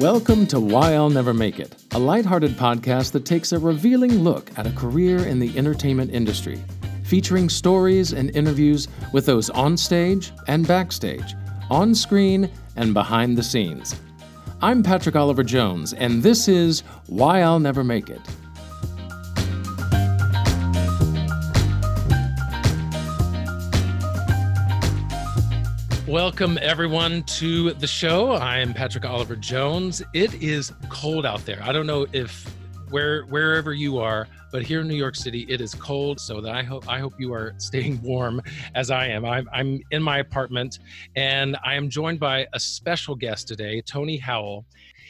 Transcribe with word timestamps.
Welcome 0.00 0.48
to 0.48 0.58
Why 0.58 0.94
I'll 0.94 1.08
Never 1.08 1.32
Make 1.32 1.60
It, 1.60 1.76
a 1.92 1.98
lighthearted 2.00 2.56
podcast 2.56 3.12
that 3.12 3.24
takes 3.24 3.52
a 3.52 3.58
revealing 3.60 4.24
look 4.24 4.50
at 4.58 4.66
a 4.66 4.72
career 4.72 5.18
in 5.18 5.38
the 5.38 5.56
entertainment 5.56 6.10
industry, 6.10 6.60
featuring 7.04 7.48
stories 7.48 8.12
and 8.12 8.34
interviews 8.34 8.88
with 9.12 9.24
those 9.24 9.50
on 9.50 9.76
stage 9.76 10.32
and 10.48 10.66
backstage, 10.66 11.36
on 11.70 11.94
screen 11.94 12.50
and 12.74 12.92
behind 12.92 13.38
the 13.38 13.42
scenes. 13.42 13.94
I'm 14.60 14.82
Patrick 14.82 15.14
Oliver 15.14 15.44
Jones, 15.44 15.92
and 15.92 16.24
this 16.24 16.48
is 16.48 16.80
Why 17.06 17.42
I'll 17.42 17.60
Never 17.60 17.84
Make 17.84 18.10
It. 18.10 18.20
Welcome, 26.14 26.60
everyone, 26.62 27.24
to 27.24 27.72
the 27.72 27.88
show. 27.88 28.34
I 28.34 28.58
am 28.58 28.72
Patrick 28.72 29.04
Oliver 29.04 29.34
Jones. 29.34 30.00
It 30.12 30.32
is 30.40 30.72
cold 30.88 31.26
out 31.26 31.44
there. 31.44 31.60
I 31.60 31.72
don't 31.72 31.88
know 31.88 32.06
if 32.12 32.48
where 32.90 33.24
wherever 33.24 33.74
you 33.74 33.98
are, 33.98 34.28
but 34.52 34.62
here 34.62 34.82
in 34.82 34.86
New 34.86 34.94
York 34.94 35.16
City, 35.16 35.44
it 35.48 35.60
is 35.60 35.74
cold. 35.74 36.20
So 36.20 36.40
that 36.40 36.54
I 36.54 36.62
hope 36.62 36.88
I 36.88 37.00
hope 37.00 37.14
you 37.18 37.32
are 37.32 37.52
staying 37.58 38.00
warm 38.00 38.40
as 38.76 38.92
I 38.92 39.08
am. 39.08 39.24
I'm, 39.24 39.48
I'm 39.52 39.80
in 39.90 40.04
my 40.04 40.18
apartment, 40.18 40.78
and 41.16 41.56
I 41.64 41.74
am 41.74 41.90
joined 41.90 42.20
by 42.20 42.46
a 42.52 42.60
special 42.60 43.16
guest 43.16 43.48
today, 43.48 43.82
Tony 43.82 44.16
Howell. 44.16 44.66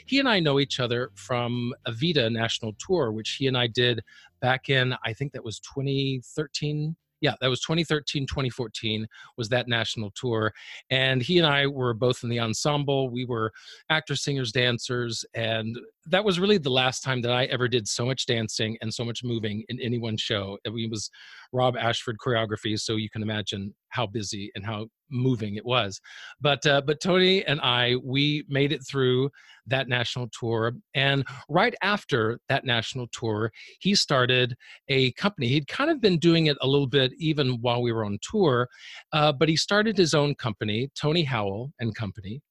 He 0.07 0.21
and 0.21 0.29
I 0.29 0.41
know 0.41 0.59
each 0.59 0.81
other 0.81 1.11
from 1.17 1.75
Evita 1.87 2.33
National 2.33 2.73
Tour, 2.79 3.13
which 3.13 3.33
he 3.33 3.47
and 3.47 3.59
I 3.59 3.67
did 3.67 4.01
back 4.41 4.71
in 4.71 4.95
I 5.05 5.13
think 5.13 5.33
that 5.33 5.45
was 5.45 5.61
2013 5.61 6.97
yeah, 7.25 7.33
that 7.41 7.49
was 7.49 7.63
2013, 7.63 8.27
2014 8.27 9.07
was 9.39 9.49
that 9.49 9.67
national 9.67 10.11
tour. 10.15 10.53
And 10.91 11.23
he 11.23 11.39
and 11.39 11.47
I 11.47 11.67
were 11.67 11.95
both 11.95 12.23
in 12.23 12.29
the 12.29 12.39
ensemble. 12.39 13.09
We 13.09 13.25
were 13.25 13.51
actors, 13.89 14.23
singers, 14.23 14.53
dancers. 14.53 15.25
And 15.33 15.81
that 16.05 16.23
was 16.23 16.39
really 16.39 16.59
the 16.59 16.69
last 16.69 17.03
time 17.03 17.23
that 17.23 17.33
I 17.33 17.47
ever 17.47 17.67
did 17.67 17.89
so 17.89 18.05
much 18.05 18.27
dancing 18.27 18.77
and 18.83 18.93
so 18.93 19.07
much 19.07 19.25
moving 19.25 19.65
in 19.71 19.81
any 19.81 19.97
one 19.97 20.19
show. 20.19 20.59
It 20.67 20.91
was 20.91 21.09
Rob 21.51 21.79
Ashford 21.79 22.19
choreography. 22.19 22.79
So 22.79 22.97
you 22.97 23.09
can 23.09 23.23
imagine 23.23 23.75
how 23.89 24.07
busy 24.07 24.51
and 24.55 24.67
how 24.67 24.89
moving 25.15 25.55
it 25.55 25.65
was. 25.65 26.01
But 26.41 26.67
uh, 26.67 26.83
but 26.83 27.01
Tony 27.01 27.45
and 27.45 27.61
I 27.61 27.97
we 28.03 28.45
made 28.49 28.73
it 28.73 28.87
through 28.87 29.31
that 29.67 29.89
national 29.89 30.29
tour, 30.39 30.73
and 30.95 31.25
right 31.49 31.75
after 31.83 32.39
that 32.51 32.67
national 32.67 33.07
tour, 33.13 33.51
he 33.81 33.95
started 33.95 34.55
a 34.89 35.13
company. 35.13 35.49
He'd 35.49 35.69
kind 35.69 35.91
of 35.91 36.01
been 36.01 36.19
doing 36.19 36.47
it 36.47 36.59
a 36.61 36.67
little 36.67 36.87
bit 36.87 37.13
even 37.19 37.61
while 37.63 37.81
we 37.81 37.93
were 37.93 38.05
on 38.05 38.19
tour, 38.21 38.69
uh, 39.13 39.33
but 39.33 39.49
he 39.49 39.57
started 39.57 39.97
his 39.97 40.13
own 40.13 40.35
company, 40.35 40.91
Tony 40.95 41.23
Howell 41.23 41.73
and 41.81 41.95
Company. 41.95 42.43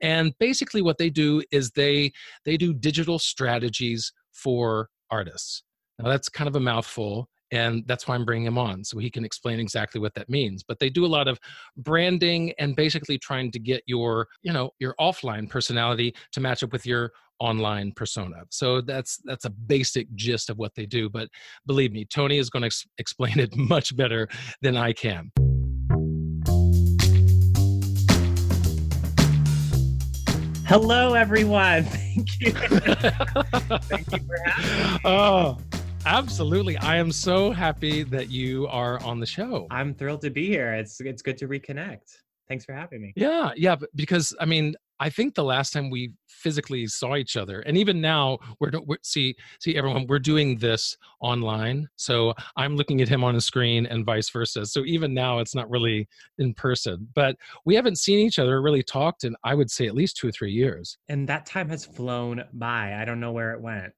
And 0.00 0.32
basically, 0.38 0.82
what 0.82 0.98
they 0.98 1.10
do 1.10 1.42
is 1.50 1.70
they 1.70 2.12
they 2.44 2.56
do 2.56 2.72
digital 2.72 3.18
strategies 3.18 4.12
for 4.32 4.88
artists. 5.10 5.62
Now 5.98 6.08
that's 6.08 6.28
kind 6.28 6.48
of 6.48 6.56
a 6.56 6.60
mouthful, 6.60 7.28
and 7.52 7.84
that's 7.86 8.08
why 8.08 8.14
I'm 8.14 8.24
bringing 8.24 8.46
him 8.46 8.58
on 8.58 8.82
so 8.82 8.98
he 8.98 9.10
can 9.10 9.24
explain 9.24 9.60
exactly 9.60 10.00
what 10.00 10.14
that 10.14 10.28
means. 10.28 10.62
But 10.62 10.78
they 10.78 10.88
do 10.88 11.04
a 11.04 11.06
lot 11.06 11.28
of 11.28 11.38
branding 11.76 12.52
and 12.58 12.74
basically 12.74 13.18
trying 13.18 13.52
to 13.52 13.58
get 13.58 13.82
your, 13.86 14.26
you 14.42 14.52
know, 14.52 14.70
your 14.80 14.94
offline 14.98 15.48
personality 15.48 16.14
to 16.32 16.40
match 16.40 16.62
up 16.62 16.72
with 16.72 16.86
your 16.86 17.12
online 17.38 17.92
persona. 17.92 18.44
So 18.50 18.80
that's 18.80 19.18
that's 19.24 19.44
a 19.44 19.50
basic 19.50 20.12
gist 20.14 20.48
of 20.48 20.58
what 20.58 20.74
they 20.74 20.86
do, 20.86 21.10
but 21.10 21.28
believe 21.66 21.92
me, 21.92 22.04
Tony 22.06 22.38
is 22.38 22.48
going 22.48 22.62
to 22.62 22.66
ex- 22.66 22.86
explain 22.98 23.38
it 23.38 23.54
much 23.56 23.94
better 23.96 24.28
than 24.62 24.76
I 24.76 24.92
can. 24.92 25.30
Hello, 30.64 31.12
everyone. 31.12 31.82
Thank 31.84 32.40
you. 32.40 32.52
Thank 33.82 34.12
you 34.12 34.18
for 34.20 34.38
having 34.46 34.94
me. 34.94 35.00
Oh, 35.04 35.58
Absolutely. 36.04 36.76
I 36.78 36.96
am 36.96 37.12
so 37.12 37.52
happy 37.52 38.02
that 38.02 38.28
you 38.28 38.66
are 38.68 39.00
on 39.04 39.20
the 39.20 39.26
show. 39.26 39.68
I'm 39.70 39.94
thrilled 39.94 40.20
to 40.22 40.30
be 40.30 40.46
here. 40.46 40.72
It's 40.74 41.00
it's 41.00 41.22
good 41.22 41.38
to 41.38 41.48
reconnect. 41.48 42.18
Thanks 42.48 42.64
for 42.64 42.74
having 42.74 43.00
me. 43.00 43.12
Yeah, 43.14 43.52
yeah, 43.56 43.76
because 43.94 44.34
I 44.40 44.44
mean, 44.44 44.74
I 44.98 45.08
think 45.10 45.34
the 45.34 45.44
last 45.44 45.72
time 45.72 45.90
we 45.90 46.12
physically 46.28 46.86
saw 46.88 47.16
each 47.16 47.36
other, 47.36 47.60
and 47.60 47.78
even 47.78 48.00
now, 48.00 48.38
we're, 48.60 48.72
we're 48.84 48.98
see 49.02 49.36
see 49.60 49.76
everyone. 49.76 50.06
We're 50.08 50.18
doing 50.18 50.58
this 50.58 50.96
online, 51.20 51.88
so 51.96 52.34
I'm 52.56 52.76
looking 52.76 53.00
at 53.00 53.08
him 53.08 53.22
on 53.22 53.36
a 53.36 53.40
screen, 53.40 53.86
and 53.86 54.04
vice 54.04 54.28
versa. 54.28 54.66
So 54.66 54.84
even 54.84 55.14
now, 55.14 55.38
it's 55.38 55.54
not 55.54 55.70
really 55.70 56.08
in 56.38 56.52
person. 56.54 57.08
But 57.14 57.36
we 57.64 57.76
haven't 57.76 57.98
seen 57.98 58.18
each 58.18 58.40
other, 58.40 58.60
really 58.60 58.82
talked, 58.82 59.22
in 59.24 59.36
I 59.44 59.54
would 59.54 59.70
say 59.70 59.86
at 59.86 59.94
least 59.94 60.16
two 60.16 60.28
or 60.28 60.32
three 60.32 60.52
years. 60.52 60.98
And 61.08 61.28
that 61.28 61.46
time 61.46 61.68
has 61.68 61.84
flown 61.84 62.44
by. 62.52 62.96
I 63.00 63.04
don't 63.04 63.20
know 63.20 63.32
where 63.32 63.52
it 63.52 63.60
went 63.60 63.92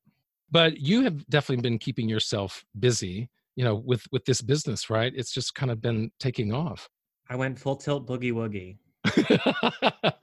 but 0.55 0.79
you 0.79 1.03
have 1.03 1.27
definitely 1.27 1.61
been 1.61 1.79
keeping 1.79 2.09
yourself 2.09 2.65
busy 2.79 3.29
you 3.57 3.65
know 3.65 3.75
with 3.75 4.03
with 4.13 4.25
this 4.25 4.41
business 4.41 4.89
right? 4.89 5.13
It's 5.15 5.33
just 5.33 5.55
kind 5.55 5.71
of 5.71 5.83
been 5.83 6.11
taking 6.19 6.55
off. 6.55 6.89
I 7.29 7.37
went 7.37 7.59
full 7.59 7.77
tilt 7.77 8.07
boogie 8.07 8.33
woogie. 8.33 8.79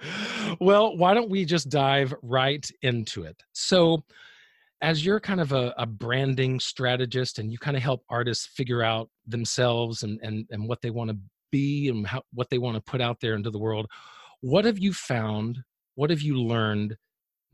Well 0.59 0.97
why 0.97 1.13
don't 1.13 1.29
we 1.29 1.45
just 1.45 1.69
dive 1.69 2.13
right 2.23 2.67
into 2.81 3.23
it? 3.23 3.41
So 3.53 4.03
as 4.81 5.05
you're 5.05 5.19
kind 5.19 5.39
of 5.39 5.51
a, 5.53 5.73
a 5.77 5.85
branding 5.85 6.59
strategist 6.59 7.39
and 7.39 7.51
you 7.51 7.57
kind 7.57 7.77
of 7.77 7.83
help 7.83 8.03
artists 8.09 8.47
figure 8.47 8.83
out 8.83 9.09
themselves 9.27 10.03
and 10.03 10.19
and, 10.23 10.45
and 10.49 10.67
what 10.67 10.81
they 10.81 10.89
want 10.89 11.09
to 11.11 11.17
be 11.51 11.89
and 11.89 12.07
how, 12.07 12.21
what 12.33 12.49
they 12.49 12.57
want 12.57 12.75
to 12.75 12.91
put 12.91 13.01
out 13.01 13.17
there 13.21 13.35
into 13.35 13.51
the 13.51 13.59
world 13.59 13.85
what 14.41 14.65
have 14.65 14.79
you 14.79 14.93
found 14.93 15.59
what 15.95 16.09
have 16.09 16.21
you 16.21 16.35
learned 16.35 16.97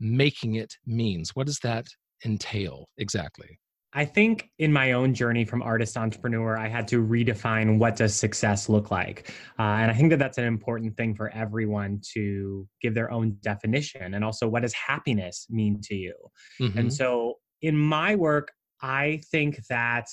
making 0.00 0.54
it 0.54 0.74
means? 0.86 1.34
What 1.34 1.46
does 1.46 1.58
that 1.60 1.86
entail 2.24 2.88
exactly? 2.96 3.58
I 3.94 4.04
think 4.04 4.50
in 4.58 4.70
my 4.70 4.92
own 4.92 5.14
journey 5.14 5.46
from 5.46 5.62
artist 5.62 5.96
entrepreneur, 5.96 6.58
I 6.58 6.68
had 6.68 6.86
to 6.88 7.02
redefine 7.02 7.78
what 7.78 7.96
does 7.96 8.14
success 8.14 8.68
look 8.68 8.90
like, 8.90 9.30
uh, 9.58 9.62
and 9.62 9.90
I 9.90 9.94
think 9.94 10.10
that 10.10 10.18
that's 10.18 10.36
an 10.36 10.44
important 10.44 10.96
thing 10.96 11.14
for 11.14 11.30
everyone 11.30 12.02
to 12.12 12.68
give 12.82 12.94
their 12.94 13.10
own 13.10 13.38
definition, 13.40 14.12
and 14.14 14.22
also 14.22 14.46
what 14.46 14.62
does 14.62 14.74
happiness 14.74 15.46
mean 15.48 15.80
to 15.84 15.94
you. 15.94 16.14
Mm-hmm. 16.60 16.78
And 16.78 16.92
so, 16.92 17.34
in 17.62 17.76
my 17.76 18.14
work, 18.14 18.52
I 18.82 19.22
think 19.30 19.66
that 19.68 20.06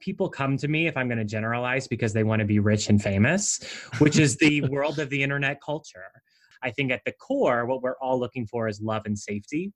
people 0.00 0.28
come 0.28 0.56
to 0.56 0.68
me 0.68 0.86
if 0.86 0.96
I'm 0.96 1.08
going 1.08 1.18
to 1.18 1.24
generalize 1.24 1.86
because 1.86 2.12
they 2.12 2.24
want 2.24 2.40
to 2.40 2.46
be 2.46 2.60
rich 2.60 2.88
and 2.88 3.02
famous, 3.02 3.60
which 3.98 4.18
is 4.18 4.36
the 4.40 4.62
world 4.62 4.98
of 4.98 5.10
the 5.10 5.22
internet 5.22 5.60
culture. 5.60 6.10
I 6.62 6.70
think 6.70 6.90
at 6.90 7.02
the 7.04 7.12
core, 7.12 7.66
what 7.66 7.82
we're 7.82 7.98
all 8.00 8.18
looking 8.18 8.46
for 8.46 8.68
is 8.68 8.80
love 8.80 9.02
and 9.04 9.18
safety. 9.18 9.72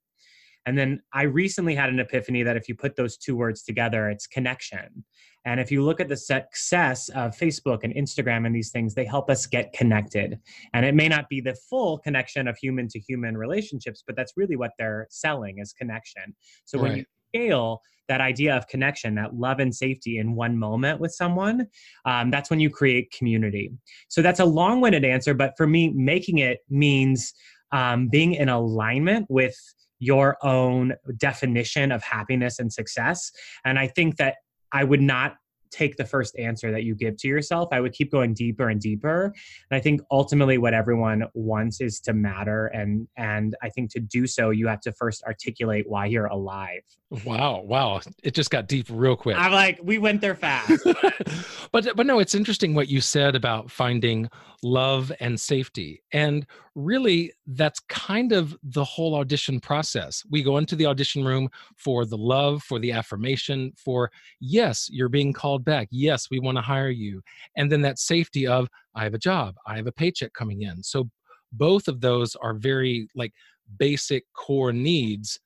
And 0.65 0.77
then 0.77 1.01
I 1.13 1.23
recently 1.23 1.75
had 1.75 1.89
an 1.89 1.99
epiphany 1.99 2.43
that 2.43 2.57
if 2.57 2.69
you 2.69 2.75
put 2.75 2.95
those 2.95 3.17
two 3.17 3.35
words 3.35 3.63
together, 3.63 4.09
it's 4.09 4.27
connection. 4.27 5.03
And 5.45 5.59
if 5.59 5.71
you 5.71 5.83
look 5.83 5.99
at 5.99 6.07
the 6.07 6.15
success 6.15 7.09
of 7.09 7.37
Facebook 7.37 7.79
and 7.83 7.93
Instagram 7.93 8.45
and 8.45 8.55
these 8.55 8.71
things, 8.71 8.93
they 8.93 9.05
help 9.05 9.29
us 9.29 9.45
get 9.45 9.73
connected. 9.73 10.39
And 10.73 10.85
it 10.85 10.95
may 10.95 11.09
not 11.09 11.27
be 11.27 11.41
the 11.41 11.55
full 11.69 11.97
connection 11.97 12.47
of 12.47 12.57
human 12.57 12.87
to 12.89 12.99
human 12.99 13.37
relationships, 13.37 14.03
but 14.05 14.15
that's 14.15 14.33
really 14.37 14.55
what 14.55 14.71
they're 14.77 15.07
selling 15.09 15.59
is 15.59 15.73
connection. 15.73 16.33
So 16.63 16.79
right. 16.79 16.83
when 16.83 16.97
you 16.99 17.05
scale 17.33 17.81
that 18.07 18.21
idea 18.21 18.55
of 18.55 18.67
connection, 18.67 19.15
that 19.15 19.35
love 19.35 19.59
and 19.59 19.73
safety 19.73 20.17
in 20.17 20.35
one 20.35 20.57
moment 20.57 20.99
with 20.99 21.11
someone, 21.11 21.67
um, 22.05 22.31
that's 22.31 22.49
when 22.49 22.59
you 22.59 22.69
create 22.69 23.11
community. 23.11 23.71
So 24.09 24.21
that's 24.21 24.39
a 24.39 24.45
long 24.45 24.81
winded 24.81 25.03
answer, 25.05 25.33
but 25.33 25.53
for 25.57 25.67
me, 25.67 25.89
making 25.89 26.39
it 26.39 26.59
means 26.69 27.33
um, 27.71 28.07
being 28.07 28.35
in 28.35 28.49
alignment 28.49 29.25
with 29.29 29.55
your 29.99 30.37
own 30.43 30.93
definition 31.17 31.91
of 31.91 32.03
happiness 32.03 32.59
and 32.59 32.71
success. 32.71 33.31
And 33.65 33.79
I 33.79 33.87
think 33.87 34.17
that 34.17 34.35
I 34.71 34.83
would 34.83 35.01
not 35.01 35.35
take 35.73 35.97
the 35.97 36.05
first 36.05 36.37
answer 36.37 36.71
that 36.71 36.83
you 36.83 36.95
give 36.95 37.17
to 37.17 37.27
yourself. 37.27 37.69
I 37.71 37.81
would 37.81 37.93
keep 37.93 38.11
going 38.11 38.33
deeper 38.33 38.69
and 38.69 38.79
deeper. 38.79 39.33
And 39.69 39.77
I 39.77 39.81
think 39.81 40.01
ultimately 40.11 40.57
what 40.57 40.73
everyone 40.73 41.25
wants 41.33 41.81
is 41.81 41.99
to 42.01 42.13
matter 42.13 42.67
and 42.67 43.07
and 43.17 43.55
I 43.61 43.69
think 43.69 43.91
to 43.91 43.99
do 43.99 44.27
so 44.27 44.51
you 44.51 44.67
have 44.67 44.81
to 44.81 44.91
first 44.93 45.23
articulate 45.23 45.89
why 45.89 46.05
you're 46.05 46.27
alive. 46.27 46.83
Wow, 47.25 47.61
wow. 47.61 48.01
It 48.23 48.33
just 48.33 48.49
got 48.49 48.67
deep 48.67 48.87
real 48.89 49.15
quick. 49.15 49.37
I'm 49.37 49.51
like 49.51 49.79
we 49.83 49.97
went 49.97 50.21
there 50.21 50.35
fast. 50.35 50.85
but 51.71 51.95
but 51.95 52.05
no, 52.05 52.19
it's 52.19 52.35
interesting 52.35 52.73
what 52.73 52.87
you 52.87 53.01
said 53.01 53.35
about 53.35 53.71
finding 53.71 54.29
love 54.63 55.11
and 55.19 55.39
safety. 55.39 56.01
And 56.11 56.45
really 56.75 57.33
that's 57.45 57.79
kind 57.81 58.31
of 58.31 58.55
the 58.63 58.83
whole 58.83 59.15
audition 59.15 59.59
process. 59.59 60.23
We 60.29 60.41
go 60.41 60.57
into 60.57 60.75
the 60.75 60.85
audition 60.85 61.23
room 61.23 61.49
for 61.75 62.05
the 62.05 62.17
love, 62.17 62.63
for 62.63 62.79
the 62.79 62.91
affirmation, 62.91 63.73
for 63.75 64.11
yes, 64.39 64.89
you're 64.91 65.09
being 65.09 65.33
called 65.33 65.62
back. 65.63 65.87
Yes, 65.91 66.27
we 66.29 66.39
want 66.39 66.57
to 66.57 66.61
hire 66.61 66.89
you. 66.89 67.21
And 67.57 67.71
then 67.71 67.81
that 67.81 67.99
safety 67.99 68.47
of, 68.47 68.69
I 68.95 69.03
have 69.03 69.13
a 69.13 69.19
job, 69.19 69.55
I 69.65 69.75
have 69.75 69.87
a 69.87 69.91
paycheck 69.91 70.33
coming 70.33 70.61
in. 70.61 70.83
So 70.83 71.09
both 71.51 71.87
of 71.87 72.01
those 72.01 72.35
are 72.35 72.53
very 72.53 73.07
like 73.15 73.33
basic 73.77 74.25
core 74.33 74.73
needs, 74.73 75.39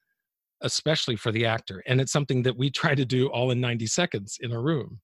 especially 0.62 1.16
for 1.16 1.32
the 1.32 1.46
actor. 1.46 1.84
And 1.88 2.02
it's 2.02 2.12
something 2.12 2.44
that 2.44 2.58
we 2.58 2.70
try 2.70 2.96
to 2.96 3.06
do 3.06 3.28
all 3.28 3.52
in 3.52 3.60
90 3.62 3.88
seconds 3.88 4.38
in 4.42 4.52
a 4.52 4.60
room. 4.60 5.00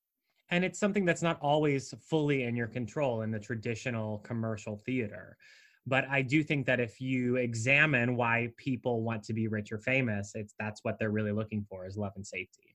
And 0.49 0.63
it's 0.63 0.79
something 0.79 1.05
that's 1.05 1.23
not 1.23 1.39
always 1.41 1.93
fully 2.09 2.43
in 2.43 2.55
your 2.55 2.67
control 2.67 3.21
in 3.21 3.31
the 3.31 3.39
traditional 3.39 4.19
commercial 4.19 4.81
theater 4.85 5.37
but 5.85 6.05
i 6.09 6.21
do 6.21 6.43
think 6.43 6.65
that 6.65 6.79
if 6.79 6.99
you 7.01 7.35
examine 7.37 8.15
why 8.15 8.49
people 8.57 9.01
want 9.01 9.23
to 9.23 9.33
be 9.33 9.47
rich 9.47 9.71
or 9.71 9.79
famous 9.79 10.31
it's 10.35 10.53
that's 10.59 10.79
what 10.83 10.97
they're 10.99 11.11
really 11.11 11.31
looking 11.31 11.65
for 11.69 11.85
is 11.85 11.97
love 11.97 12.13
and 12.15 12.25
safety 12.25 12.72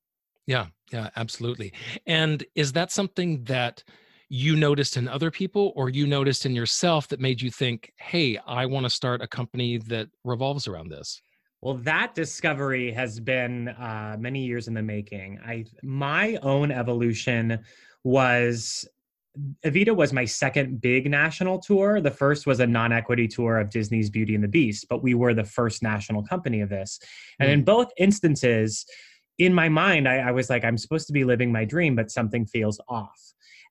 yeah 0.48 0.66
yeah 0.90 1.10
absolutely 1.14 1.72
and 2.06 2.44
is 2.56 2.72
that 2.72 2.90
something 2.90 3.44
that 3.44 3.84
you 4.30 4.56
noticed 4.56 4.96
in 4.96 5.06
other 5.06 5.30
people 5.30 5.72
or 5.76 5.88
you 5.88 6.06
noticed 6.06 6.44
in 6.44 6.54
yourself 6.54 7.06
that 7.08 7.20
made 7.20 7.40
you 7.40 7.50
think 7.50 7.92
hey 7.98 8.36
i 8.46 8.66
want 8.66 8.84
to 8.84 8.90
start 8.90 9.22
a 9.22 9.28
company 9.28 9.78
that 9.78 10.08
revolves 10.24 10.66
around 10.66 10.88
this 10.88 11.22
well, 11.60 11.74
that 11.74 12.14
discovery 12.14 12.92
has 12.92 13.18
been 13.18 13.68
uh, 13.68 14.16
many 14.16 14.44
years 14.44 14.68
in 14.68 14.74
the 14.74 14.82
making. 14.82 15.40
I 15.44 15.64
my 15.82 16.36
own 16.36 16.70
evolution 16.70 17.58
was 18.04 18.88
Evita 19.64 19.94
was 19.94 20.12
my 20.12 20.24
second 20.24 20.80
big 20.80 21.10
national 21.10 21.58
tour. 21.58 22.00
The 22.00 22.10
first 22.10 22.46
was 22.46 22.60
a 22.60 22.66
non-equity 22.66 23.28
tour 23.28 23.58
of 23.58 23.70
Disney's 23.70 24.10
Beauty 24.10 24.34
and 24.34 24.42
the 24.42 24.48
Beast, 24.48 24.86
but 24.88 25.02
we 25.02 25.14
were 25.14 25.34
the 25.34 25.44
first 25.44 25.82
national 25.82 26.24
company 26.24 26.60
of 26.60 26.68
this. 26.68 26.98
And 27.38 27.48
mm. 27.48 27.52
in 27.54 27.64
both 27.64 27.92
instances, 27.96 28.86
in 29.38 29.54
my 29.54 29.68
mind, 29.68 30.08
I, 30.08 30.16
I 30.18 30.30
was 30.32 30.50
like, 30.50 30.64
I'm 30.64 30.78
supposed 30.78 31.06
to 31.06 31.12
be 31.12 31.24
living 31.24 31.52
my 31.52 31.64
dream, 31.64 31.94
but 31.94 32.10
something 32.10 32.46
feels 32.46 32.80
off. 32.88 33.20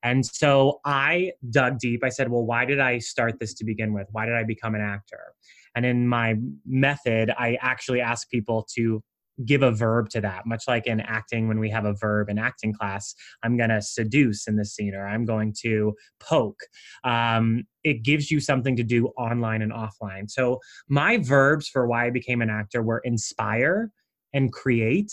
And 0.02 0.24
so 0.24 0.80
I 0.84 1.32
dug 1.50 1.78
deep. 1.78 2.04
I 2.04 2.08
said, 2.08 2.30
well, 2.30 2.44
why 2.44 2.64
did 2.64 2.80
I 2.80 2.98
start 2.98 3.38
this 3.38 3.54
to 3.54 3.64
begin 3.64 3.92
with? 3.92 4.06
Why 4.12 4.26
did 4.26 4.34
I 4.34 4.44
become 4.44 4.74
an 4.74 4.80
actor? 4.80 5.34
And 5.74 5.84
in 5.84 6.08
my 6.08 6.36
method, 6.66 7.32
I 7.36 7.58
actually 7.60 8.00
ask 8.00 8.30
people 8.30 8.66
to 8.76 9.02
give 9.44 9.62
a 9.62 9.70
verb 9.70 10.08
to 10.10 10.20
that, 10.20 10.46
much 10.46 10.64
like 10.66 10.86
in 10.86 11.00
acting 11.00 11.46
when 11.46 11.60
we 11.60 11.70
have 11.70 11.84
a 11.84 11.94
verb 11.94 12.28
in 12.28 12.38
acting 12.38 12.72
class. 12.72 13.14
I'm 13.44 13.56
going 13.56 13.70
to 13.70 13.80
seduce 13.80 14.48
in 14.48 14.56
this 14.56 14.74
scene 14.74 14.94
or 14.94 15.06
I'm 15.06 15.24
going 15.24 15.54
to 15.60 15.94
poke. 16.20 16.60
Um, 17.04 17.64
it 17.84 18.02
gives 18.02 18.30
you 18.30 18.40
something 18.40 18.76
to 18.76 18.82
do 18.82 19.08
online 19.18 19.62
and 19.62 19.72
offline. 19.72 20.28
So 20.28 20.58
my 20.88 21.18
verbs 21.18 21.68
for 21.68 21.86
why 21.86 22.06
I 22.06 22.10
became 22.10 22.42
an 22.42 22.50
actor 22.50 22.82
were 22.82 23.00
inspire 23.04 23.92
and 24.32 24.52
create 24.52 25.12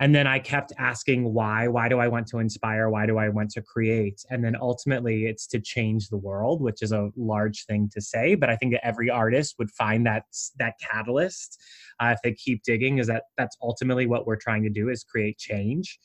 and 0.00 0.14
then 0.14 0.26
i 0.26 0.38
kept 0.38 0.72
asking 0.78 1.32
why 1.32 1.68
why 1.68 1.88
do 1.88 1.98
i 1.98 2.08
want 2.08 2.26
to 2.26 2.38
inspire 2.38 2.88
why 2.88 3.06
do 3.06 3.18
i 3.18 3.28
want 3.28 3.50
to 3.50 3.62
create 3.62 4.20
and 4.30 4.44
then 4.44 4.56
ultimately 4.60 5.26
it's 5.26 5.46
to 5.46 5.60
change 5.60 6.08
the 6.08 6.16
world 6.16 6.60
which 6.60 6.82
is 6.82 6.92
a 6.92 7.10
large 7.16 7.64
thing 7.66 7.88
to 7.92 8.00
say 8.00 8.34
but 8.34 8.50
i 8.50 8.56
think 8.56 8.72
that 8.72 8.84
every 8.86 9.08
artist 9.08 9.54
would 9.58 9.70
find 9.70 10.06
that 10.06 10.24
that 10.58 10.74
catalyst 10.80 11.60
uh, 12.00 12.12
if 12.14 12.18
they 12.22 12.32
keep 12.32 12.62
digging 12.64 12.98
is 12.98 13.06
that 13.06 13.24
that's 13.36 13.56
ultimately 13.62 14.06
what 14.06 14.26
we're 14.26 14.36
trying 14.36 14.62
to 14.62 14.70
do 14.70 14.88
is 14.88 15.04
create 15.04 15.38
change 15.38 15.98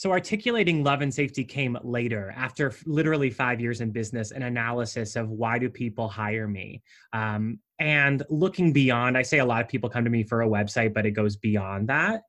so, 0.00 0.12
articulating 0.12 0.82
love 0.82 1.02
and 1.02 1.12
safety 1.12 1.44
came 1.44 1.76
later, 1.82 2.32
after 2.34 2.72
literally 2.86 3.28
five 3.28 3.60
years 3.60 3.82
in 3.82 3.90
business, 3.90 4.30
an 4.30 4.44
analysis 4.44 5.14
of 5.14 5.28
why 5.28 5.58
do 5.58 5.68
people 5.68 6.08
hire 6.08 6.48
me, 6.48 6.82
um, 7.12 7.58
and 7.78 8.22
looking 8.30 8.72
beyond. 8.72 9.18
I 9.18 9.20
say 9.20 9.40
a 9.40 9.44
lot 9.44 9.60
of 9.60 9.68
people 9.68 9.90
come 9.90 10.04
to 10.04 10.10
me 10.10 10.22
for 10.22 10.40
a 10.40 10.48
website, 10.48 10.94
but 10.94 11.04
it 11.04 11.10
goes 11.10 11.36
beyond 11.36 11.90
that. 11.90 12.22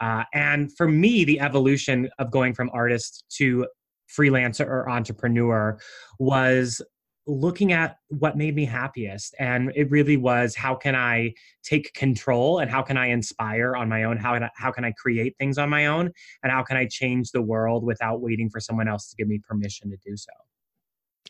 Uh, 0.00 0.24
and 0.34 0.74
for 0.76 0.88
me, 0.88 1.24
the 1.24 1.40
evolution 1.40 2.08
of 2.18 2.30
going 2.30 2.54
from 2.54 2.70
artist 2.72 3.24
to 3.30 3.66
freelancer 4.08 4.66
or 4.66 4.88
entrepreneur 4.88 5.78
was 6.18 6.80
looking 7.26 7.72
at 7.72 7.96
what 8.08 8.36
made 8.36 8.54
me 8.54 8.64
happiest. 8.64 9.34
And 9.38 9.72
it 9.74 9.90
really 9.90 10.16
was 10.16 10.54
how 10.54 10.74
can 10.74 10.94
i 10.94 11.34
take 11.64 11.92
control 11.92 12.60
and 12.60 12.70
how 12.70 12.82
can 12.82 12.96
i 12.96 13.06
inspire 13.06 13.74
on 13.74 13.88
my 13.88 14.04
own? 14.04 14.16
How 14.16 14.34
can 14.34 14.44
I, 14.44 14.50
how 14.54 14.70
can 14.70 14.84
i 14.84 14.92
create 14.92 15.34
things 15.38 15.58
on 15.58 15.68
my 15.68 15.86
own? 15.86 16.12
And 16.42 16.52
how 16.52 16.62
can 16.62 16.76
i 16.76 16.86
change 16.86 17.32
the 17.32 17.42
world 17.42 17.84
without 17.84 18.20
waiting 18.20 18.48
for 18.48 18.60
someone 18.60 18.86
else 18.86 19.10
to 19.10 19.16
give 19.16 19.26
me 19.26 19.40
permission 19.46 19.90
to 19.90 19.96
do 20.06 20.16
so? 20.16 20.30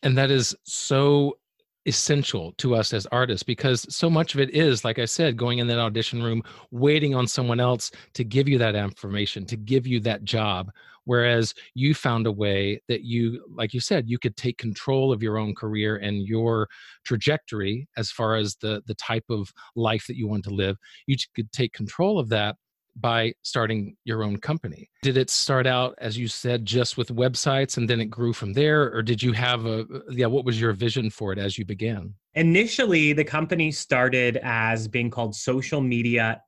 And 0.02 0.18
that 0.18 0.30
is 0.30 0.54
so 0.64 1.38
essential 1.86 2.52
to 2.58 2.74
us 2.74 2.92
as 2.92 3.06
artists 3.06 3.42
because 3.42 3.86
so 3.94 4.10
much 4.10 4.34
of 4.34 4.40
it 4.40 4.50
is 4.50 4.84
like 4.84 4.98
i 4.98 5.04
said 5.04 5.36
going 5.36 5.58
in 5.58 5.66
that 5.66 5.78
audition 5.78 6.22
room 6.22 6.42
waiting 6.70 7.14
on 7.14 7.26
someone 7.26 7.60
else 7.60 7.90
to 8.12 8.24
give 8.24 8.48
you 8.48 8.58
that 8.58 8.74
information 8.74 9.44
to 9.46 9.56
give 9.56 9.86
you 9.86 10.00
that 10.00 10.24
job. 10.24 10.70
Whereas 11.04 11.54
you 11.74 11.94
found 11.94 12.26
a 12.26 12.32
way 12.32 12.80
that 12.88 13.02
you 13.02 13.44
like 13.54 13.72
you 13.72 13.80
said 13.80 14.08
you 14.08 14.18
could 14.18 14.36
take 14.36 14.58
control 14.58 15.12
of 15.12 15.22
your 15.22 15.38
own 15.38 15.54
career 15.54 15.96
and 15.96 16.26
your 16.26 16.68
trajectory 17.04 17.88
as 17.96 18.10
far 18.10 18.34
as 18.34 18.56
the 18.56 18.82
the 18.86 18.94
type 18.94 19.24
of 19.30 19.52
life 19.76 20.06
that 20.08 20.16
you 20.16 20.26
want 20.26 20.44
to 20.44 20.50
live. 20.50 20.76
You 21.06 21.16
could 21.34 21.52
take 21.52 21.72
control 21.72 22.18
of 22.18 22.28
that 22.30 22.56
by 22.96 23.32
starting 23.42 23.96
your 24.04 24.22
own 24.22 24.38
company. 24.38 24.88
Did 25.02 25.16
it 25.16 25.30
start 25.30 25.66
out, 25.66 25.94
as 25.98 26.16
you 26.16 26.28
said, 26.28 26.64
just 26.64 26.96
with 26.96 27.08
websites 27.08 27.76
and 27.76 27.88
then 27.88 28.00
it 28.00 28.06
grew 28.06 28.32
from 28.32 28.52
there? 28.52 28.92
Or 28.92 29.02
did 29.02 29.22
you 29.22 29.32
have 29.32 29.66
a, 29.66 29.80
uh, 29.80 30.00
yeah, 30.10 30.26
what 30.26 30.44
was 30.44 30.60
your 30.60 30.72
vision 30.72 31.10
for 31.10 31.32
it 31.32 31.38
as 31.38 31.58
you 31.58 31.64
began? 31.64 32.14
Initially, 32.34 33.12
the 33.12 33.24
company 33.24 33.70
started 33.70 34.38
as 34.42 34.88
being 34.88 35.10
called 35.10 35.34
Social 35.34 35.80
Media 35.80 36.40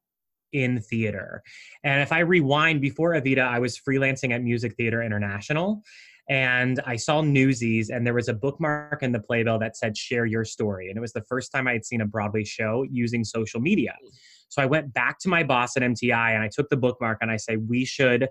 in 0.52 0.80
Theater. 0.80 1.42
And 1.84 2.00
if 2.00 2.12
I 2.12 2.20
rewind 2.20 2.80
before 2.80 3.12
Evita, 3.12 3.46
I 3.46 3.58
was 3.58 3.78
freelancing 3.78 4.32
at 4.32 4.42
Music 4.42 4.74
Theater 4.76 5.02
International 5.02 5.82
and 6.28 6.80
I 6.86 6.96
saw 6.96 7.22
Newsies, 7.22 7.88
and 7.88 8.06
there 8.06 8.14
was 8.14 8.28
a 8.28 8.34
bookmark 8.34 9.02
in 9.02 9.12
the 9.12 9.20
playbill 9.20 9.58
that 9.60 9.76
said 9.76 9.96
"Share 9.96 10.26
your 10.26 10.44
story," 10.44 10.88
and 10.88 10.98
it 10.98 11.00
was 11.00 11.12
the 11.12 11.22
first 11.22 11.50
time 11.52 11.66
I 11.66 11.72
had 11.72 11.86
seen 11.86 12.02
a 12.02 12.06
Broadway 12.06 12.44
show 12.44 12.84
using 12.90 13.24
social 13.24 13.60
media. 13.60 13.96
Mm. 14.04 14.10
So 14.48 14.62
I 14.62 14.66
went 14.66 14.92
back 14.92 15.18
to 15.20 15.28
my 15.28 15.42
boss 15.42 15.76
at 15.76 15.82
MTI 15.82 16.34
and 16.34 16.42
I 16.42 16.48
took 16.48 16.68
the 16.68 16.76
bookmark 16.76 17.18
and 17.20 17.30
I 17.30 17.36
say, 17.36 17.56
we 17.56 17.84
should. 17.84 18.28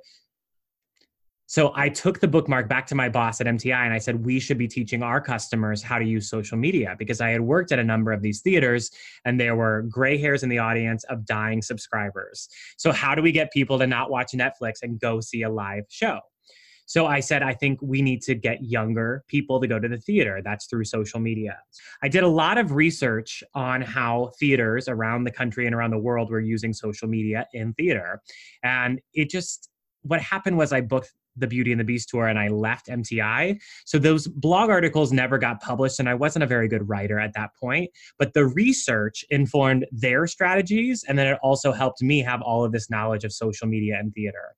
So 1.49 1.71
I 1.75 1.87
took 1.87 2.19
the 2.19 2.27
bookmark 2.27 2.67
back 2.67 2.85
to 2.87 2.95
my 2.95 3.07
boss 3.07 3.39
at 3.39 3.47
MTI 3.47 3.85
and 3.85 3.93
I 3.93 3.99
said, 3.99 4.25
we 4.25 4.37
should 4.37 4.57
be 4.57 4.67
teaching 4.67 5.01
our 5.01 5.21
customers 5.21 5.81
how 5.81 5.97
to 5.97 6.03
use 6.03 6.29
social 6.29 6.57
media 6.57 6.95
because 6.99 7.21
I 7.21 7.29
had 7.29 7.39
worked 7.39 7.71
at 7.71 7.79
a 7.79 7.83
number 7.85 8.11
of 8.11 8.21
these 8.21 8.41
theaters 8.41 8.91
and 9.23 9.39
there 9.39 9.55
were 9.55 9.83
gray 9.83 10.17
hairs 10.17 10.43
in 10.43 10.49
the 10.49 10.57
audience 10.57 11.05
of 11.05 11.25
dying 11.25 11.61
subscribers. 11.61 12.49
So, 12.75 12.91
how 12.91 13.15
do 13.15 13.21
we 13.21 13.31
get 13.31 13.53
people 13.53 13.79
to 13.79 13.87
not 13.87 14.11
watch 14.11 14.33
Netflix 14.33 14.83
and 14.83 14.99
go 14.99 15.21
see 15.21 15.43
a 15.43 15.49
live 15.49 15.85
show? 15.87 16.19
So 16.87 17.05
I 17.05 17.19
said, 17.19 17.43
I 17.43 17.53
think 17.53 17.79
we 17.81 18.01
need 18.01 18.21
to 18.23 18.33
get 18.33 18.63
younger 18.63 19.23
people 19.27 19.59
to 19.59 19.67
go 19.67 19.77
to 19.77 19.87
the 19.87 19.97
theater. 19.97 20.41
That's 20.43 20.65
through 20.65 20.85
social 20.85 21.19
media. 21.19 21.59
I 22.01 22.07
did 22.07 22.23
a 22.23 22.27
lot 22.27 22.57
of 22.57 22.71
research 22.71 23.43
on 23.53 23.81
how 23.81 24.31
theaters 24.39 24.87
around 24.87 25.25
the 25.25 25.31
country 25.31 25.65
and 25.65 25.75
around 25.75 25.91
the 25.91 25.99
world 25.99 26.31
were 26.31 26.39
using 26.39 26.73
social 26.73 27.09
media 27.09 27.45
in 27.53 27.73
theater. 27.73 28.21
And 28.63 29.01
it 29.13 29.29
just, 29.29 29.69
what 30.03 30.21
happened 30.21 30.57
was 30.57 30.71
I 30.71 30.79
booked 30.79 31.13
the 31.35 31.45
Beauty 31.45 31.71
and 31.71 31.79
the 31.79 31.85
Beast 31.85 32.09
tour 32.09 32.27
and 32.27 32.39
I 32.39 32.47
left 32.47 32.87
MTI. 32.87 33.59
So 33.85 33.99
those 33.99 34.27
blog 34.27 34.69
articles 34.69 35.11
never 35.11 35.37
got 35.37 35.61
published 35.61 35.99
and 35.99 36.09
I 36.09 36.13
wasn't 36.13 36.43
a 36.43 36.47
very 36.47 36.67
good 36.67 36.87
writer 36.87 37.19
at 37.19 37.33
that 37.33 37.51
point, 37.59 37.91
but 38.17 38.33
the 38.33 38.45
research 38.45 39.23
informed 39.29 39.85
their 39.91 40.25
strategies 40.25 41.03
and 41.07 41.19
then 41.19 41.27
it 41.27 41.37
also 41.43 41.73
helped 41.73 42.01
me 42.01 42.21
have 42.21 42.41
all 42.41 42.63
of 42.63 42.71
this 42.71 42.89
knowledge 42.89 43.23
of 43.23 43.33
social 43.33 43.67
media 43.67 43.97
and 43.99 44.13
theater. 44.13 44.55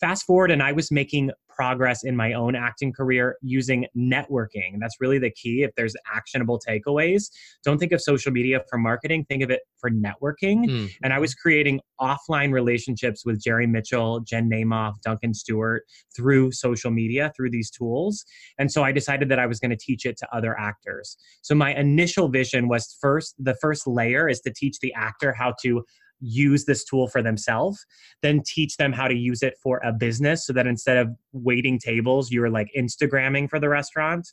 Fast 0.00 0.24
forward 0.24 0.50
and 0.50 0.62
I 0.62 0.72
was 0.72 0.90
making 0.90 1.30
progress 1.58 2.04
in 2.04 2.14
my 2.16 2.32
own 2.32 2.54
acting 2.54 2.92
career 2.92 3.36
using 3.42 3.84
networking. 3.96 4.78
That's 4.78 4.94
really 5.00 5.18
the 5.18 5.30
key. 5.30 5.64
If 5.64 5.74
there's 5.76 5.94
actionable 6.14 6.60
takeaways, 6.66 7.30
don't 7.64 7.78
think 7.78 7.90
of 7.90 8.00
social 8.00 8.30
media 8.30 8.60
for 8.70 8.78
marketing, 8.78 9.26
think 9.28 9.42
of 9.42 9.50
it 9.50 9.62
for 9.80 9.90
networking. 9.90 10.66
Mm. 10.66 10.90
And 11.02 11.12
I 11.12 11.18
was 11.18 11.34
creating 11.34 11.80
offline 12.00 12.52
relationships 12.52 13.24
with 13.26 13.42
Jerry 13.42 13.66
Mitchell, 13.66 14.20
Jen 14.20 14.48
Namoff, 14.48 15.00
Duncan 15.02 15.34
Stewart 15.34 15.82
through 16.16 16.52
social 16.52 16.92
media, 16.92 17.32
through 17.36 17.50
these 17.50 17.70
tools. 17.70 18.24
And 18.58 18.70
so 18.70 18.84
I 18.84 18.92
decided 18.92 19.28
that 19.30 19.40
I 19.40 19.46
was 19.46 19.58
going 19.58 19.70
to 19.70 19.76
teach 19.76 20.06
it 20.06 20.16
to 20.18 20.28
other 20.32 20.56
actors. 20.56 21.16
So 21.42 21.56
my 21.56 21.74
initial 21.74 22.28
vision 22.28 22.68
was 22.68 22.96
first, 23.00 23.34
the 23.36 23.56
first 23.60 23.84
layer 23.88 24.28
is 24.28 24.40
to 24.42 24.52
teach 24.52 24.78
the 24.78 24.94
actor 24.94 25.32
how 25.32 25.54
to 25.62 25.82
use 26.20 26.64
this 26.64 26.84
tool 26.84 27.08
for 27.08 27.22
themselves, 27.22 27.84
then 28.22 28.42
teach 28.44 28.76
them 28.76 28.92
how 28.92 29.08
to 29.08 29.14
use 29.14 29.42
it 29.42 29.54
for 29.62 29.80
a 29.84 29.92
business 29.92 30.46
so 30.46 30.52
that 30.52 30.66
instead 30.66 30.96
of 30.96 31.08
waiting 31.32 31.78
tables, 31.78 32.30
you're 32.30 32.50
like 32.50 32.70
Instagramming 32.76 33.48
for 33.48 33.60
the 33.60 33.68
restaurant. 33.68 34.28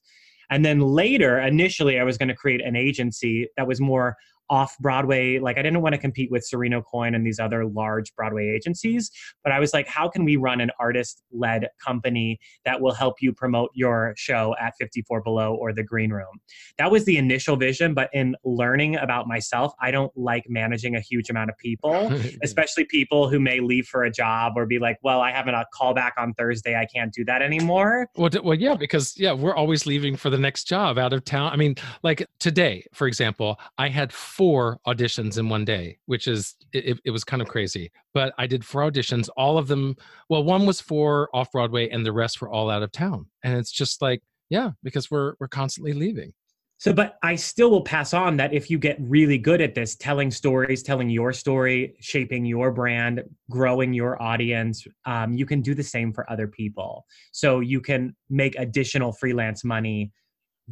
And 0.49 0.63
then 0.63 0.79
later, 0.79 1.39
initially, 1.39 1.99
I 1.99 2.03
was 2.03 2.17
going 2.17 2.29
to 2.29 2.35
create 2.35 2.61
an 2.63 2.75
agency 2.75 3.47
that 3.57 3.67
was 3.67 3.81
more 3.81 4.15
off 4.49 4.77
Broadway. 4.79 5.39
Like 5.39 5.57
I 5.57 5.61
didn't 5.61 5.81
want 5.81 5.93
to 5.93 5.99
compete 5.99 6.31
with 6.31 6.47
Serino 6.51 6.83
Coyne 6.83 7.15
and 7.15 7.25
these 7.25 7.39
other 7.39 7.65
large 7.65 8.13
Broadway 8.15 8.49
agencies, 8.49 9.11
but 9.43 9.51
I 9.51 9.59
was 9.59 9.73
like, 9.73 9.87
how 9.87 10.07
can 10.07 10.25
we 10.25 10.35
run 10.35 10.61
an 10.61 10.71
artist 10.79 11.23
led 11.31 11.67
company 11.83 12.39
that 12.65 12.81
will 12.81 12.93
help 12.93 13.15
you 13.21 13.33
promote 13.33 13.71
your 13.73 14.13
show 14.17 14.55
at 14.59 14.73
54 14.79 15.21
Below 15.21 15.55
or 15.55 15.73
the 15.73 15.83
Green 15.83 16.11
Room? 16.11 16.39
That 16.77 16.91
was 16.91 17.05
the 17.05 17.17
initial 17.17 17.55
vision. 17.55 17.93
But 17.93 18.09
in 18.13 18.35
learning 18.43 18.97
about 18.97 19.27
myself, 19.27 19.73
I 19.81 19.91
don't 19.91 20.11
like 20.15 20.45
managing 20.47 20.95
a 20.95 20.99
huge 20.99 21.29
amount 21.29 21.49
of 21.49 21.57
people, 21.57 22.13
especially 22.43 22.85
people 22.85 23.29
who 23.29 23.39
may 23.39 23.59
leave 23.59 23.87
for 23.87 24.03
a 24.03 24.11
job 24.11 24.53
or 24.55 24.65
be 24.65 24.79
like, 24.79 24.97
well, 25.03 25.21
I 25.21 25.31
have 25.31 25.47
a 25.47 25.65
call 25.73 25.93
back 25.93 26.13
on 26.17 26.33
Thursday. 26.33 26.75
I 26.75 26.85
can't 26.85 27.13
do 27.13 27.23
that 27.25 27.41
anymore. 27.41 28.07
Well, 28.15 28.29
well, 28.43 28.57
yeah, 28.57 28.75
because 28.75 29.17
yeah, 29.17 29.33
we're 29.33 29.55
always 29.55 29.85
leaving 29.85 30.15
for 30.15 30.29
the 30.29 30.37
next 30.37 30.65
job 30.65 30.97
out 30.97 31.13
of 31.13 31.23
town. 31.25 31.51
I 31.51 31.55
mean, 31.55 31.75
like 32.03 32.25
today, 32.39 32.85
for 32.93 33.07
example, 33.07 33.59
I 33.77 33.89
had 33.89 34.11
four 34.35 34.79
auditions 34.85 35.37
in 35.37 35.47
one 35.47 35.63
day, 35.63 35.97
which 36.07 36.27
is 36.27 36.55
it, 36.73 36.99
it 37.05 37.11
was 37.11 37.23
kind 37.23 37.41
of 37.41 37.47
crazy. 37.47 37.91
But 38.13 38.33
I 38.37 38.47
did 38.47 38.65
four 38.65 38.81
auditions, 38.81 39.29
all 39.37 39.57
of 39.57 39.67
them. 39.67 39.95
Well, 40.29 40.43
one 40.43 40.65
was 40.65 40.81
for 40.81 41.29
off 41.33 41.51
Broadway, 41.51 41.89
and 41.89 42.05
the 42.05 42.11
rest 42.11 42.41
were 42.41 42.49
all 42.49 42.69
out 42.69 42.83
of 42.83 42.91
town. 42.91 43.27
And 43.43 43.57
it's 43.57 43.71
just 43.71 44.01
like, 44.01 44.21
yeah, 44.49 44.71
because 44.83 45.09
we're 45.09 45.33
we're 45.39 45.47
constantly 45.47 45.93
leaving. 45.93 46.33
So, 46.77 46.91
but 46.91 47.17
I 47.23 47.35
still 47.35 47.71
will 47.71 47.83
pass 47.83 48.13
on 48.13 48.35
that 48.35 48.53
if 48.53 48.69
you 48.69 48.77
get 48.77 48.97
really 48.99 49.37
good 49.37 49.61
at 49.61 49.73
this, 49.73 49.95
telling 49.95 50.29
stories, 50.29 50.83
telling 50.83 51.09
your 51.09 51.31
story, 51.31 51.95
shaping 52.01 52.45
your 52.45 52.69
brand, 52.71 53.23
growing 53.49 53.93
your 53.93 54.21
audience, 54.21 54.85
um, 55.05 55.33
you 55.33 55.45
can 55.45 55.61
do 55.61 55.73
the 55.73 55.83
same 55.83 56.11
for 56.11 56.29
other 56.29 56.47
people. 56.47 57.05
So 57.31 57.61
you 57.61 57.79
can 57.79 58.13
make 58.29 58.55
additional 58.59 59.13
freelance 59.13 59.63
money 59.63 60.11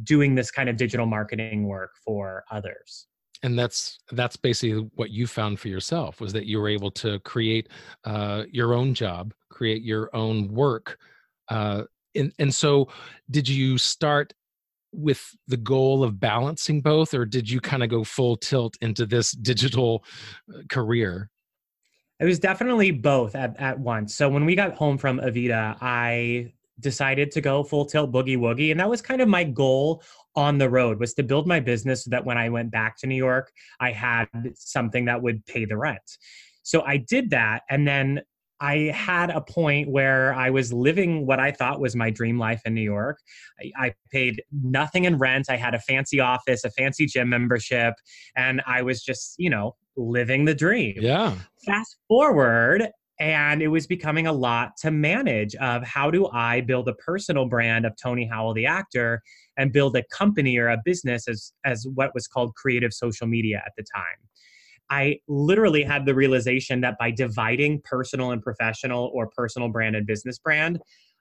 doing 0.02 0.34
this 0.34 0.50
kind 0.50 0.68
of 0.68 0.76
digital 0.76 1.06
marketing 1.06 1.66
work 1.66 1.92
for 2.04 2.44
others 2.50 3.06
and 3.44 3.56
that's 3.56 4.00
that's 4.10 4.36
basically 4.36 4.88
what 4.96 5.10
you 5.10 5.26
found 5.28 5.60
for 5.60 5.68
yourself 5.68 6.20
was 6.20 6.32
that 6.32 6.46
you 6.46 6.60
were 6.60 6.68
able 6.68 6.90
to 6.90 7.20
create 7.20 7.68
uh, 8.04 8.42
your 8.50 8.74
own 8.74 8.94
job 8.94 9.32
create 9.50 9.82
your 9.82 10.10
own 10.16 10.52
work 10.52 10.98
uh, 11.48 11.82
and, 12.14 12.32
and 12.38 12.52
so 12.52 12.88
did 13.30 13.48
you 13.48 13.78
start 13.78 14.32
with 14.92 15.36
the 15.48 15.56
goal 15.56 16.02
of 16.02 16.20
balancing 16.20 16.80
both 16.80 17.14
or 17.14 17.24
did 17.24 17.48
you 17.48 17.60
kind 17.60 17.82
of 17.82 17.88
go 17.88 18.04
full 18.04 18.36
tilt 18.36 18.76
into 18.80 19.06
this 19.06 19.32
digital 19.32 20.04
uh, 20.54 20.58
career? 20.68 21.30
It 22.20 22.24
was 22.24 22.38
definitely 22.38 22.92
both 22.92 23.34
at, 23.34 23.58
at 23.60 23.78
once. 23.78 24.14
So 24.14 24.28
when 24.28 24.44
we 24.44 24.54
got 24.54 24.74
home 24.74 24.98
from 24.98 25.18
evita 25.18 25.76
i 25.80 26.52
decided 26.80 27.30
to 27.30 27.40
go 27.40 27.62
full 27.62 27.84
tilt 27.84 28.10
boogie 28.10 28.38
woogie 28.38 28.70
and 28.70 28.80
that 28.80 28.88
was 28.88 29.00
kind 29.00 29.20
of 29.20 29.28
my 29.28 29.44
goal 29.44 30.02
on 30.36 30.58
the 30.58 30.68
road 30.68 30.98
was 30.98 31.14
to 31.14 31.22
build 31.22 31.46
my 31.46 31.60
business 31.60 32.04
so 32.04 32.10
that 32.10 32.24
when 32.24 32.36
i 32.36 32.48
went 32.48 32.70
back 32.70 32.96
to 32.98 33.06
new 33.06 33.14
york 33.14 33.52
i 33.80 33.90
had 33.90 34.26
something 34.54 35.04
that 35.04 35.22
would 35.22 35.44
pay 35.46 35.64
the 35.64 35.76
rent 35.76 36.18
so 36.62 36.82
i 36.82 36.96
did 36.96 37.30
that 37.30 37.62
and 37.70 37.86
then 37.86 38.20
I 38.60 38.92
had 38.94 39.30
a 39.30 39.40
point 39.40 39.90
where 39.90 40.32
I 40.32 40.48
was 40.48 40.72
living 40.72 41.26
what 41.26 41.40
I 41.40 41.50
thought 41.50 41.80
was 41.80 41.94
my 41.94 42.08
dream 42.08 42.38
life 42.38 42.62
in 42.64 42.72
New 42.72 42.80
York. 42.80 43.18
I, 43.60 43.86
I, 43.86 43.94
paid 44.10 44.42
nothing 44.52 45.04
in 45.04 45.18
rent. 45.18 45.46
I 45.50 45.56
had 45.56 45.74
a 45.74 45.80
fancy 45.80 46.20
office, 46.20 46.64
a 46.64 46.70
fancy 46.70 47.04
gym 47.06 47.28
membership, 47.28 47.94
and 48.36 48.62
I 48.66 48.80
was 48.80 49.02
just, 49.02 49.34
you 49.38 49.50
know, 49.50 49.74
living 49.96 50.44
the 50.44 50.54
dream. 50.54 50.96
Yeah. 51.00 51.34
Fast 51.66 51.96
forward, 52.08 52.88
and 53.20 53.62
it 53.62 53.68
was 53.68 53.86
becoming 53.86 54.26
a 54.26 54.32
lot 54.32 54.76
to 54.78 54.90
manage 54.90 55.54
of 55.56 55.84
how 55.84 56.10
do 56.10 56.28
I 56.28 56.60
build 56.60 56.88
a 56.88 56.94
personal 56.94 57.46
brand 57.46 57.86
of 57.86 57.94
Tony 57.96 58.26
Howell 58.26 58.54
the 58.54 58.66
actor 58.66 59.22
and 59.56 59.72
build 59.72 59.96
a 59.96 60.02
company 60.12 60.58
or 60.58 60.68
a 60.68 60.78
business 60.84 61.28
as 61.28 61.52
as 61.64 61.86
what 61.94 62.12
was 62.14 62.26
called 62.26 62.54
creative 62.56 62.92
social 62.92 63.26
media 63.26 63.62
at 63.64 63.72
the 63.76 63.84
time. 63.94 64.16
I 64.90 65.20
literally 65.28 65.82
had 65.82 66.06
the 66.06 66.14
realization 66.14 66.80
that 66.82 66.96
by 66.98 67.10
dividing 67.10 67.82
personal 67.84 68.32
and 68.32 68.42
professional 68.42 69.10
or 69.14 69.30
personal 69.34 69.68
brand 69.68 69.96
and 69.96 70.06
business 70.06 70.38
brand, 70.38 70.78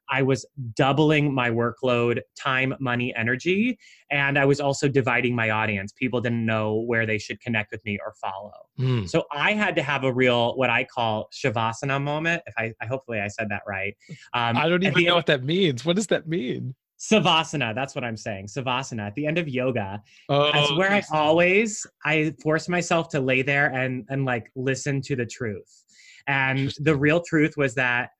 I 0.09 0.21
was 0.21 0.45
doubling 0.75 1.33
my 1.33 1.49
workload, 1.49 2.21
time, 2.37 2.75
money, 2.79 3.13
energy. 3.15 3.77
And 4.11 4.37
I 4.37 4.45
was 4.45 4.59
also 4.59 4.87
dividing 4.87 5.35
my 5.35 5.49
audience. 5.49 5.91
People 5.91 6.21
didn't 6.21 6.45
know 6.45 6.81
where 6.81 7.05
they 7.05 7.17
should 7.17 7.39
connect 7.39 7.71
with 7.71 7.83
me 7.85 7.97
or 8.05 8.13
follow. 8.21 8.67
Mm. 8.79 9.09
So 9.09 9.23
I 9.31 9.53
had 9.53 9.75
to 9.75 9.83
have 9.83 10.03
a 10.03 10.13
real, 10.13 10.55
what 10.55 10.69
I 10.69 10.83
call 10.83 11.29
Shavasana 11.33 12.01
moment. 12.01 12.43
If 12.45 12.53
I, 12.57 12.73
I 12.81 12.85
hopefully 12.85 13.19
I 13.19 13.27
said 13.27 13.49
that 13.49 13.61
right. 13.67 13.95
Um, 14.33 14.57
I 14.57 14.69
don't 14.69 14.83
even 14.83 15.03
know 15.03 15.15
what 15.15 15.25
that 15.27 15.43
means. 15.43 15.85
What 15.85 15.95
does 15.95 16.07
that 16.07 16.27
mean? 16.27 16.75
Savasana, 16.99 17.75
that's 17.75 17.95
what 17.95 18.03
I'm 18.05 18.15
saying. 18.15 18.47
Savasana 18.47 19.07
at 19.07 19.15
the 19.15 19.27
end 19.27 19.37
of 19.37 19.49
yoga. 19.49 20.01
Oh, 20.29 20.51
that's 20.53 20.71
where 20.73 20.91
I 20.91 21.03
always 21.11 21.85
I 22.05 22.33
force 22.41 22.69
myself 22.69 23.09
to 23.09 23.19
lay 23.19 23.41
there 23.41 23.67
and 23.73 24.05
and 24.09 24.23
like 24.23 24.49
listen 24.55 25.01
to 25.01 25.15
the 25.15 25.25
truth. 25.25 25.83
And 26.27 26.73
the 26.79 26.95
real 26.95 27.21
truth 27.21 27.55
was 27.57 27.75
that 27.75 28.11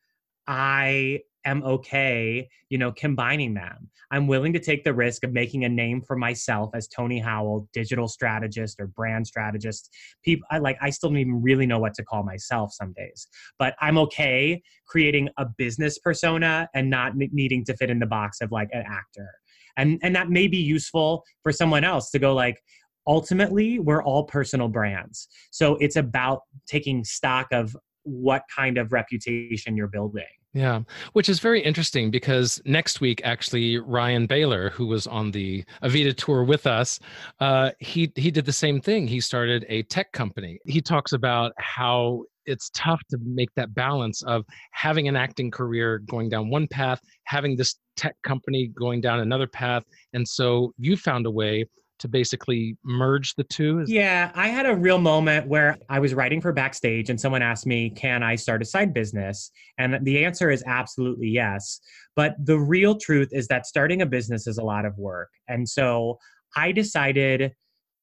I 0.48 1.22
am 1.46 1.64
okay, 1.64 2.48
you 2.70 2.78
know, 2.78 2.92
combining 2.92 3.54
them. 3.54 3.90
I'm 4.12 4.28
willing 4.28 4.54
to 4.54 4.60
take 4.60 4.84
the 4.84 4.94
risk 4.94 5.24
of 5.24 5.34
making 5.34 5.66
a 5.66 5.70
name 5.70 6.02
for 6.02 6.16
myself 6.16 6.72
as 6.76 6.88
Tony 6.88 7.20
Howell, 7.20 7.68
digital 7.74 8.08
strategist 8.08 8.80
or 8.80 8.88
brand 8.88 9.26
strategist. 9.26 9.90
People, 10.24 10.46
I 10.52 10.60
like, 10.60 10.78
I 10.82 10.90
still 10.90 11.10
don't 11.10 11.20
even 11.20 11.42
really 11.42 11.66
know 11.66 11.80
what 11.80 11.94
to 11.96 12.04
call 12.04 12.24
myself 12.24 12.74
some 12.74 12.94
days, 12.94 13.28
but 13.58 13.76
I'm 13.82 13.98
okay 14.00 14.62
creating 14.88 15.30
a 15.38 15.46
business 15.46 15.98
persona 15.98 16.70
and 16.74 16.90
not 16.90 17.14
needing 17.16 17.66
to 17.66 17.76
fit 17.76 17.90
in 17.90 18.00
the 18.00 18.06
box 18.06 18.42
of 18.42 18.52
like 18.52 18.70
an 18.72 18.84
actor. 18.88 19.30
And 19.76 20.00
and 20.04 20.16
that 20.16 20.30
may 20.30 20.48
be 20.48 20.58
useful 20.58 21.24
for 21.42 21.52
someone 21.52 21.84
else 21.84 22.12
to 22.12 22.20
go 22.20 22.34
like, 22.34 22.62
ultimately 23.08 23.80
we're 23.80 24.02
all 24.04 24.24
personal 24.24 24.70
brands 24.70 25.28
so 25.52 25.76
it's 25.82 25.98
about 25.98 26.42
taking 26.68 27.04
stock 27.04 27.48
of 27.52 27.76
what 28.04 28.44
kind 28.56 28.78
of 28.78 28.94
reputation 28.94 29.76
you're 29.76 29.88
building 29.88 30.24
yeah, 30.54 30.82
which 31.14 31.30
is 31.30 31.40
very 31.40 31.62
interesting 31.62 32.12
because 32.12 32.62
next 32.64 33.02
week, 33.02 33.22
actually, 33.24 33.80
Ryan 33.80 34.28
Baylor, 34.28 34.70
who 34.70 34.86
was 34.86 35.08
on 35.08 35.32
the 35.32 35.66
Evita 35.82 36.16
tour 36.16 36.44
with 36.44 36.68
us, 36.68 37.00
uh, 37.40 37.72
he 37.80 38.12
he 38.16 38.30
did 38.30 38.46
the 38.46 38.54
same 38.54 38.80
thing. 38.80 39.08
He 39.08 39.20
started 39.20 39.66
a 39.68 39.82
tech 39.84 40.12
company. 40.12 40.60
He 40.66 40.80
talks 40.80 41.14
about 41.14 41.54
how 41.58 42.24
it's 42.46 42.70
tough 42.76 43.02
to 43.10 43.18
make 43.24 43.50
that 43.56 43.74
balance 43.74 44.22
of 44.24 44.46
having 44.72 45.08
an 45.08 45.16
acting 45.16 45.50
career 45.50 46.00
going 46.00 46.30
down 46.30 46.52
one 46.52 46.68
path, 46.68 47.00
having 47.24 47.56
this 47.56 47.76
tech 47.96 48.16
company 48.24 48.68
going 48.68 49.02
down 49.02 49.22
another 49.22 49.48
path, 49.48 49.84
and 50.14 50.28
so 50.28 50.72
you 50.78 50.96
found 50.96 51.26
a 51.26 51.32
way 51.32 51.66
to 52.00 52.08
basically 52.08 52.78
merge 52.84 53.36
the 53.36 53.44
two? 53.46 53.84
Yeah, 53.88 54.32
I 54.36 54.48
had 54.48 54.66
a 54.66 54.76
real 54.76 55.00
moment 55.00 55.48
where 55.48 55.78
I 55.90 56.00
was 56.00 56.14
writing 56.14 56.42
for 56.42 56.52
Backstage 56.52 57.10
and 57.10 57.20
someone 57.20 57.42
asked 57.42 57.66
me, 57.66 57.90
Can 57.90 58.24
I 58.24 58.36
start 58.36 58.62
a 58.62 58.66
side 58.66 58.94
business? 58.94 59.52
And 59.78 60.00
the 60.06 60.26
answer 60.26 60.50
is 60.50 60.64
absolutely 60.68 61.28
yes. 61.28 61.80
But 62.16 62.36
the 62.44 62.60
real 62.60 62.96
truth 62.96 63.30
is 63.32 63.48
that 63.48 63.66
starting 63.66 64.02
a 64.02 64.06
business 64.06 64.48
is 64.48 64.58
a 64.58 64.64
lot 64.64 64.86
of 64.86 64.98
work. 64.98 65.30
And 65.48 65.68
so 65.68 66.20
I 66.56 66.72
decided, 66.72 67.54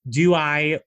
do 0.08 0.34
I 0.34 0.80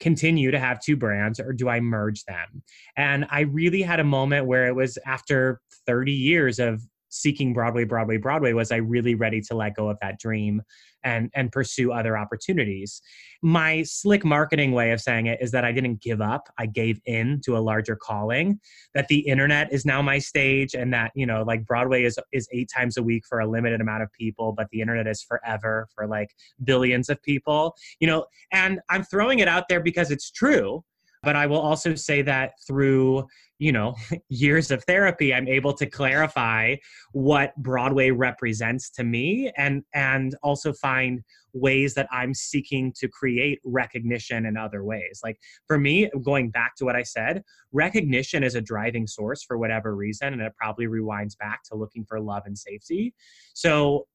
continue 0.00 0.50
to 0.50 0.58
have 0.58 0.80
two 0.80 0.96
brands 0.96 1.40
or 1.40 1.52
do 1.52 1.68
I 1.68 1.80
merge 1.80 2.24
them? 2.24 2.62
And 2.96 3.26
I 3.30 3.40
really 3.40 3.82
had 3.82 4.00
a 4.00 4.04
moment 4.04 4.46
where 4.46 4.66
it 4.66 4.74
was 4.74 4.98
after 5.06 5.60
30 5.86 6.12
years 6.12 6.58
of 6.58 6.82
seeking 7.08 7.52
Broadway, 7.52 7.84
Broadway, 7.84 8.16
Broadway 8.16 8.52
was 8.52 8.70
I 8.72 8.76
really 8.76 9.14
ready 9.14 9.40
to 9.42 9.54
let 9.54 9.74
go 9.74 9.88
of 9.88 9.98
that 10.00 10.18
dream 10.18 10.62
and 11.04 11.30
and 11.34 11.52
pursue 11.52 11.92
other 11.92 12.18
opportunities. 12.18 13.00
My 13.42 13.82
slick 13.84 14.24
marketing 14.24 14.72
way 14.72 14.90
of 14.90 15.00
saying 15.00 15.26
it 15.26 15.38
is 15.40 15.50
that 15.52 15.64
I 15.64 15.72
didn't 15.72 16.00
give 16.00 16.20
up. 16.20 16.48
I 16.58 16.66
gave 16.66 17.00
in 17.06 17.40
to 17.44 17.56
a 17.56 17.60
larger 17.60 17.96
calling. 17.96 18.60
That 18.94 19.08
the 19.08 19.20
internet 19.20 19.72
is 19.72 19.84
now 19.84 20.02
my 20.02 20.18
stage, 20.18 20.74
and 20.74 20.92
that 20.92 21.12
you 21.14 21.26
know, 21.26 21.42
like 21.42 21.64
Broadway 21.66 22.04
is 22.04 22.18
is 22.32 22.48
eight 22.52 22.70
times 22.74 22.96
a 22.96 23.02
week 23.02 23.24
for 23.28 23.40
a 23.40 23.46
limited 23.46 23.80
amount 23.80 24.02
of 24.02 24.12
people, 24.12 24.52
but 24.52 24.68
the 24.70 24.80
internet 24.80 25.06
is 25.06 25.22
forever 25.22 25.88
for 25.94 26.06
like 26.06 26.30
billions 26.64 27.08
of 27.08 27.22
people. 27.22 27.76
You 28.00 28.08
know, 28.08 28.26
and 28.52 28.80
I'm 28.88 29.04
throwing 29.04 29.38
it 29.38 29.48
out 29.48 29.68
there 29.68 29.80
because 29.80 30.10
it's 30.10 30.30
true. 30.30 30.84
But 31.22 31.36
I 31.36 31.46
will 31.46 31.60
also 31.60 31.94
say 31.94 32.22
that 32.22 32.52
through 32.66 33.26
you 33.58 33.72
know 33.72 33.94
years 34.28 34.70
of 34.70 34.82
therapy 34.84 35.34
i'm 35.34 35.48
able 35.48 35.72
to 35.72 35.86
clarify 35.86 36.74
what 37.12 37.54
broadway 37.56 38.10
represents 38.10 38.90
to 38.90 39.04
me 39.04 39.50
and 39.56 39.82
and 39.94 40.34
also 40.42 40.72
find 40.72 41.20
ways 41.52 41.94
that 41.94 42.08
i'm 42.12 42.32
seeking 42.32 42.92
to 42.96 43.08
create 43.08 43.58
recognition 43.64 44.46
in 44.46 44.56
other 44.56 44.84
ways. 44.84 45.20
Like 45.24 45.38
for 45.66 45.78
me 45.78 46.10
going 46.22 46.50
back 46.50 46.76
to 46.76 46.84
what 46.84 46.96
i 46.96 47.02
said 47.02 47.42
recognition 47.72 48.42
is 48.42 48.54
a 48.54 48.60
driving 48.60 49.06
source 49.06 49.42
for 49.42 49.58
whatever 49.58 49.94
reason 49.94 50.32
and 50.32 50.42
it 50.42 50.52
probably 50.56 50.86
rewinds 50.86 51.36
back 51.36 51.62
to 51.64 51.74
looking 51.74 52.04
for 52.04 52.20
love 52.20 52.44
and 52.46 52.56
safety. 52.56 53.14
So 53.54 54.06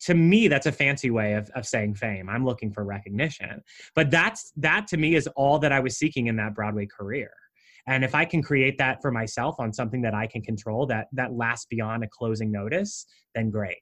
to 0.00 0.14
me 0.14 0.48
that's 0.48 0.66
a 0.66 0.72
fancy 0.72 1.10
way 1.10 1.34
of, 1.34 1.50
of 1.54 1.66
saying 1.66 1.94
fame. 1.94 2.28
I'm 2.28 2.44
looking 2.44 2.72
for 2.72 2.84
recognition. 2.84 3.62
But 3.94 4.10
that's 4.10 4.52
that 4.56 4.86
to 4.88 4.96
me 4.96 5.14
is 5.14 5.28
all 5.36 5.58
that 5.60 5.72
i 5.72 5.80
was 5.80 5.98
seeking 5.98 6.26
in 6.26 6.36
that 6.36 6.54
broadway 6.54 6.86
career. 6.86 7.32
And 7.86 8.04
if 8.04 8.14
i 8.14 8.24
can 8.24 8.42
create 8.42 8.78
that 8.78 9.00
for 9.02 9.10
myself 9.10 9.56
on 9.58 9.72
something 9.72 10.02
that 10.02 10.14
i 10.14 10.26
can 10.26 10.42
control 10.42 10.86
that 10.86 11.08
that 11.12 11.32
lasts 11.32 11.66
beyond 11.66 12.04
a 12.04 12.08
closing 12.08 12.50
notice 12.50 13.06
then 13.34 13.50
great. 13.50 13.78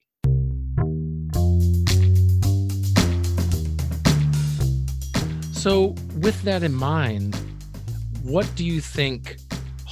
So 5.53 5.95
with 6.19 6.41
that 6.43 6.63
in 6.63 6.75
mind 6.75 7.37
what 8.25 8.51
do 8.57 8.65
you 8.65 8.81
think 8.81 9.37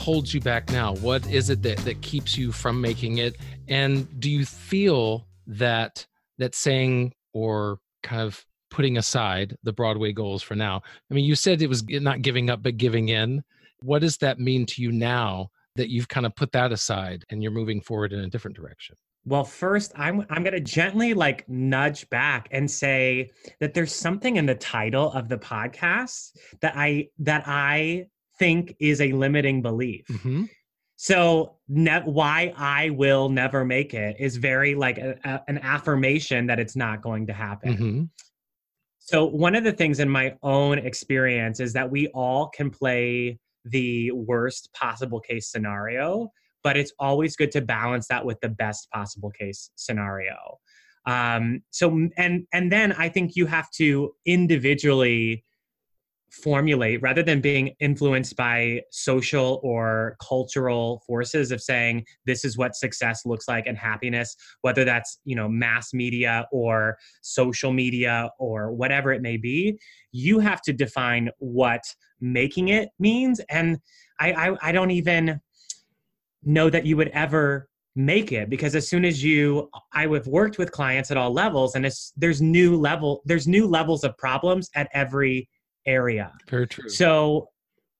holds 0.03 0.33
you 0.35 0.41
back 0.41 0.71
now? 0.71 0.95
What 0.97 1.25
is 1.31 1.51
it 1.51 1.63
that, 1.63 1.79
that 1.79 2.01
keeps 2.01 2.37
you 2.37 2.51
from 2.51 2.81
making 2.81 3.19
it? 3.19 3.37
And 3.69 4.09
do 4.21 4.31
you 4.31 4.45
feel 4.45 5.27
that 5.47 6.07
that 6.39 6.55
saying 6.55 7.13
or 7.33 7.79
kind 8.03 8.23
of 8.23 8.45
putting 8.71 8.97
aside 8.97 9.57
the 9.63 9.73
broadway 9.73 10.13
goals 10.13 10.43
for 10.43 10.55
now 10.55 10.81
i 11.11 11.15
mean 11.15 11.25
you 11.25 11.35
said 11.35 11.61
it 11.61 11.69
was 11.69 11.85
not 11.89 12.23
giving 12.23 12.49
up 12.49 12.63
but 12.63 12.77
giving 12.77 13.09
in 13.09 13.43
what 13.83 14.01
does 14.01 14.17
that 14.19 14.39
mean 14.39 14.67
to 14.67 14.83
you 14.83 14.93
now 14.93 15.51
that 15.77 15.91
you've 15.91 16.09
kind 16.09 16.27
of 16.27 16.35
put 16.37 16.53
that 16.53 16.73
aside 16.73 17.25
and 17.31 17.43
you're 17.43 17.53
moving 17.53 17.81
forward 17.81 18.13
in 18.13 18.21
a 18.21 18.29
different 18.29 18.57
direction? 18.57 18.97
Well, 19.25 19.45
first, 19.45 19.93
I'm 19.95 20.27
I'm 20.31 20.43
going 20.43 20.55
to 20.55 20.61
gently 20.61 21.15
like 21.15 21.49
nudge 21.49 22.11
back 22.11 22.49
and 22.51 22.69
say 22.69 23.31
that 23.61 23.73
there's 23.73 23.95
something 23.95 24.37
in 24.37 24.47
the 24.47 24.57
title 24.57 25.13
of 25.13 25.29
the 25.29 25.39
podcast 25.39 26.31
that 26.61 26.75
I 26.77 27.09
that 27.21 27.45
I 27.47 28.07
think 28.39 28.75
is 28.81 29.01
a 29.01 29.13
limiting 29.13 29.63
belief. 29.63 30.07
Mm-hmm. 30.09 30.45
So, 31.03 31.57
ne- 31.67 32.05
why 32.05 32.55
I 32.57 32.91
will 32.91 33.29
never 33.29 33.65
make 33.65 33.93
it 33.93 34.15
is 34.21 34.37
very 34.37 34.77
like 34.77 34.99
a, 34.99 35.19
a, 35.25 35.43
an 35.49 35.59
affirmation 35.59 36.47
that 36.47 36.61
it's 36.61 36.77
not 36.77 37.03
going 37.03 37.27
to 37.27 37.33
happen. 37.33 37.75
Mm-hmm 37.75 38.03
So, 39.01 39.25
one 39.25 39.57
of 39.57 39.65
the 39.65 39.73
things 39.73 39.99
in 39.99 40.09
my 40.09 40.37
own 40.45 40.79
experience 40.79 41.59
is 41.59 41.73
that 41.73 41.91
we 41.91 42.07
all 42.15 42.51
can 42.51 42.71
play 42.71 43.41
the 43.65 44.13
worst 44.13 44.73
possible 44.75 45.19
case 45.19 45.51
scenario, 45.51 46.31
but 46.63 46.77
it's 46.77 46.93
always 47.01 47.35
good 47.35 47.51
to 47.51 47.61
balance 47.63 48.07
that 48.07 48.25
with 48.25 48.39
the 48.41 48.51
best 48.51 48.89
possible 48.93 49.33
case 49.33 49.71
scenario. 49.75 50.37
Um, 51.07 51.65
so, 51.73 52.09
and 52.17 52.47
and 52.53 52.71
then 52.71 52.93
I 52.93 53.09
think 53.09 53.35
you 53.35 53.47
have 53.47 53.69
to 53.73 54.15
individually 54.25 55.43
formulate 56.33 57.03
rather 57.03 57.23
than 57.23 57.41
being 57.41 57.75
influenced 57.79 58.37
by 58.37 58.81
social 58.91 59.61
or 59.63 60.17
cultural 60.27 61.03
forces 61.07 61.53
of 61.53 61.61
saying 61.61 62.05
this 62.25 62.43
is 62.43 62.57
what 62.57 62.75
success 62.75 63.27
looks 63.27 63.47
like 63.49 63.67
and 63.67 63.77
happiness 63.77 64.35
whether 64.63 64.83
that's 64.83 65.21
you 65.25 65.37
know 65.37 65.47
mass 65.47 65.93
media 65.93 66.47
or 66.51 66.97
social 67.21 67.71
media 67.71 68.31
or 68.39 68.73
whatever 68.73 69.13
it 69.13 69.21
may 69.21 69.37
be 69.37 69.79
you 70.11 70.39
have 70.39 70.63
to 70.63 70.73
define 70.73 71.29
what 71.39 71.83
making 72.21 72.69
it 72.69 72.89
means. 72.99 73.41
And 73.51 73.79
i 74.19 74.33
i, 74.33 74.69
I 74.69 74.73
don't 74.73 74.91
even 74.91 75.39
know 76.45 76.71
that 76.71 76.87
you 76.87 76.97
would 76.97 77.09
ever 77.09 77.69
make 77.95 78.33
it 78.33 78.49
because 78.49 78.75
as 78.75 78.89
soon 78.89 79.05
as 79.05 79.23
you 79.23 79.69
i 79.93 80.07
have 80.07 80.27
worked 80.27 80.57
with 80.57 80.73
clients 80.73 81.11
at 81.11 81.19
all 81.19 81.31
levels 81.31 81.75
and 81.75 81.87
there's 82.17 82.41
new 82.41 82.75
level 82.75 83.23
there's 83.27 83.47
new 83.47 83.67
levels 83.67 84.03
of 84.03 84.17
problems 84.17 84.71
at 84.75 84.89
every 84.95 85.47
area. 85.87 86.33
Very 86.49 86.67
true. 86.67 86.89
So 86.89 87.49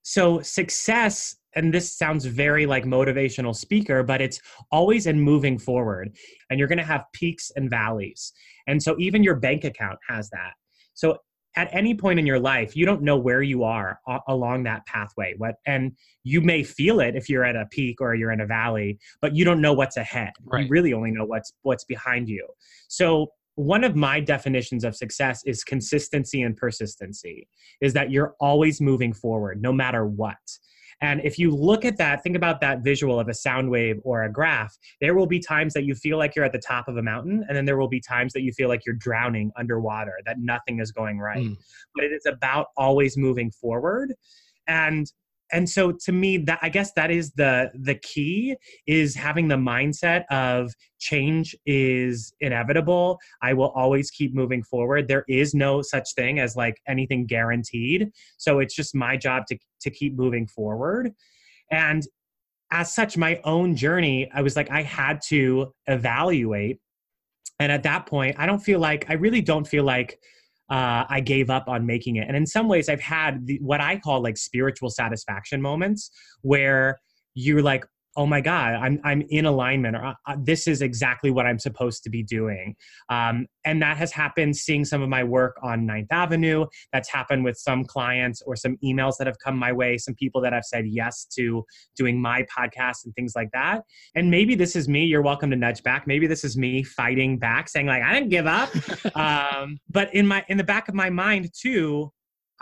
so 0.03 0.41
success 0.41 1.37
and 1.55 1.73
this 1.73 1.97
sounds 1.97 2.25
very 2.25 2.67
like 2.67 2.85
motivational 2.85 3.55
speaker 3.55 4.03
but 4.03 4.21
it's 4.21 4.41
always 4.71 5.07
in 5.07 5.21
moving 5.21 5.59
forward 5.59 6.15
and 6.51 6.59
you're 6.59 6.69
going 6.69 6.79
to 6.79 6.85
have 6.85 7.05
peaks 7.13 7.53
and 7.57 7.71
valleys 7.71 8.33
and 8.67 8.83
so 8.83 8.97
even 8.99 9.23
your 9.23 9.37
bank 9.37 9.65
account 9.65 9.99
has 10.09 10.29
that 10.31 10.53
so 10.95 11.17
at 11.55 11.69
any 11.73 11.95
point 11.95 12.19
in 12.19 12.27
your 12.27 12.41
life 12.41 12.75
you 12.75 12.85
don't 12.85 13.03
know 13.03 13.17
where 13.17 13.43
you 13.43 13.63
are 13.63 14.01
along 14.29 14.63
that 14.65 14.85
pathway 14.87 15.35
what 15.39 15.55
and 15.67 15.93
you 16.25 16.41
may 16.41 16.63
feel 16.63 17.01
it 17.01 17.15
if 17.15 17.29
you're 17.29 17.45
at 17.45 17.57
a 17.57 17.67
peak 17.67 18.01
or 18.01 18.15
you're 18.15 18.33
in 18.33 18.41
a 18.41 18.47
valley 18.47 18.99
but 19.21 19.37
you 19.37 19.45
don't 19.45 19.61
know 19.61 19.73
what's 19.73 19.97
ahead 19.97 20.33
right. 20.47 20.65
you 20.65 20.69
really 20.69 20.93
only 20.93 21.11
know 21.11 21.25
what's 21.25 21.53
what's 21.63 21.85
behind 21.85 22.29
you 22.29 22.47
so 22.89 23.29
one 23.55 23.85
of 23.85 23.95
my 23.95 24.19
definitions 24.21 24.85
of 24.85 24.97
success 24.97 25.43
is 25.45 25.63
consistency 25.63 26.43
and 26.43 26.57
persistency 26.57 27.49
is 27.81 27.93
that 27.93 28.11
you're 28.11 28.35
always 28.41 28.81
moving 28.81 29.13
forward 29.13 29.61
no 29.61 29.73
matter 29.73 30.07
what 30.07 30.37
and 31.01 31.21
if 31.25 31.39
you 31.39 31.51
look 31.51 31.85
at 31.85 31.99
that 31.99 32.23
think 32.23 32.37
about 32.37 32.61
that 32.61 32.83
visual 32.83 33.21
of 33.21 33.29
a 33.29 33.35
sound 33.35 33.69
wave 33.69 34.01
or 34.05 34.25
a 34.25 34.33
graph 34.33 34.75
there 35.01 35.15
will 35.15 35.27
be 35.27 35.39
times 35.39 35.75
that 35.75 35.85
you 35.85 35.95
feel 35.95 36.17
like 36.17 36.35
you're 36.35 36.45
at 36.45 36.53
the 36.53 36.59
top 36.59 36.89
of 36.89 36.97
a 36.97 37.03
mountain 37.03 37.45
and 37.47 37.57
then 37.57 37.65
there 37.65 37.77
will 37.77 37.89
be 37.89 38.01
times 38.01 38.33
that 38.33 38.43
you 38.43 38.53
feel 38.53 38.69
like 38.69 38.87
you're 38.87 38.95
drowning 38.95 39.53
underwater 39.57 40.15
that 40.25 40.39
nothing 40.39 40.81
is 40.81 40.91
going 40.91 41.19
right 41.19 41.45
mm. 41.45 41.57
but 41.95 42.05
it 42.05 42.13
is 42.13 42.25
about 42.27 42.69
always 42.77 43.17
moving 43.17 43.51
forward 43.51 44.15
and 44.67 45.13
and 45.53 45.69
so 45.69 45.93
to 45.93 46.13
me 46.13 46.37
that 46.37 46.59
i 46.63 46.69
guess 46.69 46.93
that 46.93 47.11
is 47.11 47.33
the 47.33 47.71
the 47.75 47.95
key 47.97 48.57
is 48.87 49.15
having 49.15 49.49
the 49.49 49.57
mindset 49.57 50.25
of 50.31 50.73
change 51.03 51.55
is 51.67 52.33
inevitable. 52.41 53.19
I 53.43 53.53
will 53.53 53.71
always 53.71 54.11
keep 54.11 54.35
moving 54.35 54.63
forward. 54.63 55.09
There 55.09 55.25
is 55.29 55.53
no 55.53 55.83
such 55.83 56.15
thing 56.15 56.39
as 56.39 56.57
like 56.57 56.81
anything 56.87 57.27
guaranteed. 57.27 58.11
So 58.39 58.61
it's 58.61 58.75
just 58.75 58.95
my 58.95 59.17
job 59.17 59.45
to 59.49 59.59
to 59.83 59.91
keep 59.91 60.17
moving 60.17 60.47
forward. 60.47 61.13
And 61.71 62.07
as 62.71 62.95
such 62.95 63.19
my 63.19 63.39
own 63.45 63.77
journey 63.77 64.31
i 64.33 64.41
was 64.41 64.57
like 64.57 64.71
i 64.71 64.83
had 64.83 65.21
to 65.29 65.73
evaluate. 65.87 66.79
And 67.61 67.71
at 67.71 67.83
that 67.83 68.07
point 68.07 68.37
i 68.39 68.47
don't 68.47 68.61
feel 68.61 68.81
like 68.81 69.11
i 69.11 69.15
really 69.15 69.43
don't 69.43 69.67
feel 69.67 69.85
like 69.85 70.19
uh, 70.73 71.05
I 71.07 71.21
gave 71.21 71.51
up 71.51 71.69
on 71.69 71.85
making 71.85 72.17
it. 72.17 72.27
And 72.27 72.35
in 72.35 72.47
some 72.47 72.67
ways, 72.67 72.89
I've 72.89 73.01
had 73.03 73.47
the, 73.47 73.59
what 73.61 73.83
I 73.83 73.99
call 73.99 74.23
like 74.23 74.39
spiritual 74.39 74.89
satisfaction 74.89 75.61
moments 75.61 76.11
where 76.41 76.99
you're 77.35 77.61
like, 77.61 77.85
oh 78.17 78.27
my 78.27 78.41
god 78.41 78.75
i'm 78.75 79.01
i'm 79.05 79.23
in 79.31 79.47
alignment 79.47 79.97
or 79.97 80.05
uh, 80.05 80.37
this 80.39 80.67
is 80.67 80.83
exactly 80.83 81.31
what 81.31 81.47
i'm 81.47 81.59
supposed 81.59 82.03
to 82.03 82.11
be 82.11 82.23
doing. 82.23 82.77
Um, 83.09 83.47
and 83.65 83.81
that 83.83 83.97
has 83.97 84.13
happened 84.13 84.57
seeing 84.57 84.85
some 84.85 85.03
of 85.03 85.09
my 85.09 85.23
work 85.23 85.57
on 85.63 85.87
ninth 85.87 86.09
avenue. 86.11 86.67
That's 86.93 87.09
happened 87.09 87.45
with 87.45 87.57
some 87.57 87.85
clients 87.85 88.43
or 88.43 88.57
some 88.57 88.77
emails 88.85 89.17
that 89.19 89.27
have 89.27 89.39
come 89.45 89.57
my 89.57 89.73
way 89.73 89.99
some 89.99 90.15
people 90.15 90.41
that 90.43 90.53
have 90.53 90.65
said 90.65 90.87
yes 90.87 91.25
to 91.37 91.65
doing 91.97 92.21
my 92.21 92.45
podcast 92.45 93.05
and 93.05 93.15
things 93.15 93.35
like 93.35 93.51
that. 93.53 93.83
And 94.15 94.31
maybe 94.31 94.55
this 94.55 94.77
is 94.77 94.89
me 94.89 95.05
you're 95.05 95.23
welcome 95.23 95.51
to 95.51 95.57
nudge 95.57 95.83
back. 95.83 96.07
Maybe 96.07 96.27
this 96.27 96.45
is 96.45 96.57
me 96.57 96.83
fighting 96.83 97.39
back 97.39 97.69
saying 97.69 97.87
like 97.87 98.03
i 98.03 98.13
didn't 98.13 98.31
give 98.31 98.47
up. 98.47 98.71
Um, 99.15 99.79
but 99.91 100.13
in 100.15 100.27
my 100.27 100.45
in 100.49 100.57
the 100.57 100.65
back 100.65 100.89
of 100.89 100.95
my 100.95 101.11
mind 101.11 101.51
too 101.55 102.13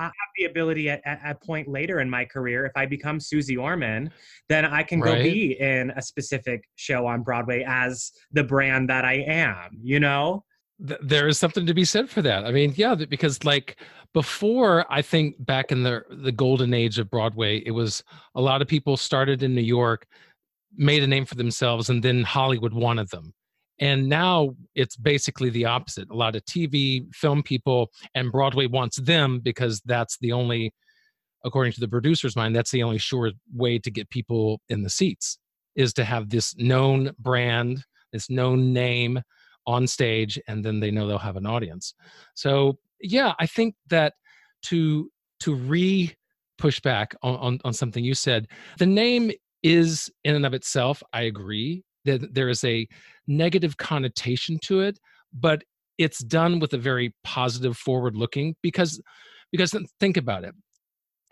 I 0.01 0.05
have 0.05 0.13
the 0.37 0.45
ability 0.45 0.89
at, 0.89 1.03
at, 1.05 1.21
a 1.25 1.35
point 1.35 1.69
later 1.69 2.01
in 2.01 2.09
my 2.09 2.25
career, 2.25 2.65
if 2.65 2.73
I 2.75 2.87
become 2.87 3.21
Suze 3.21 3.55
Orman, 3.55 4.11
then 4.49 4.65
I 4.65 4.83
can 4.83 5.01
right. 5.01 5.19
go 5.19 5.23
be 5.23 5.61
in 5.61 5.91
a 5.91 6.01
specific 6.01 6.65
show 6.77 7.07
on 7.07 7.23
Broadway 7.23 7.65
as 7.67 8.13
the 8.33 8.43
brand 8.43 8.89
that 8.89 9.05
I 9.05 9.17
am, 9.27 9.79
you 9.83 10.01
know? 10.01 10.45
There 10.79 11.29
is 11.29 11.39
something 11.39 11.67
to 11.67 11.75
be 11.75 11.85
said 11.85 12.09
for 12.09 12.23
that. 12.23 12.47
I 12.47 12.53
mean, 12.53 12.73
yeah, 12.75 12.95
because 12.95 13.45
like 13.45 13.79
before, 14.15 14.91
I 14.91 15.03
think 15.03 15.37
back 15.45 15.71
in 15.71 15.83
the 15.83 16.03
the 16.09 16.33
golden 16.33 16.73
age 16.73 16.99
of 16.99 17.11
Broadway, 17.11 17.59
it 17.67 17.73
was 17.73 18.03
a 18.35 18.41
lot 18.41 18.63
of 18.63 18.69
people 18.69 18.97
started 18.97 19.43
in 19.43 19.55
New 19.55 19.61
York, 19.61 20.07
made 20.75 21.03
a 21.03 21.07
name 21.07 21.27
for 21.27 21.35
themselves, 21.35 21.91
and 21.91 22.03
then 22.03 22.23
Hollywood 22.23 22.73
wanted 22.73 23.11
them 23.11 23.35
and 23.81 24.09
now 24.09 24.55
it's 24.75 24.97
basically 24.97 25.49
the 25.51 25.65
opposite. 25.65 26.11
A 26.11 26.15
lot 26.15 26.37
of 26.37 26.45
TV, 26.45 27.13
film 27.15 27.43
people, 27.43 27.91
and 28.15 28.31
Broadway 28.31 28.67
wants 28.67 29.01
them 29.01 29.41
because 29.41 29.81
that's 29.87 30.19
the 30.21 30.33
only, 30.33 30.73
according 31.45 31.73
to 31.73 31.81
the 31.81 31.89
producer's 31.89 32.37
mind, 32.37 32.55
that's 32.55 32.71
the 32.71 32.83
only 32.83 32.99
sure 32.99 33.33
way 33.55 33.79
to 33.79 33.91
get 33.91 34.11
people 34.11 34.61
in 34.69 34.83
the 34.83 34.91
seats 34.91 35.39
is 35.77 35.95
to 35.95 36.05
have 36.05 36.29
this 36.29 36.55
known 36.57 37.11
brand, 37.19 37.83
this 38.13 38.29
known 38.29 38.73
name 38.73 39.21
on 39.67 39.87
stage, 39.87 40.39
and 40.47 40.65
then 40.65 40.81
they 40.81 40.91
know 40.91 41.07
they'll 41.07 41.19
have 41.19 41.37
an 41.37 41.47
audience. 41.47 41.95
So 42.35 42.79
yeah, 43.01 43.33
I 43.39 43.47
think 43.47 43.75
that 43.89 44.15
to 44.65 45.11
to 45.41 45.55
re 45.55 46.15
push 46.59 46.81
back 46.81 47.15
on, 47.23 47.37
on, 47.37 47.61
on 47.65 47.73
something 47.73 48.05
you 48.05 48.15
said, 48.15 48.47
the 48.79 48.85
name 48.85 49.31
is 49.63 50.11
in 50.25 50.35
and 50.35 50.45
of 50.45 50.53
itself, 50.53 51.03
I 51.15 51.23
agree 51.23 51.83
that 52.05 52.35
there 52.35 52.49
is 52.49 52.65
a 52.65 52.87
negative 53.27 53.77
connotation 53.77 54.59
to 54.63 54.81
it 54.81 54.99
but 55.33 55.63
it's 56.01 56.21
done 56.21 56.61
with 56.61 56.73
a 56.73 56.79
very 56.79 57.15
positive 57.25 57.77
forward 57.77 58.17
looking 58.17 58.57
because 58.63 59.01
because 59.53 59.77
think 59.99 60.17
about 60.17 60.45
it. 60.45 60.55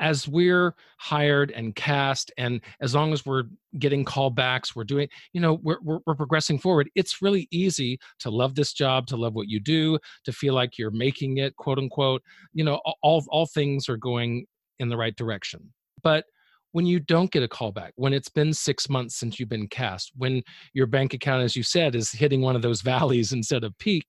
As 0.00 0.28
we're 0.28 0.74
hired 0.98 1.50
and 1.50 1.74
cast 1.74 2.31
and 2.37 2.61
as 2.81 2.94
long 2.94 3.12
as 3.12 3.26
we're 3.26 3.44
getting 3.78 4.04
callbacks 4.04 4.76
we're 4.76 4.85
doing 4.85 5.09
you 5.33 5.40
know 5.40 5.59
we're, 5.62 5.78
we're, 5.83 5.98
we're, 6.07 6.14
progressing 6.14 6.59
forward 6.59 6.88
it's 6.94 7.20
really 7.20 7.48
easy 7.50 7.98
to 8.20 8.31
love 8.31 8.54
this 8.54 8.72
job 8.72 9.07
to 9.09 9.16
love 9.16 9.35
what 9.35 9.48
you 9.48 9.59
do 9.59 9.98
to 10.24 10.33
feel 10.33 10.54
like 10.54 10.78
you're 10.78 10.92
making 10.92 11.38
it 11.38 11.57
quote 11.57 11.78
unquote. 11.78 12.22
You 12.52 12.64
know 12.64 12.81
all 13.02 13.24
all 13.31 13.46
things 13.46 13.88
are 13.88 13.96
going 13.96 14.44
in 14.78 14.88
the 14.88 14.96
right 14.96 15.16
direction. 15.16 15.72
But 16.02 16.26
when 16.72 16.87
you 16.87 17.00
don't 17.00 17.31
get 17.31 17.42
a 17.42 17.48
call 17.48 17.72
back, 17.72 17.92
when 17.96 18.12
it's 18.12 18.28
been 18.28 18.52
six 18.52 18.88
months 18.88 19.16
since 19.16 19.38
you've 19.38 19.48
been 19.48 19.68
cast, 19.68 20.12
when 20.16 20.42
your 20.74 20.87
bank 20.87 21.14
account, 21.14 21.42
as 21.42 21.57
you 21.57 21.62
said, 21.62 21.94
is 21.94 22.11
hitting 22.11 22.40
one 22.40 22.57
of 22.57 22.62
those 22.62 22.83
valleys 22.92 23.33
instead 23.33 23.64
of 23.64 23.76
peak, 23.78 24.04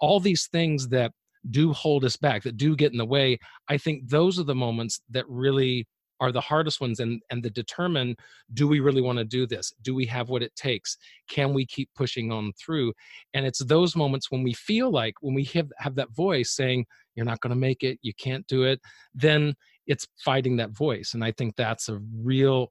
all 0.00 0.20
these 0.20 0.46
things 0.48 0.88
that 0.88 1.12
do 1.50 1.72
hold 1.72 2.04
us 2.04 2.16
back, 2.16 2.42
that 2.42 2.56
do 2.56 2.76
get 2.76 2.92
in 2.92 2.98
the 2.98 3.04
way, 3.04 3.38
I 3.68 3.78
think 3.78 4.08
those 4.08 4.38
are 4.38 4.44
the 4.44 4.54
moments 4.54 5.00
that 5.10 5.28
really 5.28 5.86
are 6.18 6.32
the 6.32 6.40
hardest 6.40 6.80
ones 6.80 7.00
and 7.00 7.20
and 7.30 7.42
that 7.42 7.52
determine 7.52 8.16
do 8.54 8.66
we 8.66 8.80
really 8.80 9.02
want 9.02 9.18
to 9.18 9.24
do 9.24 9.46
this? 9.46 9.74
Do 9.82 9.94
we 9.94 10.06
have 10.06 10.30
what 10.30 10.42
it 10.42 10.54
takes? 10.56 10.96
Can 11.28 11.52
we 11.52 11.66
keep 11.66 11.90
pushing 11.94 12.32
on 12.32 12.52
through? 12.58 12.94
And 13.34 13.44
it's 13.44 13.62
those 13.64 13.94
moments 13.94 14.30
when 14.30 14.42
we 14.42 14.54
feel 14.54 14.90
like 14.90 15.14
when 15.20 15.34
we 15.34 15.44
have 15.44 15.70
have 15.78 15.94
that 15.96 16.10
voice 16.12 16.52
saying 16.52 16.86
you're 17.16 17.26
not 17.26 17.40
going 17.40 17.50
to 17.50 17.56
make 17.56 17.82
it 17.82 17.98
you 18.02 18.14
can't 18.14 18.46
do 18.46 18.62
it 18.64 18.80
then 19.14 19.54
it's 19.86 20.06
fighting 20.24 20.56
that 20.56 20.70
voice 20.70 21.12
and 21.14 21.24
i 21.24 21.32
think 21.32 21.54
that's 21.56 21.88
a 21.88 22.00
real 22.22 22.68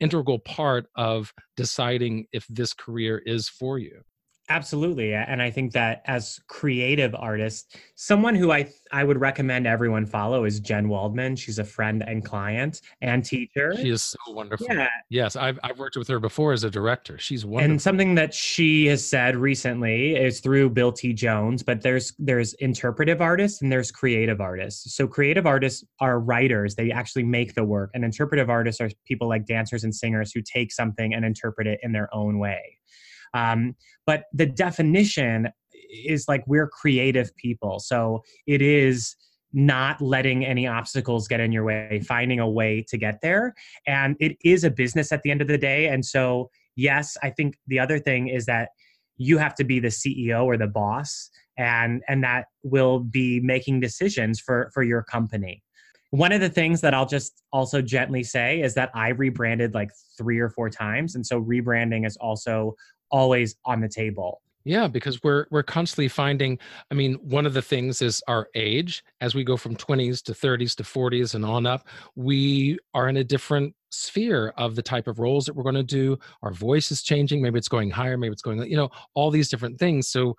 integral 0.00 0.38
part 0.40 0.86
of 0.96 1.32
deciding 1.56 2.26
if 2.32 2.46
this 2.48 2.72
career 2.72 3.18
is 3.24 3.48
for 3.48 3.78
you 3.78 4.00
Absolutely. 4.48 5.14
And 5.14 5.40
I 5.40 5.50
think 5.50 5.72
that 5.72 6.02
as 6.06 6.40
creative 6.48 7.14
artists, 7.14 7.76
someone 7.94 8.34
who 8.34 8.50
I 8.50 8.68
I 8.90 9.04
would 9.04 9.20
recommend 9.20 9.66
everyone 9.66 10.04
follow 10.04 10.44
is 10.44 10.58
Jen 10.58 10.88
Waldman. 10.88 11.36
She's 11.36 11.60
a 11.60 11.64
friend 11.64 12.02
and 12.06 12.24
client 12.24 12.80
and 13.00 13.24
teacher. 13.24 13.74
She 13.76 13.90
is 13.90 14.02
so 14.02 14.18
wonderful. 14.28 14.66
Yeah. 14.68 14.88
Yes, 15.10 15.36
I've 15.36 15.60
I've 15.62 15.78
worked 15.78 15.96
with 15.96 16.08
her 16.08 16.18
before 16.18 16.52
as 16.52 16.64
a 16.64 16.70
director. 16.70 17.18
She's 17.18 17.46
wonderful. 17.46 17.70
And 17.70 17.80
something 17.80 18.16
that 18.16 18.34
she 18.34 18.86
has 18.86 19.06
said 19.06 19.36
recently 19.36 20.16
is 20.16 20.40
through 20.40 20.70
Bill 20.70 20.92
T. 20.92 21.12
Jones, 21.12 21.62
but 21.62 21.80
there's 21.80 22.12
there's 22.18 22.54
interpretive 22.54 23.22
artists 23.22 23.62
and 23.62 23.70
there's 23.70 23.92
creative 23.92 24.40
artists. 24.40 24.94
So 24.96 25.06
creative 25.06 25.46
artists 25.46 25.84
are 26.00 26.18
writers. 26.18 26.74
They 26.74 26.90
actually 26.90 27.24
make 27.24 27.54
the 27.54 27.64
work. 27.64 27.90
And 27.94 28.04
interpretive 28.04 28.50
artists 28.50 28.80
are 28.80 28.90
people 29.06 29.28
like 29.28 29.46
dancers 29.46 29.84
and 29.84 29.94
singers 29.94 30.32
who 30.32 30.42
take 30.42 30.72
something 30.72 31.14
and 31.14 31.24
interpret 31.24 31.68
it 31.68 31.78
in 31.82 31.92
their 31.92 32.12
own 32.12 32.40
way. 32.40 32.78
Um, 33.34 33.76
but 34.06 34.24
the 34.32 34.46
definition 34.46 35.48
is 36.04 36.26
like 36.28 36.44
we're 36.46 36.68
creative 36.68 37.34
people. 37.36 37.78
So 37.78 38.22
it 38.46 38.62
is 38.62 39.16
not 39.52 40.00
letting 40.00 40.44
any 40.44 40.66
obstacles 40.66 41.28
get 41.28 41.40
in 41.40 41.52
your 41.52 41.64
way, 41.64 42.00
finding 42.06 42.40
a 42.40 42.48
way 42.48 42.84
to 42.88 42.96
get 42.96 43.20
there. 43.20 43.54
And 43.86 44.16
it 44.18 44.36
is 44.44 44.64
a 44.64 44.70
business 44.70 45.12
at 45.12 45.22
the 45.22 45.30
end 45.30 45.42
of 45.42 45.48
the 45.48 45.58
day. 45.58 45.88
And 45.88 46.04
so, 46.04 46.50
yes, 46.74 47.16
I 47.22 47.30
think 47.30 47.58
the 47.66 47.78
other 47.78 47.98
thing 47.98 48.28
is 48.28 48.46
that 48.46 48.70
you 49.16 49.38
have 49.38 49.54
to 49.56 49.64
be 49.64 49.78
the 49.78 49.88
CEO 49.88 50.44
or 50.44 50.56
the 50.56 50.66
boss 50.66 51.30
and 51.58 52.02
and 52.08 52.24
that 52.24 52.46
will 52.62 53.00
be 53.00 53.40
making 53.40 53.80
decisions 53.80 54.40
for 54.40 54.70
for 54.72 54.82
your 54.82 55.02
company. 55.02 55.62
One 56.10 56.32
of 56.32 56.40
the 56.40 56.48
things 56.48 56.80
that 56.80 56.92
I'll 56.94 57.06
just 57.06 57.42
also 57.52 57.80
gently 57.80 58.22
say 58.22 58.60
is 58.60 58.74
that 58.74 58.90
I 58.94 59.10
rebranded 59.10 59.74
like 59.74 59.90
3 60.18 60.38
or 60.40 60.50
4 60.50 60.70
times 60.70 61.14
and 61.14 61.26
so 61.26 61.40
rebranding 61.40 62.06
is 62.06 62.16
also 62.16 62.74
always 63.12 63.54
on 63.64 63.80
the 63.80 63.88
table. 63.88 64.42
Yeah, 64.64 64.86
because 64.86 65.22
we're 65.24 65.46
we're 65.50 65.64
constantly 65.64 66.08
finding. 66.08 66.58
I 66.90 66.94
mean, 66.94 67.14
one 67.14 67.46
of 67.46 67.54
the 67.54 67.62
things 67.62 68.00
is 68.00 68.22
our 68.28 68.48
age. 68.54 69.02
As 69.20 69.34
we 69.34 69.42
go 69.42 69.56
from 69.56 69.74
20s 69.74 70.22
to 70.24 70.32
30s 70.32 70.76
to 70.76 70.84
40s 70.84 71.34
and 71.34 71.44
on 71.44 71.66
up, 71.66 71.88
we 72.14 72.78
are 72.94 73.08
in 73.08 73.16
a 73.16 73.24
different 73.24 73.74
sphere 73.90 74.54
of 74.56 74.76
the 74.76 74.82
type 74.82 75.08
of 75.08 75.18
roles 75.18 75.46
that 75.46 75.54
we're 75.54 75.64
going 75.64 75.74
to 75.74 75.82
do. 75.82 76.16
Our 76.42 76.52
voice 76.52 76.92
is 76.92 77.02
changing. 77.02 77.42
Maybe 77.42 77.58
it's 77.58 77.68
going 77.68 77.90
higher. 77.90 78.16
Maybe 78.16 78.32
it's 78.32 78.42
going. 78.42 78.62
You 78.70 78.76
know, 78.76 78.90
all 79.14 79.30
these 79.30 79.48
different 79.48 79.80
things. 79.80 80.08
So 80.08 80.36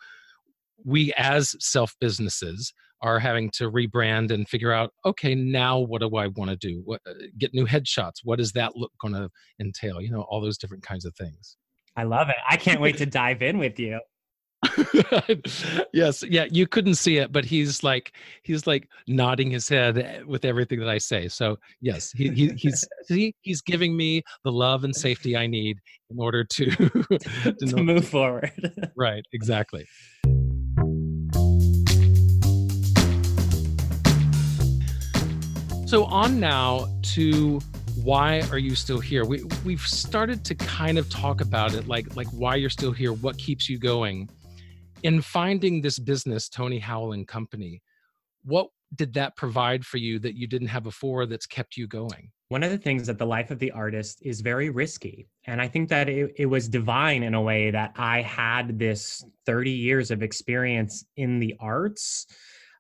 we, 0.85 1.13
as 1.17 1.55
self 1.59 1.93
businesses, 1.99 2.73
are 3.01 3.19
having 3.19 3.49
to 3.51 3.69
rebrand 3.69 4.31
and 4.31 4.47
figure 4.47 4.71
out. 4.71 4.93
Okay, 5.05 5.35
now 5.35 5.79
what 5.79 5.99
do 5.99 6.15
I 6.15 6.27
want 6.27 6.49
to 6.49 6.55
do? 6.55 6.81
What 6.85 7.01
uh, 7.05 7.13
get 7.37 7.53
new 7.53 7.65
headshots? 7.65 8.21
What 8.23 8.37
does 8.39 8.53
that 8.53 8.77
look 8.77 8.93
going 9.01 9.13
to 9.13 9.29
entail? 9.59 10.01
You 10.01 10.11
know, 10.11 10.21
all 10.21 10.39
those 10.39 10.57
different 10.57 10.83
kinds 10.83 11.03
of 11.03 11.13
things. 11.15 11.57
I 11.95 12.03
love 12.03 12.29
it. 12.29 12.35
I 12.47 12.57
can't 12.57 12.81
wait 12.81 12.97
to 12.97 13.05
dive 13.05 13.41
in 13.41 13.57
with 13.57 13.79
you. 13.79 13.99
yes 15.93 16.23
yeah 16.23 16.45
you 16.49 16.65
couldn't 16.65 16.95
see 16.95 17.17
it 17.17 17.33
but 17.33 17.43
he's 17.43 17.83
like 17.83 18.13
he's 18.43 18.65
like 18.65 18.87
nodding 19.07 19.51
his 19.51 19.67
head 19.67 19.97
eh, 19.97 20.21
with 20.25 20.45
everything 20.45 20.79
that 20.79 20.87
i 20.87 20.97
say 20.97 21.27
so 21.27 21.57
yes 21.81 22.13
he, 22.13 22.29
he 22.29 22.47
he's 22.55 22.87
see, 23.03 23.35
he's 23.41 23.61
giving 23.61 23.97
me 23.97 24.23
the 24.45 24.51
love 24.51 24.85
and 24.85 24.95
safety 24.95 25.35
i 25.35 25.45
need 25.45 25.77
in 26.09 26.17
order 26.17 26.45
to 26.45 26.65
to, 26.71 27.55
to 27.59 27.83
move 27.83 28.07
forward 28.07 28.51
right 28.95 29.25
exactly 29.33 29.85
so 35.85 36.05
on 36.05 36.39
now 36.39 36.87
to 37.01 37.59
why 38.03 38.41
are 38.51 38.57
you 38.57 38.75
still 38.75 38.99
here 38.99 39.23
we 39.23 39.43
we've 39.63 39.81
started 39.81 40.43
to 40.43 40.53
kind 40.55 40.97
of 40.97 41.09
talk 41.09 41.41
about 41.41 41.73
it 41.73 41.87
like 41.87 42.15
like 42.15 42.27
why 42.27 42.55
you're 42.55 42.69
still 42.69 42.91
here 42.91 43.13
what 43.13 43.37
keeps 43.37 43.69
you 43.69 43.79
going 43.79 44.27
in 45.03 45.21
finding 45.21 45.81
this 45.81 45.99
business, 45.99 46.49
Tony 46.49 46.79
Howell 46.79 47.11
and 47.11 47.27
Company, 47.27 47.81
what 48.43 48.69
did 48.95 49.13
that 49.13 49.35
provide 49.35 49.85
for 49.85 49.97
you 49.97 50.17
that 50.19 50.35
you 50.35 50.47
didn't 50.47 50.69
have 50.69 50.83
before 50.83 51.25
that's 51.25 51.45
kept 51.45 51.77
you 51.77 51.87
going? 51.87 52.31
One 52.49 52.63
of 52.63 52.71
the 52.71 52.77
things 52.77 53.07
that 53.07 53.17
the 53.17 53.25
life 53.25 53.51
of 53.51 53.59
the 53.59 53.71
artist 53.71 54.19
is 54.21 54.41
very 54.41 54.69
risky. 54.69 55.27
And 55.45 55.61
I 55.61 55.67
think 55.67 55.89
that 55.89 56.07
it, 56.07 56.33
it 56.37 56.45
was 56.45 56.69
divine 56.69 57.23
in 57.23 57.33
a 57.33 57.41
way 57.41 57.71
that 57.71 57.93
I 57.97 58.21
had 58.21 58.79
this 58.79 59.23
30 59.45 59.71
years 59.71 60.11
of 60.11 60.23
experience 60.23 61.05
in 61.17 61.39
the 61.39 61.55
arts 61.59 62.27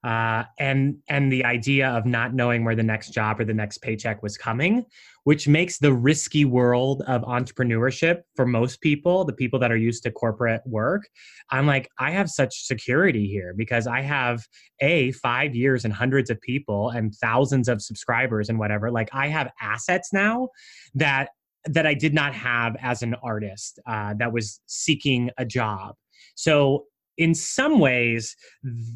uh, 0.03 0.43
and 0.59 0.97
and 1.07 1.31
the 1.31 1.45
idea 1.45 1.89
of 1.89 2.05
not 2.05 2.33
knowing 2.33 2.65
where 2.65 2.75
the 2.75 2.83
next 2.83 3.11
job 3.11 3.39
or 3.39 3.45
the 3.45 3.53
next 3.53 3.77
paycheck 3.79 4.21
was 4.21 4.37
coming, 4.37 4.85
which 5.23 5.47
makes 5.47 5.77
the 5.77 5.93
risky 5.93 6.43
world 6.43 7.03
of 7.07 7.21
entrepreneurship 7.21 8.21
for 8.35 8.45
most 8.45 8.81
people, 8.81 9.23
the 9.23 9.33
people 9.33 9.59
that 9.59 9.71
are 9.71 9.77
used 9.77 10.03
to 10.03 10.11
corporate 10.11 10.61
work. 10.65 11.07
I'm 11.51 11.65
like, 11.65 11.89
I 11.99 12.11
have 12.11 12.29
such 12.29 12.65
security 12.65 13.27
here 13.27 13.53
because 13.55 13.87
I 13.87 14.01
have 14.01 14.45
a 14.81 15.13
five 15.13 15.55
years 15.55 15.85
and 15.85 15.93
hundreds 15.93 16.29
of 16.29 16.41
people 16.41 16.89
and 16.89 17.15
thousands 17.15 17.69
of 17.69 17.81
subscribers 17.81 18.49
and 18.49 18.59
whatever. 18.59 18.91
Like 18.91 19.09
I 19.13 19.27
have 19.27 19.51
assets 19.61 20.11
now 20.11 20.49
that 20.95 21.29
that 21.65 21.87
I 21.87 21.93
did 21.93 22.13
not 22.13 22.33
have 22.33 22.75
as 22.81 23.03
an 23.03 23.15
artist 23.23 23.79
uh, 23.87 24.15
that 24.15 24.33
was 24.33 24.59
seeking 24.65 25.29
a 25.37 25.45
job. 25.45 25.95
So 26.35 26.87
in 27.17 27.33
some 27.33 27.79
ways 27.79 28.35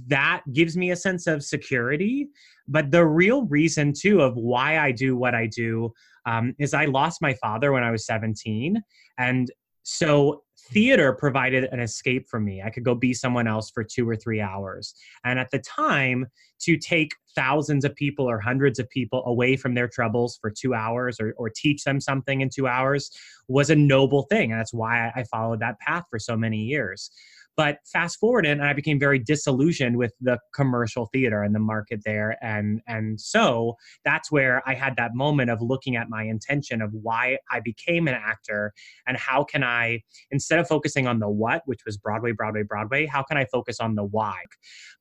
that 0.08 0.42
gives 0.54 0.76
me 0.76 0.92
a 0.92 0.96
sense 0.96 1.28
of 1.28 1.44
security. 1.44 2.28
But 2.68 2.92
the 2.92 3.06
real 3.06 3.46
reason 3.46 3.94
too 3.94 4.22
of 4.22 4.36
why 4.36 4.80
i 4.80 4.92
do 4.92 5.16
what 5.16 5.34
i 5.34 5.48
do 5.48 5.94
um, 6.26 6.54
is 6.60 6.74
i 6.74 6.86
lost 6.86 7.22
my 7.22 7.34
father 7.36 7.72
when 7.72 7.84
i 7.84 7.92
was 7.92 8.06
17 8.06 8.82
and 9.18 9.52
so 9.84 10.44
theater 10.70 11.14
provided 11.14 11.64
an 11.72 11.80
escape 11.80 12.28
for 12.28 12.42
me. 12.42 12.62
I 12.62 12.70
could 12.70 12.84
go 12.84 12.94
be 12.94 13.14
someone 13.14 13.48
else 13.48 13.72
for 13.72 13.86
two 13.86 14.08
or 14.08 14.18
three 14.18 14.42
hours. 14.42 14.94
And 15.24 15.40
at 15.40 15.50
the 15.50 15.60
time 15.60 16.26
to 16.60 16.76
take 16.76 17.14
thousands 17.36 17.86
of 17.86 17.96
people 17.96 18.30
or 18.30 18.38
hundreds 18.40 18.80
of 18.80 18.90
people 18.90 19.24
away 19.28 19.56
from 19.56 19.76
their 19.76 19.88
troubles 19.88 20.38
for 20.42 20.52
two 20.52 20.74
hours 20.74 21.22
or, 21.22 21.34
or 21.38 21.50
teach 21.50 21.86
them 21.86 22.02
something 22.02 22.42
in 22.42 22.50
two 22.50 22.68
hours 22.68 23.12
was 23.48 23.70
a 23.70 23.76
noble 23.76 24.24
thing. 24.24 24.52
And 24.52 24.60
that's 24.60 24.74
why 24.74 25.10
i 25.16 25.24
followed 25.24 25.62
that 25.62 25.80
path 25.80 26.04
for 26.10 26.20
so 26.20 26.36
many 26.36 26.58
years 26.58 27.10
but 27.58 27.80
fast 27.92 28.20
forward 28.20 28.46
and 28.46 28.64
I 28.64 28.72
became 28.74 29.00
very 29.00 29.18
disillusioned 29.18 29.98
with 29.98 30.14
the 30.22 30.38
commercial 30.54 31.08
theater 31.08 31.42
and 31.42 31.56
the 31.56 31.60
market 31.60 32.02
there. 32.06 32.38
And 32.42 32.82
and 32.88 33.20
so 33.20 33.76
that's 34.06 34.32
where 34.32 34.62
I 34.68 34.76
had 34.76 34.96
that 34.98 35.16
moment 35.16 35.50
of 35.50 35.60
looking 35.60 35.96
at 35.96 36.08
my 36.08 36.24
intention 36.24 36.84
of 36.84 36.94
why 36.94 37.40
I 37.52 37.60
became 37.60 38.08
an 38.08 38.14
actor 38.14 38.74
and 39.08 39.18
how 39.18 39.44
can 39.44 39.64
I, 39.64 40.04
instead 40.30 40.60
of 40.60 40.68
focusing 40.68 41.08
on 41.08 41.18
the 41.18 41.30
what, 41.30 41.64
which 41.66 41.82
was 41.84 41.98
Broadway, 41.98 42.32
Broadway, 42.32 42.62
Broadway, 42.62 43.08
how 43.08 43.24
can 43.24 43.38
I 43.38 43.46
focus 43.46 43.80
on 43.80 43.96
the 43.96 44.04
why? 44.04 44.38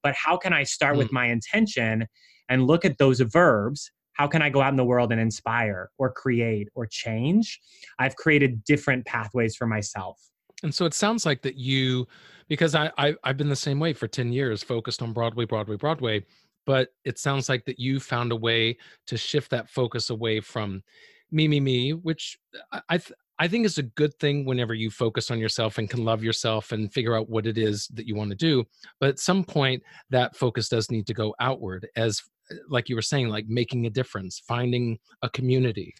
But 0.02 0.14
how 0.14 0.38
can 0.38 0.54
I 0.54 0.62
start 0.62 0.94
mm. 0.94 0.98
with 0.98 1.12
my 1.12 1.26
intention 1.26 2.06
and 2.48 2.66
look 2.66 2.84
at 2.84 2.98
those 2.98 3.20
verbs 3.20 3.90
how 4.14 4.26
can 4.26 4.40
I 4.40 4.48
go 4.48 4.62
out 4.62 4.70
in 4.70 4.76
the 4.76 4.84
world 4.84 5.12
and 5.12 5.20
inspire 5.20 5.90
or 5.98 6.10
create 6.10 6.70
or 6.74 6.86
change? 6.86 7.60
I've 7.98 8.16
created 8.16 8.64
different 8.64 9.04
pathways 9.04 9.54
for 9.54 9.66
myself. 9.66 10.18
And 10.62 10.74
so 10.74 10.84
it 10.86 10.94
sounds 10.94 11.26
like 11.26 11.42
that 11.42 11.56
you 11.56 12.06
because 12.48 12.74
I, 12.74 12.90
I 12.98 13.14
I've 13.24 13.36
been 13.36 13.48
the 13.48 13.56
same 13.56 13.78
way 13.78 13.92
for 13.92 14.08
10 14.08 14.32
years, 14.32 14.62
focused 14.62 15.02
on 15.02 15.12
Broadway, 15.12 15.44
Broadway, 15.44 15.76
Broadway. 15.76 16.24
But 16.64 16.88
it 17.04 17.18
sounds 17.18 17.48
like 17.48 17.64
that 17.66 17.78
you 17.78 18.00
found 18.00 18.32
a 18.32 18.36
way 18.36 18.76
to 19.06 19.16
shift 19.16 19.50
that 19.50 19.70
focus 19.70 20.10
away 20.10 20.40
from 20.40 20.82
me, 21.30 21.46
me, 21.46 21.60
me, 21.60 21.92
which 21.92 22.38
I 22.88 22.98
th- 22.98 23.12
I 23.38 23.48
think 23.48 23.66
is 23.66 23.78
a 23.78 23.82
good 23.82 24.18
thing 24.18 24.46
whenever 24.46 24.72
you 24.74 24.90
focus 24.90 25.30
on 25.30 25.38
yourself 25.38 25.78
and 25.78 25.90
can 25.90 26.04
love 26.04 26.24
yourself 26.24 26.72
and 26.72 26.92
figure 26.92 27.14
out 27.14 27.28
what 27.28 27.46
it 27.46 27.58
is 27.58 27.86
that 27.88 28.06
you 28.06 28.16
want 28.16 28.30
to 28.30 28.36
do. 28.36 28.64
But 28.98 29.10
at 29.10 29.18
some 29.18 29.44
point, 29.44 29.82
that 30.10 30.36
focus 30.36 30.68
does 30.68 30.90
need 30.90 31.06
to 31.08 31.14
go 31.14 31.34
outward, 31.38 31.86
as 31.96 32.22
like 32.68 32.88
you 32.88 32.96
were 32.96 33.02
saying, 33.02 33.28
like 33.28 33.46
making 33.46 33.86
a 33.86 33.90
difference, 33.90 34.40
finding 34.40 34.98
a 35.22 35.28
community 35.28 35.94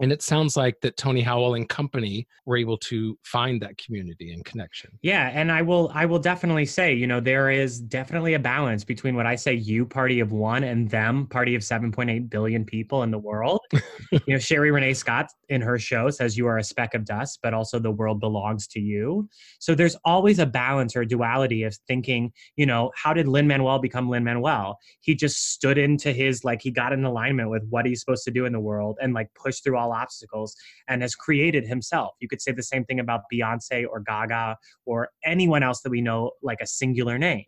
and 0.00 0.12
it 0.12 0.22
sounds 0.22 0.56
like 0.56 0.80
that 0.80 0.96
tony 0.96 1.20
howell 1.20 1.54
and 1.54 1.68
company 1.68 2.26
were 2.46 2.56
able 2.56 2.76
to 2.76 3.18
find 3.24 3.60
that 3.62 3.76
community 3.78 4.32
and 4.32 4.44
connection. 4.44 4.90
Yeah 5.02 5.30
and 5.32 5.50
i 5.50 5.62
will 5.62 5.90
i 5.94 6.04
will 6.04 6.18
definitely 6.18 6.66
say 6.66 6.92
you 6.92 7.06
know 7.06 7.20
there 7.20 7.50
is 7.50 7.80
definitely 7.80 8.34
a 8.34 8.38
balance 8.38 8.84
between 8.84 9.14
what 9.14 9.26
i 9.26 9.34
say 9.34 9.54
you 9.54 9.86
party 9.86 10.20
of 10.20 10.32
one 10.32 10.64
and 10.64 10.90
them 10.90 11.26
party 11.26 11.54
of 11.54 11.62
7.8 11.62 12.28
billion 12.28 12.64
people 12.64 13.02
in 13.02 13.10
the 13.10 13.18
world. 13.18 13.60
You 14.26 14.34
know 14.34 14.38
sherie 14.38 14.70
rene 14.70 14.94
scott 14.94 15.30
in 15.48 15.60
her 15.60 15.78
show 15.78 16.08
says 16.08 16.36
you 16.36 16.46
are 16.46 16.58
a 16.58 16.64
speck 16.64 16.94
of 16.94 17.04
dust 17.04 17.40
but 17.42 17.52
also 17.52 17.78
the 17.78 17.90
world 17.90 18.20
belongs 18.20 18.66
to 18.68 18.80
you. 18.80 19.28
So 19.58 19.74
there's 19.74 19.96
always 20.04 20.38
a 20.38 20.46
balance 20.46 20.94
or 20.94 21.00
a 21.02 21.06
duality 21.06 21.64
of 21.64 21.76
thinking 21.88 22.32
you 22.56 22.64
know 22.64 22.92
how 22.94 23.12
did 23.12 23.26
lin 23.26 23.46
manuel 23.48 23.78
become 23.80 24.08
lin 24.08 24.22
manuel? 24.24 24.78
He 25.00 25.14
just 25.14 25.52
stood 25.52 25.78
into 25.78 26.12
his 26.12 26.44
like 26.44 26.62
he 26.62 26.70
got 26.70 26.92
in 26.92 27.04
alignment 27.04 27.50
with 27.50 27.64
what 27.68 27.86
he's 27.86 28.00
supposed 28.00 28.24
to 28.24 28.30
do 28.30 28.46
in 28.46 28.52
the 28.52 28.60
world 28.60 28.98
and 29.00 29.14
like 29.14 29.28
pushed 29.34 29.64
through 29.64 29.76
all 29.76 29.83
all 29.84 29.92
obstacles 29.92 30.54
and 30.88 31.02
has 31.02 31.14
created 31.14 31.66
himself. 31.66 32.14
You 32.20 32.28
could 32.28 32.40
say 32.40 32.52
the 32.52 32.62
same 32.62 32.84
thing 32.84 33.00
about 33.00 33.22
Beyonce 33.32 33.84
or 33.88 34.00
Gaga 34.00 34.56
or 34.86 35.08
anyone 35.24 35.62
else 35.62 35.82
that 35.82 35.90
we 35.90 36.00
know, 36.00 36.32
like 36.42 36.60
a 36.60 36.66
singular 36.66 37.18
name. 37.18 37.46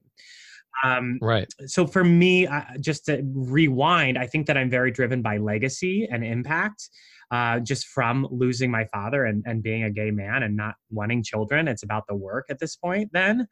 Um, 0.85 1.19
right. 1.23 1.53
So 1.67 1.87
for 1.87 2.05
me, 2.05 2.47
uh, 2.47 2.63
just 2.81 3.07
to 3.07 3.23
rewind, 3.35 4.19
I 4.19 4.27
think 4.27 4.47
that 4.47 4.57
I'm 4.59 4.71
very 4.71 4.91
driven 4.91 5.23
by 5.23 5.39
legacy 5.39 6.07
and 6.11 6.25
impact. 6.25 6.91
Uh, 7.33 7.59
just 7.59 7.89
from 7.89 8.25
losing 8.31 8.71
my 8.71 8.85
father 8.93 9.25
and, 9.25 9.43
and 9.47 9.61
being 9.61 9.83
a 9.83 9.91
gay 9.91 10.13
man 10.13 10.45
and 10.45 10.57
not 10.57 10.77
wanting 10.91 11.25
children. 11.25 11.67
It's 11.67 11.83
about 11.83 12.05
the 12.07 12.15
work 12.15 12.47
at 12.51 12.61
this 12.61 12.77
point, 12.77 13.11
then, 13.13 13.49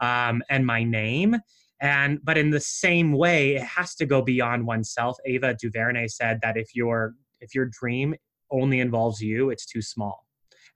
um, 0.00 0.42
and 0.48 0.64
my 0.64 0.82
name. 0.82 1.36
And 1.78 2.20
but 2.24 2.38
in 2.38 2.48
the 2.48 2.60
same 2.60 3.12
way, 3.12 3.56
it 3.56 3.64
has 3.64 3.94
to 3.96 4.06
go 4.06 4.22
beyond 4.22 4.66
oneself. 4.66 5.18
Ava 5.26 5.54
DuVernay 5.60 6.08
said 6.08 6.40
that 6.42 6.56
if 6.56 6.74
your 6.74 7.12
if 7.42 7.54
your 7.54 7.66
dream 7.66 8.14
only 8.50 8.80
involves 8.80 9.20
you, 9.20 9.50
it's 9.50 9.66
too 9.66 9.82
small. 9.82 10.24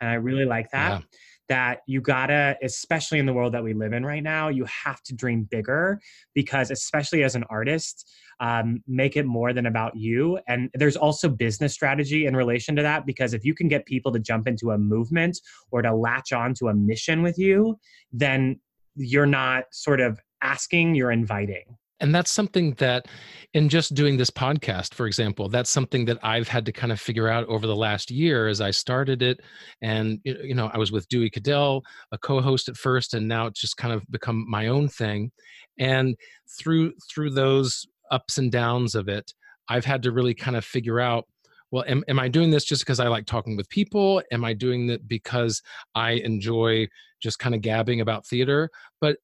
And 0.00 0.10
I 0.10 0.14
really 0.14 0.44
like 0.44 0.70
that. 0.70 1.00
Yeah. 1.00 1.06
That 1.48 1.80
you 1.86 2.00
gotta, 2.00 2.56
especially 2.62 3.18
in 3.18 3.26
the 3.26 3.32
world 3.32 3.52
that 3.52 3.62
we 3.62 3.74
live 3.74 3.92
in 3.92 4.06
right 4.06 4.22
now, 4.22 4.48
you 4.48 4.64
have 4.64 5.02
to 5.02 5.14
dream 5.14 5.46
bigger 5.50 6.00
because, 6.34 6.70
especially 6.70 7.24
as 7.24 7.34
an 7.34 7.44
artist, 7.50 8.10
um, 8.40 8.82
make 8.86 9.16
it 9.16 9.26
more 9.26 9.52
than 9.52 9.66
about 9.66 9.94
you. 9.94 10.38
And 10.48 10.70
there's 10.72 10.96
also 10.96 11.28
business 11.28 11.74
strategy 11.74 12.26
in 12.26 12.34
relation 12.34 12.74
to 12.76 12.82
that 12.82 13.04
because 13.06 13.34
if 13.34 13.44
you 13.44 13.54
can 13.54 13.68
get 13.68 13.84
people 13.84 14.10
to 14.12 14.18
jump 14.18 14.48
into 14.48 14.70
a 14.70 14.78
movement 14.78 15.38
or 15.70 15.82
to 15.82 15.94
latch 15.94 16.32
on 16.32 16.54
to 16.54 16.68
a 16.68 16.74
mission 16.74 17.22
with 17.22 17.38
you, 17.38 17.78
then 18.12 18.58
you're 18.96 19.26
not 19.26 19.64
sort 19.72 20.00
of 20.00 20.20
asking, 20.42 20.94
you're 20.94 21.12
inviting. 21.12 21.64
And 22.02 22.12
that's 22.14 22.32
something 22.32 22.74
that, 22.74 23.06
in 23.54 23.68
just 23.68 23.94
doing 23.94 24.16
this 24.16 24.28
podcast, 24.28 24.92
for 24.92 25.06
example, 25.06 25.48
that's 25.48 25.70
something 25.70 26.04
that 26.06 26.18
I've 26.22 26.48
had 26.48 26.66
to 26.66 26.72
kind 26.72 26.90
of 26.90 27.00
figure 27.00 27.28
out 27.28 27.46
over 27.46 27.66
the 27.66 27.76
last 27.76 28.10
year 28.10 28.48
as 28.48 28.60
I 28.60 28.72
started 28.72 29.22
it. 29.22 29.40
And, 29.80 30.18
you 30.24 30.54
know, 30.54 30.68
I 30.74 30.78
was 30.78 30.90
with 30.90 31.08
Dewey 31.08 31.30
Caddell, 31.30 31.84
a 32.10 32.18
co 32.18 32.40
host 32.40 32.68
at 32.68 32.76
first, 32.76 33.14
and 33.14 33.28
now 33.28 33.46
it's 33.46 33.60
just 33.60 33.76
kind 33.76 33.94
of 33.94 34.04
become 34.10 34.44
my 34.48 34.66
own 34.66 34.88
thing. 34.88 35.30
And 35.78 36.16
through, 36.58 36.94
through 37.08 37.30
those 37.30 37.86
ups 38.10 38.36
and 38.36 38.50
downs 38.50 38.96
of 38.96 39.08
it, 39.08 39.32
I've 39.68 39.84
had 39.84 40.02
to 40.02 40.12
really 40.12 40.34
kind 40.34 40.56
of 40.56 40.64
figure 40.64 40.98
out 40.98 41.26
well 41.70 41.84
am, 41.88 42.04
am 42.06 42.18
i 42.18 42.28
doing 42.28 42.50
this 42.50 42.64
just 42.64 42.82
because 42.82 43.00
i 43.00 43.08
like 43.08 43.24
talking 43.24 43.56
with 43.56 43.66
people 43.70 44.22
am 44.30 44.44
i 44.44 44.52
doing 44.52 44.90
it 44.90 45.08
because 45.08 45.62
i 45.94 46.10
enjoy 46.10 46.86
just 47.22 47.38
kind 47.38 47.54
of 47.54 47.62
gabbing 47.62 48.02
about 48.02 48.26
theater 48.26 48.68
but 49.00 49.16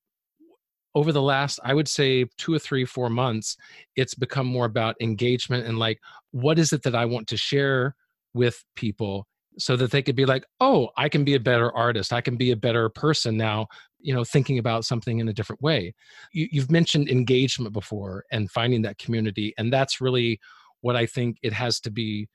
over 0.99 1.13
the 1.13 1.23
last 1.23 1.61
i 1.63 1.73
would 1.73 1.87
say 1.87 2.27
two 2.39 2.53
or 2.53 2.59
three 2.59 2.85
four 2.85 3.09
months 3.09 3.57
it's 3.95 4.17
become 4.17 4.47
more 4.47 4.65
about 4.65 4.97
engagement 5.01 5.65
and 5.65 5.79
like 5.79 6.01
what 6.33 6.59
is 6.59 6.73
it 6.73 6.83
that 6.83 6.97
i 6.97 7.05
want 7.05 7.29
to 7.29 7.37
share 7.37 7.95
with 8.35 8.65
people 8.75 9.27
so 9.59 9.77
that 9.77 9.93
they 9.93 10.03
could 10.03 10.17
be 10.17 10.27
like 10.27 10.45
oh 10.59 10.89
i 10.97 11.09
can 11.09 11.23
be 11.25 11.37
a 11.37 11.41
better 11.41 11.71
artist. 11.77 12.13
I 12.13 12.21
can 12.21 12.37
be 12.37 12.51
a 12.51 12.57
better 12.57 12.89
person 12.89 13.37
now 13.37 13.69
you 14.01 14.13
know 14.13 14.25
thinking 14.25 14.59
about 14.59 14.85
something 14.85 15.21
in 15.21 15.29
a 15.29 15.33
different 15.33 15.63
way. 15.63 15.95
You, 16.33 16.49
you've 16.51 16.71
mentioned 16.71 17.09
engagement 17.09 17.73
before 17.73 18.25
and 18.33 18.51
finding 18.51 18.83
that 18.83 18.99
community 18.99 19.55
and 19.57 19.73
that's 19.73 20.01
really 20.01 20.41
what 20.81 20.97
i 20.97 21.07
think 21.07 21.39
it 21.43 21.53
has 21.53 21.81
to 21.81 21.91
be 21.91 22.29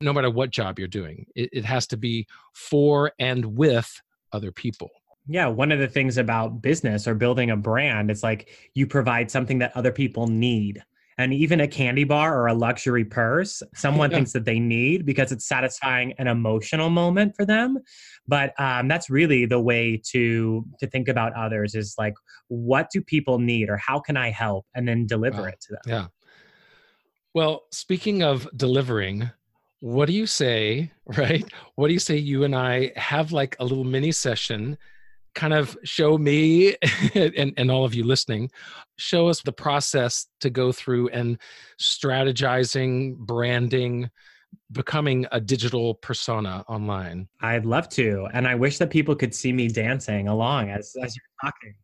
no 0.00 0.12
matter 0.12 0.30
what 0.30 0.50
job 0.50 0.78
you're 0.78 0.88
doing 0.88 1.24
it, 1.36 1.50
it 1.52 1.64
has 1.64 1.86
to 1.88 1.96
be 1.96 2.26
for 2.52 3.12
and 3.20 3.44
with 3.44 4.00
other 4.32 4.50
people 4.50 4.90
yeah, 5.28 5.46
one 5.46 5.70
of 5.70 5.78
the 5.78 5.88
things 5.88 6.16
about 6.16 6.62
business 6.62 7.06
or 7.06 7.14
building 7.14 7.50
a 7.50 7.56
brand 7.56 8.10
it's 8.10 8.22
like 8.22 8.48
you 8.74 8.86
provide 8.86 9.30
something 9.30 9.58
that 9.58 9.76
other 9.76 9.92
people 9.92 10.26
need. 10.26 10.82
And 11.20 11.34
even 11.34 11.60
a 11.60 11.66
candy 11.66 12.04
bar 12.04 12.40
or 12.40 12.46
a 12.46 12.54
luxury 12.54 13.04
purse, 13.04 13.60
someone 13.74 14.08
yeah. 14.08 14.18
thinks 14.18 14.32
that 14.34 14.44
they 14.44 14.60
need 14.60 15.04
because 15.04 15.32
it's 15.32 15.48
satisfying 15.48 16.14
an 16.18 16.28
emotional 16.28 16.90
moment 16.90 17.34
for 17.34 17.44
them. 17.44 17.78
But 18.28 18.54
um, 18.60 18.86
that's 18.86 19.10
really 19.10 19.44
the 19.44 19.58
way 19.58 20.00
to 20.12 20.64
to 20.78 20.86
think 20.86 21.08
about 21.08 21.32
others 21.32 21.74
is 21.74 21.96
like, 21.98 22.14
what 22.46 22.88
do 22.92 23.02
people 23.02 23.40
need, 23.40 23.68
or 23.68 23.76
how 23.76 23.98
can 23.98 24.16
I 24.16 24.30
help, 24.30 24.64
and 24.76 24.86
then 24.86 25.06
deliver 25.06 25.42
wow. 25.42 25.48
it 25.48 25.60
to 25.62 25.72
them. 25.72 25.82
Yeah. 25.86 26.06
Well, 27.34 27.64
speaking 27.72 28.22
of 28.22 28.48
delivering, 28.56 29.28
what 29.80 30.06
do 30.06 30.12
you 30.12 30.26
say, 30.26 30.92
right? 31.06 31.44
What 31.74 31.88
do 31.88 31.94
you 31.94 32.00
say 32.00 32.16
you 32.16 32.44
and 32.44 32.54
I 32.54 32.92
have 32.94 33.32
like 33.32 33.56
a 33.58 33.64
little 33.64 33.82
mini 33.84 34.12
session 34.12 34.78
kind 35.34 35.54
of 35.54 35.76
show 35.84 36.18
me 36.18 36.76
and, 37.14 37.54
and 37.56 37.70
all 37.70 37.84
of 37.84 37.94
you 37.94 38.04
listening 38.04 38.50
show 38.96 39.28
us 39.28 39.42
the 39.42 39.52
process 39.52 40.26
to 40.40 40.50
go 40.50 40.72
through 40.72 41.08
and 41.08 41.38
strategizing 41.80 43.16
branding 43.16 44.10
becoming 44.72 45.26
a 45.32 45.40
digital 45.40 45.94
persona 45.94 46.64
online. 46.68 47.28
I'd 47.40 47.66
love 47.66 47.88
to 47.90 48.28
and 48.32 48.46
i 48.46 48.54
wish 48.54 48.78
that 48.78 48.90
people 48.90 49.14
could 49.14 49.34
see 49.34 49.52
me 49.52 49.68
dancing 49.68 50.28
along 50.28 50.70
as 50.70 50.94
as 51.02 51.16
you're 51.16 51.50
talking 51.50 51.74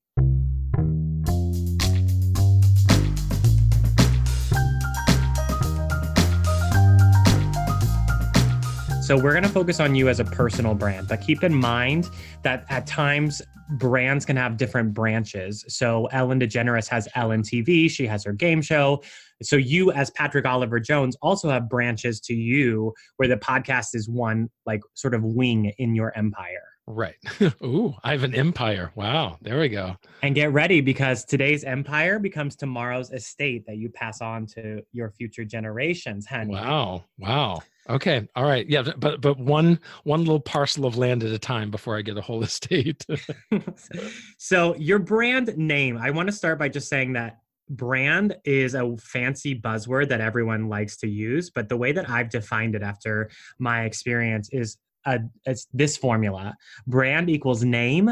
So 9.05 9.19
we're 9.19 9.33
going 9.33 9.43
to 9.43 9.51
focus 9.51 9.81
on 9.81 9.95
you 9.95 10.09
as 10.09 10.19
a 10.19 10.25
personal 10.25 10.75
brand, 10.75 11.09
but 11.09 11.21
keep 11.21 11.45
in 11.45 11.55
mind 11.55 12.09
that 12.43 12.65
at 12.71 12.87
times 12.87 13.43
brands 13.73 14.25
can 14.25 14.35
have 14.35 14.57
different 14.57 14.95
branches. 14.95 15.63
So 15.69 16.07
Ellen 16.07 16.41
DeGeneres 16.41 16.89
has 16.89 17.07
Ellen 17.15 17.43
TV, 17.43 17.91
she 17.91 18.07
has 18.07 18.25
her 18.25 18.33
game 18.33 18.63
show. 18.63 19.03
So 19.43 19.57
you 19.57 19.93
as 19.93 20.09
Patrick 20.13 20.47
Oliver 20.47 20.81
Jones 20.81 21.19
also 21.21 21.51
have 21.51 21.69
branches 21.69 22.19
to 22.21 22.35
you 22.35 22.95
where 23.19 23.29
the 23.29 23.37
podcast 23.37 23.95
is 23.95 24.09
one 24.09 24.49
like 24.65 24.81
sort 24.95 25.13
of 25.13 25.23
wing 25.23 25.75
in 25.77 25.95
your 25.95 26.17
empire. 26.17 26.65
Right. 26.87 27.17
Ooh, 27.63 27.95
I 28.05 28.13
have 28.13 28.25
an 28.25 28.35
empire. 28.35 28.91
Wow. 28.95 29.37
There 29.43 29.61
we 29.61 29.69
go. 29.69 29.97
And 30.23 30.35
get 30.35 30.51
ready 30.55 30.81
because 30.81 31.27
today's 31.27 31.63
empire 31.63 32.19
becomes 32.19 32.57
tomorrow's 32.57 33.11
estate 33.11 33.67
that 33.67 33.77
you 33.77 33.91
pass 33.91 34.23
on 34.23 34.47
to 34.55 34.81
your 34.93 35.11
future 35.11 35.45
generations, 35.45 36.25
honey. 36.25 36.55
Wow. 36.55 37.05
Wow. 37.19 37.61
Okay. 37.89 38.27
All 38.35 38.45
right. 38.45 38.69
Yeah, 38.69 38.83
but 38.97 39.21
but 39.21 39.39
one 39.39 39.79
one 40.05 40.21
little 40.21 40.41
parcel 40.41 40.87
of 40.87 40.97
land 40.97 41.23
at 41.23 41.33
a 41.33 41.39
time 41.39 41.71
before 41.71 41.99
I 41.99 42.03
get 42.03 42.17
a 42.17 42.23
whole 42.23 42.43
estate. 42.51 43.05
so, 44.39 44.75
your 44.77 44.99
brand 44.99 45.57
name, 45.57 45.99
I 45.99 46.11
want 46.11 46.29
to 46.29 46.33
start 46.33 46.59
by 46.59 46.69
just 46.69 46.89
saying 46.89 47.13
that 47.15 47.39
brand 47.69 48.37
is 48.45 48.75
a 48.75 48.97
fancy 48.99 49.59
buzzword 49.59 50.09
that 50.09 50.21
everyone 50.21 50.69
likes 50.69 50.97
to 50.99 51.09
use, 51.09 51.51
but 51.51 51.69
the 51.69 51.77
way 51.77 51.93
that 51.93 52.09
I've 52.09 52.31
defined 52.31 52.75
it 52.75 52.83
after 52.83 53.31
my 53.59 53.85
experience 53.85 54.49
is 54.53 54.77
a, 55.07 55.21
it's 55.45 55.67
this 55.73 55.97
formula 55.97 56.55
brand 56.87 57.31
equals 57.31 57.65
name, 57.65 58.11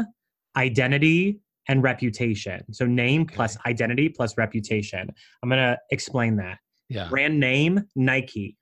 identity, 0.55 1.39
and 1.67 1.81
reputation. 1.81 2.61
So 2.71 2.85
name 2.85 3.23
okay. 3.23 3.35
plus 3.35 3.57
identity 3.65 4.09
plus 4.09 4.37
reputation. 4.37 5.09
I'm 5.41 5.49
going 5.49 5.61
to 5.61 5.77
explain 5.91 6.35
that. 6.37 6.57
Yeah. 6.89 7.07
Brand 7.09 7.39
name, 7.39 7.83
Nike. 7.95 8.57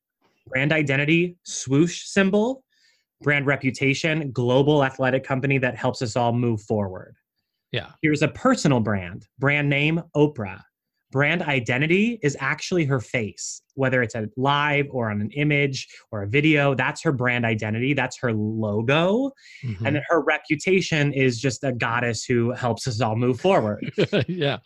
Brand 0.52 0.74
identity, 0.74 1.38
swoosh 1.44 2.06
symbol. 2.06 2.64
Brand 3.22 3.46
reputation, 3.46 4.32
global 4.32 4.84
athletic 4.84 5.24
company 5.24 5.60
that 5.60 5.76
helps 5.76 6.02
us 6.02 6.16
all 6.16 6.34
move 6.34 6.62
forward. 6.64 7.16
Yeah. 7.72 7.92
Here's 8.02 8.24
a 8.24 8.28
personal 8.28 8.80
brand. 8.80 9.28
Brand 9.38 9.70
name, 9.70 10.02
Oprah 10.16 10.62
brand 11.12 11.44
identity 11.44 12.20
is 12.24 12.38
actually 12.40 12.86
her 12.86 13.00
face, 13.00 13.62
whether 13.76 14.02
it's 14.02 14.16
a 14.16 14.28
live 14.38 14.88
or 14.90 15.12
on 15.12 15.22
an 15.22 15.30
image 15.32 15.88
or 16.12 16.24
a 16.24 16.28
video. 16.28 16.74
That's 16.74 17.02
her 17.04 17.12
brand 17.12 17.46
identity. 17.46 17.94
That's 17.94 18.18
her 18.20 18.34
logo. 18.34 19.32
Mm-hmm. 19.64 19.86
And 19.86 19.96
then 19.98 20.04
her 20.10 20.22
reputation 20.22 21.14
is 21.14 21.40
just 21.40 21.64
a 21.64 21.74
goddess 21.74 22.24
who 22.24 22.52
helps 22.52 22.88
us 22.88 23.02
all 23.02 23.16
move 23.16 23.40
forward. 23.40 23.92
yeah. 24.28 24.58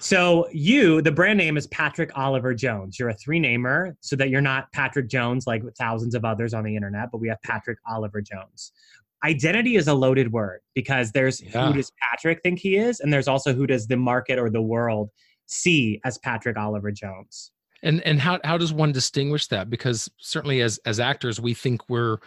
So 0.00 0.48
you, 0.52 1.02
the 1.02 1.12
brand 1.12 1.38
name 1.38 1.56
is 1.56 1.66
Patrick 1.68 2.16
Oliver 2.16 2.54
Jones. 2.54 2.98
You're 2.98 3.08
a 3.08 3.14
three 3.14 3.40
namer 3.40 3.96
so 4.00 4.16
that 4.16 4.30
you're 4.30 4.40
not 4.40 4.70
Patrick 4.72 5.08
Jones 5.08 5.46
like 5.46 5.62
thousands 5.76 6.14
of 6.14 6.24
others 6.24 6.54
on 6.54 6.64
the 6.64 6.74
internet, 6.74 7.10
but 7.10 7.18
we 7.18 7.28
have 7.28 7.40
Patrick 7.42 7.78
Oliver 7.88 8.20
Jones. 8.20 8.72
Identity 9.24 9.74
is 9.74 9.88
a 9.88 9.94
loaded 9.94 10.32
word 10.32 10.60
because 10.74 11.10
there's 11.10 11.42
yeah. 11.42 11.66
who 11.66 11.74
does 11.74 11.90
Patrick 12.10 12.40
think 12.42 12.60
he 12.60 12.76
is, 12.76 13.00
and 13.00 13.12
there's 13.12 13.26
also 13.26 13.52
who 13.52 13.66
does 13.66 13.88
the 13.88 13.96
market 13.96 14.38
or 14.38 14.48
the 14.48 14.62
world 14.62 15.10
see 15.46 16.00
as 16.04 16.18
Patrick 16.18 16.56
Oliver 16.56 16.92
Jones. 16.92 17.50
And 17.82 18.00
and 18.02 18.20
how 18.20 18.38
how 18.44 18.58
does 18.58 18.72
one 18.72 18.92
distinguish 18.92 19.48
that? 19.48 19.70
Because 19.70 20.08
certainly 20.18 20.62
as 20.62 20.78
as 20.84 21.00
actors, 21.00 21.40
we 21.40 21.54
think 21.54 21.88
we're 21.88 22.18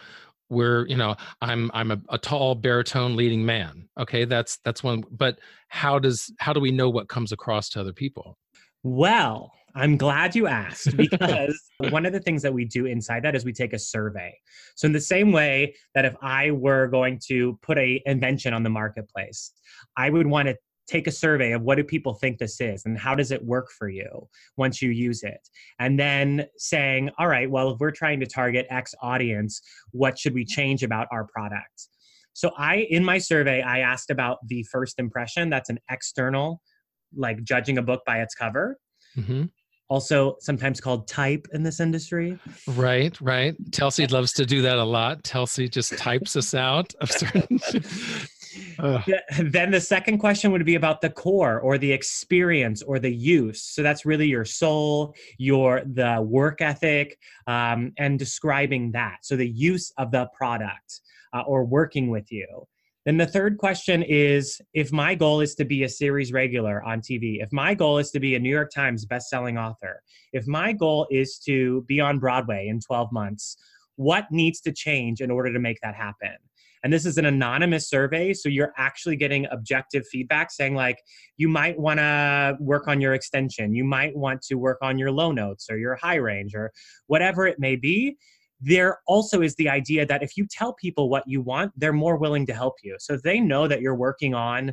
we're 0.50 0.86
you 0.86 0.96
know 0.96 1.16
i'm 1.40 1.70
i'm 1.72 1.90
a, 1.90 1.98
a, 2.10 2.18
tall 2.18 2.54
baritone 2.54 3.16
leading 3.16 3.44
man 3.44 3.88
okay? 3.98 4.24
That's 4.24 4.58
that's 4.64 4.82
one 4.82 5.04
but 5.10 5.38
how 5.68 5.98
does 5.98 6.32
how 6.38 6.52
do 6.52 6.60
we 6.60 6.70
know 6.70 6.88
what 6.88 7.08
comes 7.08 7.32
across 7.32 7.68
to 7.70 7.80
other 7.80 7.92
people? 7.92 8.38
Well 8.82 9.52
i'm 9.74 9.96
glad 9.96 10.36
you 10.36 10.46
asked 10.46 10.94
because 10.96 11.58
one 11.90 12.04
of 12.04 12.12
the 12.12 12.20
things 12.20 12.42
that 12.42 12.52
we 12.52 12.64
do 12.64 12.84
inside 12.86 13.24
that 13.24 13.34
is 13.34 13.44
we 13.44 13.52
take 13.52 13.72
a 13.72 13.78
survey. 13.78 14.36
So 14.74 14.86
in 14.86 14.92
the 14.92 15.00
same 15.00 15.32
way 15.32 15.74
that 15.94 16.04
if 16.04 16.14
i 16.22 16.50
were 16.50 16.88
going 16.88 17.20
to 17.28 17.58
put 17.62 17.78
a 17.78 18.02
invention 18.06 18.54
on 18.54 18.62
the 18.62 18.70
marketplace 18.70 19.52
i 19.96 20.10
would 20.10 20.26
want 20.26 20.48
to 20.48 20.56
take 20.86 21.06
a 21.06 21.12
survey 21.12 21.52
of 21.52 21.62
what 21.62 21.76
do 21.76 21.84
people 21.84 22.14
think 22.14 22.38
this 22.38 22.60
is 22.60 22.84
and 22.84 22.98
how 22.98 23.14
does 23.14 23.30
it 23.30 23.44
work 23.44 23.70
for 23.70 23.88
you 23.88 24.28
once 24.56 24.82
you 24.82 24.90
use 24.90 25.22
it. 25.22 25.48
And 25.78 25.98
then 25.98 26.46
saying 26.58 27.10
all 27.18 27.28
right 27.28 27.50
well 27.50 27.70
if 27.70 27.78
we're 27.78 27.92
trying 27.92 28.20
to 28.20 28.26
target 28.26 28.66
x 28.70 28.94
audience 29.02 29.62
what 29.92 30.18
should 30.18 30.34
we 30.34 30.44
change 30.44 30.82
about 30.82 31.06
our 31.10 31.26
product? 31.26 31.88
So 32.32 32.50
i 32.56 32.86
in 32.90 33.04
my 33.04 33.18
survey 33.18 33.62
i 33.62 33.80
asked 33.80 34.10
about 34.10 34.38
the 34.46 34.64
first 34.64 34.98
impression. 34.98 35.50
That's 35.50 35.70
an 35.70 35.78
external 35.90 36.60
like 37.14 37.42
judging 37.44 37.78
a 37.78 37.82
book 37.82 38.02
by 38.06 38.20
its 38.22 38.34
cover. 38.34 38.78
Mm-hmm. 39.16 39.44
also 39.90 40.36
sometimes 40.40 40.80
called 40.80 41.06
type 41.06 41.46
in 41.52 41.62
this 41.62 41.78
industry. 41.80 42.38
Right 42.66 43.18
right. 43.20 43.54
Telsey 43.70 44.10
loves 44.10 44.32
to 44.34 44.46
do 44.46 44.62
that 44.62 44.78
a 44.78 44.84
lot. 44.84 45.22
Telsey 45.22 45.70
just 45.70 45.96
types 45.98 46.34
us 46.34 46.54
out 46.54 46.94
of 47.00 47.10
certain 47.10 47.58
then 49.42 49.70
the 49.70 49.80
second 49.80 50.18
question 50.18 50.52
would 50.52 50.64
be 50.64 50.74
about 50.74 51.00
the 51.00 51.10
core 51.10 51.60
or 51.60 51.78
the 51.78 51.92
experience 51.92 52.82
or 52.82 52.98
the 52.98 53.12
use. 53.12 53.62
So 53.62 53.82
that's 53.82 54.04
really 54.04 54.26
your 54.26 54.44
soul, 54.44 55.14
your 55.38 55.82
the 55.84 56.22
work 56.22 56.60
ethic, 56.60 57.18
um, 57.46 57.92
and 57.98 58.18
describing 58.18 58.92
that. 58.92 59.18
So 59.22 59.36
the 59.36 59.48
use 59.48 59.92
of 59.98 60.10
the 60.10 60.28
product 60.36 61.00
uh, 61.32 61.42
or 61.46 61.64
working 61.64 62.10
with 62.10 62.30
you. 62.30 62.66
Then 63.04 63.16
the 63.16 63.26
third 63.26 63.58
question 63.58 64.02
is 64.02 64.60
if 64.74 64.92
my 64.92 65.16
goal 65.16 65.40
is 65.40 65.56
to 65.56 65.64
be 65.64 65.82
a 65.82 65.88
series 65.88 66.32
regular 66.32 66.82
on 66.84 67.00
TV, 67.00 67.42
if 67.42 67.52
my 67.52 67.74
goal 67.74 67.98
is 67.98 68.12
to 68.12 68.20
be 68.20 68.36
a 68.36 68.38
New 68.38 68.50
York 68.50 68.70
Times 68.70 69.04
bestselling 69.04 69.60
author, 69.60 70.02
if 70.32 70.46
my 70.46 70.72
goal 70.72 71.08
is 71.10 71.38
to 71.46 71.82
be 71.88 72.00
on 72.00 72.20
Broadway 72.20 72.68
in 72.68 72.80
12 72.80 73.10
months, 73.10 73.56
what 73.96 74.26
needs 74.30 74.60
to 74.62 74.72
change 74.72 75.20
in 75.20 75.30
order 75.30 75.52
to 75.52 75.58
make 75.58 75.78
that 75.82 75.96
happen? 75.96 76.36
And 76.82 76.92
this 76.92 77.06
is 77.06 77.16
an 77.16 77.26
anonymous 77.26 77.88
survey. 77.88 78.32
So 78.32 78.48
you're 78.48 78.72
actually 78.76 79.16
getting 79.16 79.46
objective 79.50 80.06
feedback 80.08 80.50
saying, 80.50 80.74
like, 80.74 80.98
you 81.36 81.48
might 81.48 81.78
want 81.78 82.00
to 82.00 82.56
work 82.60 82.88
on 82.88 83.00
your 83.00 83.14
extension. 83.14 83.74
You 83.74 83.84
might 83.84 84.16
want 84.16 84.42
to 84.42 84.56
work 84.56 84.78
on 84.82 84.98
your 84.98 85.12
low 85.12 85.32
notes 85.32 85.68
or 85.70 85.78
your 85.78 85.94
high 85.94 86.16
range 86.16 86.54
or 86.54 86.72
whatever 87.06 87.46
it 87.46 87.58
may 87.58 87.76
be 87.76 88.16
there 88.62 89.00
also 89.08 89.42
is 89.42 89.56
the 89.56 89.68
idea 89.68 90.06
that 90.06 90.22
if 90.22 90.36
you 90.36 90.46
tell 90.48 90.72
people 90.74 91.10
what 91.10 91.24
you 91.26 91.42
want, 91.42 91.72
they're 91.76 91.92
more 91.92 92.16
willing 92.16 92.46
to 92.46 92.54
help 92.54 92.74
you. 92.84 92.96
So 93.00 93.14
if 93.14 93.22
they 93.22 93.40
know 93.40 93.66
that 93.66 93.80
you're 93.80 93.96
working 93.96 94.34
on 94.34 94.72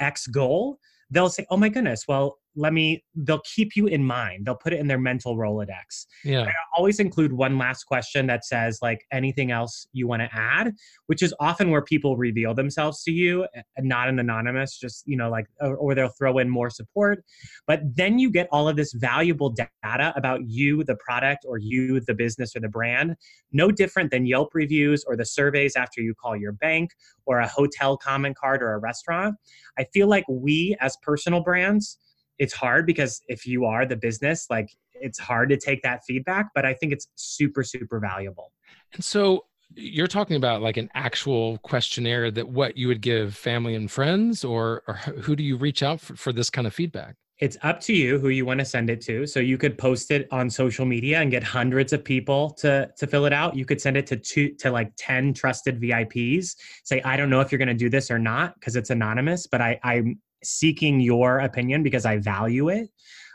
X 0.00 0.26
goal, 0.26 0.78
they'll 1.10 1.30
say, 1.30 1.46
"Oh 1.48 1.56
my 1.56 1.68
goodness, 1.68 2.06
well, 2.08 2.38
let 2.56 2.72
me." 2.72 3.04
They'll 3.14 3.42
keep 3.54 3.76
you 3.76 3.86
in 3.86 4.04
mind. 4.04 4.46
They'll 4.46 4.56
put 4.56 4.72
it 4.72 4.80
in 4.80 4.86
their 4.86 4.98
mental 4.98 5.36
Rolodex. 5.36 6.06
Yeah. 6.24 6.42
I 6.42 6.52
always 6.76 7.00
include 7.00 7.32
one 7.32 7.58
last 7.58 7.84
question 7.84 8.26
that 8.26 8.44
says, 8.44 8.78
like, 8.82 9.06
anything 9.12 9.50
else 9.50 9.86
you 9.92 10.06
want 10.06 10.22
to 10.22 10.28
add, 10.32 10.72
which 11.06 11.22
is 11.22 11.34
often 11.40 11.70
where 11.70 11.82
people 11.82 12.16
reveal 12.16 12.54
themselves 12.54 13.02
to 13.04 13.12
you, 13.12 13.44
eh, 13.54 13.62
and 13.76 13.88
not 13.88 14.08
an 14.08 14.18
anonymous, 14.18 14.78
just 14.78 15.04
you 15.06 15.16
know, 15.16 15.30
like, 15.30 15.46
or, 15.60 15.76
or 15.76 15.94
they'll 15.94 16.08
throw 16.08 16.38
in 16.38 16.48
more 16.48 16.70
support. 16.70 17.24
But 17.66 17.80
then 17.96 18.18
you 18.18 18.30
get 18.30 18.48
all 18.50 18.68
of 18.68 18.76
this 18.76 18.92
valuable 18.92 19.50
data 19.50 20.12
about 20.16 20.48
you, 20.48 20.84
the 20.84 20.96
product, 20.96 21.44
or 21.46 21.58
you, 21.58 22.00
the 22.00 22.14
business, 22.14 22.54
or 22.56 22.60
the 22.60 22.68
brand. 22.68 23.16
No 23.52 23.70
different 23.70 24.10
than 24.10 24.26
Yelp 24.26 24.54
reviews 24.54 25.04
or 25.04 25.16
the 25.16 25.24
surveys 25.24 25.76
after 25.76 26.00
you 26.00 26.14
call 26.14 26.36
your 26.36 26.52
bank 26.52 26.90
or 27.26 27.40
a 27.40 27.48
hotel 27.48 27.96
comment 27.96 28.36
card 28.36 28.62
or 28.62 28.72
a 28.72 28.78
restaurant. 28.78 29.36
I 29.78 29.84
feel 29.92 30.06
like 30.08 30.24
we 30.28 30.76
as 30.80 30.96
personal 31.02 31.40
brands, 31.40 31.98
it's 32.38 32.52
hard 32.52 32.86
because 32.86 33.20
if 33.28 33.46
you 33.46 33.64
are 33.64 33.86
the 33.86 33.96
business, 33.96 34.46
like 34.50 34.68
it's 34.94 35.18
hard 35.18 35.48
to 35.50 35.56
take 35.56 35.82
that 35.82 36.02
feedback, 36.06 36.50
but 36.54 36.64
I 36.64 36.74
think 36.74 36.92
it's 36.92 37.08
super, 37.14 37.62
super 37.62 38.00
valuable. 38.00 38.52
And 38.92 39.04
so 39.04 39.44
you're 39.74 40.06
talking 40.06 40.36
about 40.36 40.62
like 40.62 40.76
an 40.76 40.88
actual 40.94 41.58
questionnaire 41.58 42.30
that 42.30 42.48
what 42.48 42.76
you 42.76 42.88
would 42.88 43.00
give 43.00 43.34
family 43.34 43.74
and 43.74 43.90
friends, 43.90 44.44
or, 44.44 44.82
or 44.86 44.94
who 44.94 45.34
do 45.36 45.42
you 45.42 45.56
reach 45.56 45.82
out 45.82 46.00
for, 46.00 46.16
for 46.16 46.32
this 46.32 46.50
kind 46.50 46.66
of 46.66 46.74
feedback? 46.74 47.16
It's 47.40 47.56
up 47.62 47.80
to 47.80 47.92
you 47.92 48.20
who 48.20 48.28
you 48.28 48.46
want 48.46 48.60
to 48.60 48.64
send 48.64 48.88
it 48.88 49.00
to. 49.02 49.26
So 49.26 49.40
you 49.40 49.58
could 49.58 49.76
post 49.76 50.12
it 50.12 50.28
on 50.30 50.48
social 50.48 50.86
media 50.86 51.20
and 51.20 51.32
get 51.32 51.42
hundreds 51.42 51.92
of 51.92 52.04
people 52.04 52.50
to 52.60 52.88
to 52.96 53.06
fill 53.08 53.26
it 53.26 53.32
out. 53.32 53.56
You 53.56 53.64
could 53.64 53.80
send 53.80 53.96
it 53.96 54.06
to 54.06 54.16
two 54.16 54.54
to 54.60 54.70
like 54.70 54.92
10 54.98 55.34
trusted 55.34 55.80
VIPs. 55.80 56.54
Say, 56.84 57.02
I 57.02 57.16
don't 57.16 57.30
know 57.30 57.40
if 57.40 57.50
you're 57.50 57.58
going 57.58 57.66
to 57.68 57.74
do 57.74 57.90
this 57.90 58.08
or 58.08 58.20
not 58.20 58.54
because 58.54 58.76
it's 58.76 58.90
anonymous, 58.90 59.48
but 59.48 59.60
I, 59.60 59.80
I'm 59.82 60.20
seeking 60.46 61.00
your 61.00 61.38
opinion 61.40 61.82
because 61.82 62.04
I 62.04 62.18
value 62.18 62.68
it. 62.68 62.88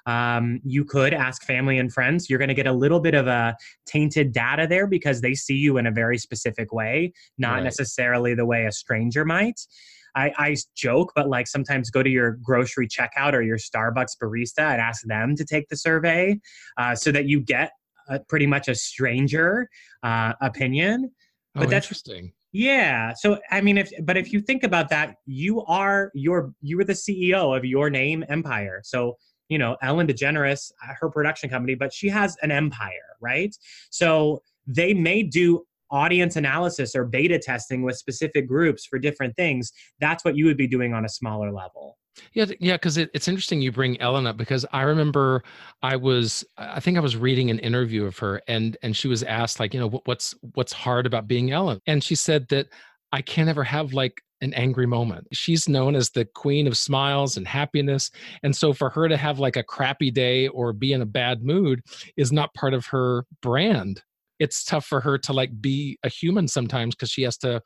Um, 0.05 0.59
you 0.63 0.85
could 0.85 1.13
ask 1.13 1.43
family 1.43 1.77
and 1.77 1.93
friends. 1.93 2.29
You're 2.29 2.39
going 2.39 2.49
to 2.49 2.55
get 2.55 2.67
a 2.67 2.73
little 2.73 2.99
bit 2.99 3.13
of 3.13 3.27
a 3.27 3.55
tainted 3.85 4.31
data 4.31 4.65
there 4.67 4.87
because 4.87 5.21
they 5.21 5.35
see 5.35 5.55
you 5.55 5.77
in 5.77 5.85
a 5.85 5.91
very 5.91 6.17
specific 6.17 6.73
way, 6.73 7.13
not 7.37 7.55
right. 7.55 7.63
necessarily 7.63 8.33
the 8.33 8.45
way 8.45 8.65
a 8.65 8.71
stranger 8.71 9.23
might. 9.23 9.59
I, 10.15 10.31
I 10.37 10.55
joke, 10.75 11.11
but 11.15 11.29
like 11.29 11.47
sometimes 11.47 11.91
go 11.91 12.01
to 12.01 12.09
your 12.09 12.39
grocery 12.41 12.87
checkout 12.87 13.33
or 13.33 13.41
your 13.41 13.57
Starbucks 13.57 14.17
barista 14.21 14.71
and 14.71 14.81
ask 14.81 15.03
them 15.05 15.35
to 15.35 15.45
take 15.45 15.69
the 15.69 15.77
survey 15.77 16.39
uh, 16.77 16.95
so 16.95 17.11
that 17.11 17.25
you 17.25 17.39
get 17.39 17.71
a, 18.07 18.19
pretty 18.19 18.47
much 18.47 18.67
a 18.67 18.75
stranger 18.75 19.69
uh, 20.01 20.33
opinion. 20.41 21.11
Oh, 21.55 21.61
but 21.61 21.69
that's 21.69 21.85
interesting. 21.85 22.33
Yeah. 22.51 23.13
So 23.13 23.39
I 23.51 23.61
mean, 23.61 23.77
if 23.77 23.91
but 24.03 24.17
if 24.17 24.33
you 24.33 24.41
think 24.41 24.63
about 24.63 24.89
that, 24.89 25.15
you 25.25 25.61
are 25.65 26.11
your 26.15 26.53
you 26.61 26.79
are 26.79 26.83
the 26.83 26.93
CEO 26.93 27.55
of 27.55 27.63
your 27.63 27.89
name 27.89 28.25
empire. 28.27 28.81
So 28.83 29.17
you 29.49 29.57
know, 29.57 29.77
Ellen 29.81 30.07
DeGeneres, 30.07 30.71
uh, 30.83 30.93
her 30.99 31.09
production 31.09 31.49
company, 31.49 31.75
but 31.75 31.91
she 31.93 32.07
has 32.09 32.37
an 32.41 32.51
empire, 32.51 33.15
right? 33.19 33.55
So 33.89 34.41
they 34.67 34.93
may 34.93 35.23
do 35.23 35.63
audience 35.91 36.35
analysis 36.35 36.95
or 36.95 37.03
beta 37.03 37.39
testing 37.39 37.81
with 37.81 37.97
specific 37.97 38.47
groups 38.47 38.85
for 38.85 38.99
different 38.99 39.35
things. 39.35 39.71
That's 39.99 40.23
what 40.23 40.35
you 40.35 40.45
would 40.45 40.57
be 40.57 40.67
doing 40.67 40.93
on 40.93 41.03
a 41.03 41.09
smaller 41.09 41.51
level. 41.51 41.97
Yeah, 42.33 42.45
yeah, 42.59 42.75
because 42.75 42.97
it, 42.97 43.09
it's 43.13 43.27
interesting 43.27 43.61
you 43.61 43.71
bring 43.71 43.99
Ellen 44.01 44.27
up 44.27 44.37
because 44.37 44.65
I 44.71 44.81
remember 44.83 45.43
I 45.81 45.95
was 45.95 46.43
I 46.57 46.79
think 46.79 46.97
I 46.97 47.01
was 47.01 47.15
reading 47.15 47.49
an 47.49 47.59
interview 47.59 48.05
of 48.05 48.17
her 48.19 48.41
and 48.47 48.77
and 48.81 48.95
she 48.95 49.07
was 49.07 49.23
asked 49.23 49.59
like 49.59 49.73
you 49.73 49.79
know 49.79 50.01
what's 50.05 50.35
what's 50.53 50.73
hard 50.73 51.05
about 51.05 51.27
being 51.27 51.51
Ellen 51.51 51.79
and 51.87 52.03
she 52.03 52.15
said 52.15 52.47
that 52.49 52.67
I 53.11 53.21
can't 53.21 53.49
ever 53.49 53.63
have 53.63 53.93
like 53.93 54.21
an 54.41 54.53
angry 54.53 54.85
moment. 54.85 55.27
She's 55.33 55.67
known 55.67 55.95
as 55.95 56.09
the 56.09 56.25
queen 56.25 56.67
of 56.67 56.77
smiles 56.77 57.37
and 57.37 57.47
happiness. 57.47 58.09
And 58.43 58.55
so 58.55 58.73
for 58.73 58.89
her 58.89 59.09
to 59.09 59.17
have 59.17 59.39
like 59.39 59.57
a 59.57 59.63
crappy 59.63 60.11
day 60.11 60.47
or 60.47 60.71
be 60.73 60.93
in 60.93 61.01
a 61.01 61.05
bad 61.05 61.43
mood 61.43 61.81
is 62.15 62.31
not 62.31 62.53
part 62.53 62.73
of 62.73 62.85
her 62.87 63.25
brand. 63.41 64.01
It's 64.39 64.63
tough 64.63 64.85
for 64.85 65.01
her 65.01 65.17
to 65.17 65.33
like 65.33 65.61
be 65.61 65.97
a 66.03 66.09
human 66.09 66.47
sometimes 66.47 66.95
because 66.95 67.09
she 67.09 67.23
has 67.23 67.37
to 67.39 67.61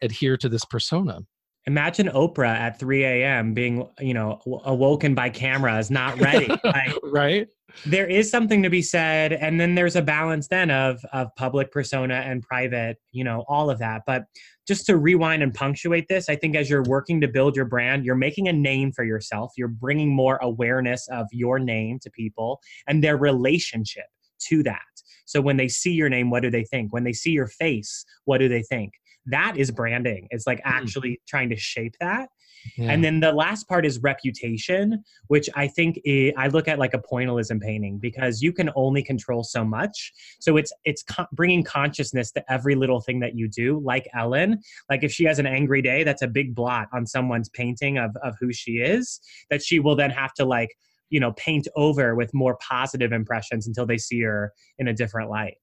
adhere 0.00 0.36
to 0.38 0.48
this 0.48 0.64
persona. 0.64 1.20
Imagine 1.68 2.08
Oprah 2.08 2.48
at 2.48 2.78
3 2.78 3.04
a.m. 3.04 3.52
being, 3.52 3.86
you 4.00 4.14
know, 4.14 4.40
awoken 4.64 5.14
by 5.14 5.28
cameras, 5.28 5.90
not 5.90 6.18
ready. 6.18 6.48
Like, 6.64 6.94
right. 7.02 7.46
There 7.84 8.06
is 8.06 8.30
something 8.30 8.62
to 8.62 8.70
be 8.70 8.80
said, 8.80 9.34
and 9.34 9.60
then 9.60 9.74
there's 9.74 9.94
a 9.94 10.02
balance 10.02 10.48
then 10.48 10.70
of 10.70 10.98
of 11.12 11.28
public 11.36 11.70
persona 11.70 12.14
and 12.14 12.42
private, 12.42 12.96
you 13.12 13.22
know, 13.22 13.44
all 13.48 13.68
of 13.68 13.78
that. 13.80 14.02
But 14.06 14.24
just 14.66 14.86
to 14.86 14.96
rewind 14.96 15.42
and 15.42 15.52
punctuate 15.52 16.08
this, 16.08 16.30
I 16.30 16.36
think 16.36 16.56
as 16.56 16.70
you're 16.70 16.84
working 16.84 17.20
to 17.20 17.28
build 17.28 17.54
your 17.54 17.66
brand, 17.66 18.04
you're 18.04 18.14
making 18.14 18.48
a 18.48 18.52
name 18.52 18.90
for 18.92 19.04
yourself. 19.04 19.52
You're 19.58 19.68
bringing 19.68 20.08
more 20.08 20.38
awareness 20.40 21.06
of 21.08 21.26
your 21.32 21.58
name 21.58 21.98
to 22.00 22.10
people 22.10 22.60
and 22.86 23.04
their 23.04 23.18
relationship 23.18 24.06
to 24.48 24.62
that. 24.62 24.80
So 25.26 25.42
when 25.42 25.58
they 25.58 25.68
see 25.68 25.92
your 25.92 26.08
name, 26.08 26.30
what 26.30 26.42
do 26.42 26.50
they 26.50 26.64
think? 26.64 26.94
When 26.94 27.04
they 27.04 27.12
see 27.12 27.32
your 27.32 27.48
face, 27.48 28.06
what 28.24 28.38
do 28.38 28.48
they 28.48 28.62
think? 28.62 28.92
That 29.28 29.56
is 29.56 29.70
branding 29.70 30.26
it's 30.30 30.46
like 30.46 30.60
hmm. 30.64 30.70
actually 30.70 31.20
trying 31.26 31.48
to 31.48 31.56
shape 31.56 31.94
that 32.00 32.28
yeah. 32.76 32.90
and 32.90 33.04
then 33.04 33.20
the 33.20 33.32
last 33.32 33.68
part 33.68 33.86
is 33.86 33.98
reputation 34.00 35.02
which 35.28 35.48
i 35.54 35.66
think 35.66 36.00
is, 36.04 36.32
i 36.36 36.48
look 36.48 36.68
at 36.68 36.78
like 36.78 36.94
a 36.94 36.98
pointillism 36.98 37.60
painting 37.60 37.98
because 37.98 38.42
you 38.42 38.52
can 38.52 38.70
only 38.74 39.02
control 39.02 39.44
so 39.44 39.64
much 39.64 40.12
so 40.40 40.56
it's 40.56 40.72
it's 40.84 41.02
co- 41.02 41.26
bringing 41.32 41.62
consciousness 41.62 42.32
to 42.32 42.52
every 42.52 42.74
little 42.74 43.00
thing 43.00 43.20
that 43.20 43.36
you 43.36 43.48
do 43.48 43.80
like 43.84 44.08
ellen 44.14 44.58
like 44.90 45.04
if 45.04 45.12
she 45.12 45.24
has 45.24 45.38
an 45.38 45.46
angry 45.46 45.82
day 45.82 46.02
that's 46.04 46.22
a 46.22 46.28
big 46.28 46.54
blot 46.54 46.88
on 46.92 47.06
someone's 47.06 47.48
painting 47.50 47.98
of, 47.98 48.14
of 48.22 48.34
who 48.40 48.52
she 48.52 48.72
is 48.72 49.20
that 49.50 49.62
she 49.62 49.78
will 49.78 49.96
then 49.96 50.10
have 50.10 50.32
to 50.34 50.44
like 50.44 50.70
you 51.10 51.20
know 51.20 51.32
paint 51.32 51.66
over 51.76 52.14
with 52.14 52.32
more 52.34 52.56
positive 52.60 53.12
impressions 53.12 53.66
until 53.66 53.86
they 53.86 53.98
see 53.98 54.20
her 54.20 54.52
in 54.78 54.88
a 54.88 54.92
different 54.92 55.30
light 55.30 55.56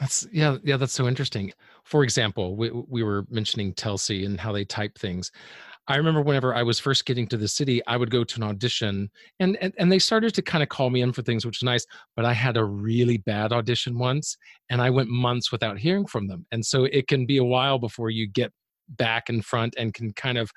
that's 0.00 0.26
yeah, 0.32 0.56
yeah, 0.64 0.78
that's 0.78 0.94
so 0.94 1.06
interesting. 1.06 1.52
For 1.84 2.02
example, 2.02 2.56
we 2.56 2.70
we 2.70 3.02
were 3.02 3.26
mentioning 3.30 3.74
Telsey 3.74 4.24
and 4.24 4.40
how 4.40 4.50
they 4.50 4.64
type 4.64 4.98
things. 4.98 5.30
I 5.88 5.96
remember 5.96 6.22
whenever 6.22 6.54
I 6.54 6.62
was 6.62 6.78
first 6.78 7.04
getting 7.04 7.26
to 7.28 7.36
the 7.36 7.48
city, 7.48 7.84
I 7.86 7.96
would 7.96 8.10
go 8.10 8.24
to 8.24 8.36
an 8.36 8.42
audition 8.42 9.10
and 9.40 9.58
and, 9.60 9.74
and 9.78 9.92
they 9.92 9.98
started 9.98 10.34
to 10.34 10.42
kind 10.42 10.62
of 10.62 10.70
call 10.70 10.88
me 10.88 11.02
in 11.02 11.12
for 11.12 11.22
things, 11.22 11.44
which 11.44 11.58
is 11.58 11.62
nice. 11.62 11.84
But 12.16 12.24
I 12.24 12.32
had 12.32 12.56
a 12.56 12.64
really 12.64 13.18
bad 13.18 13.52
audition 13.52 13.98
once 13.98 14.38
and 14.70 14.80
I 14.80 14.88
went 14.88 15.10
months 15.10 15.52
without 15.52 15.78
hearing 15.78 16.06
from 16.06 16.28
them. 16.28 16.46
And 16.50 16.64
so 16.64 16.84
it 16.84 17.06
can 17.06 17.26
be 17.26 17.36
a 17.36 17.44
while 17.44 17.78
before 17.78 18.08
you 18.08 18.26
get 18.26 18.52
back 18.88 19.28
in 19.28 19.42
front 19.42 19.74
and 19.76 19.92
can 19.92 20.12
kind 20.14 20.38
of 20.38 20.50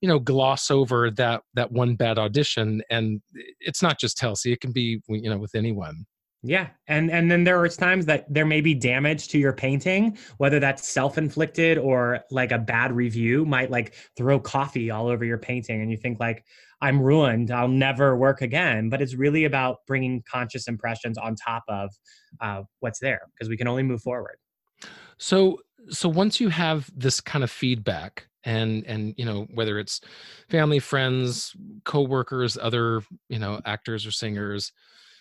you 0.00 0.08
know 0.08 0.18
gloss 0.18 0.70
over 0.70 1.10
that 1.12 1.42
that 1.54 1.70
one 1.70 1.94
bad 1.94 2.18
audition 2.18 2.82
and 2.90 3.22
eh, 3.38 3.42
it's 3.60 3.82
not 3.82 3.98
just 3.98 4.18
Telsey 4.18 4.52
it 4.52 4.60
can 4.60 4.72
be 4.72 5.00
you 5.08 5.30
know 5.30 5.38
with 5.38 5.54
anyone 5.54 6.04
yeah, 6.42 6.68
and 6.88 7.10
and 7.10 7.30
then 7.30 7.44
there 7.44 7.60
are 7.60 7.68
times 7.68 8.06
that 8.06 8.26
there 8.32 8.44
may 8.44 8.60
be 8.60 8.74
damage 8.74 9.28
to 9.28 9.38
your 9.38 9.52
painting, 9.52 10.18
whether 10.38 10.58
that's 10.58 10.88
self-inflicted 10.88 11.78
or 11.78 12.20
like 12.32 12.50
a 12.50 12.58
bad 12.58 12.92
review 12.92 13.44
might 13.44 13.70
like 13.70 13.94
throw 14.16 14.40
coffee 14.40 14.90
all 14.90 15.06
over 15.06 15.24
your 15.24 15.38
painting, 15.38 15.80
and 15.80 15.90
you 15.90 15.96
think 15.96 16.18
like 16.18 16.44
I'm 16.80 17.00
ruined, 17.00 17.52
I'll 17.52 17.68
never 17.68 18.16
work 18.16 18.42
again. 18.42 18.88
But 18.88 19.00
it's 19.00 19.14
really 19.14 19.44
about 19.44 19.78
bringing 19.86 20.24
conscious 20.28 20.66
impressions 20.66 21.16
on 21.16 21.36
top 21.36 21.62
of 21.68 21.90
uh, 22.40 22.62
what's 22.80 22.98
there 22.98 23.20
because 23.32 23.48
we 23.48 23.56
can 23.56 23.68
only 23.68 23.84
move 23.84 24.02
forward. 24.02 24.36
So 25.18 25.60
so 25.90 26.08
once 26.08 26.40
you 26.40 26.48
have 26.48 26.90
this 26.96 27.20
kind 27.20 27.44
of 27.44 27.52
feedback 27.52 28.26
and 28.44 28.84
and 28.86 29.14
you 29.16 29.24
know 29.24 29.46
whether 29.54 29.78
it's 29.78 30.00
family 30.48 30.80
friends 30.80 31.54
co-workers 31.84 32.58
other 32.60 33.02
you 33.28 33.38
know 33.38 33.60
actors 33.64 34.04
or 34.04 34.10
singers 34.10 34.72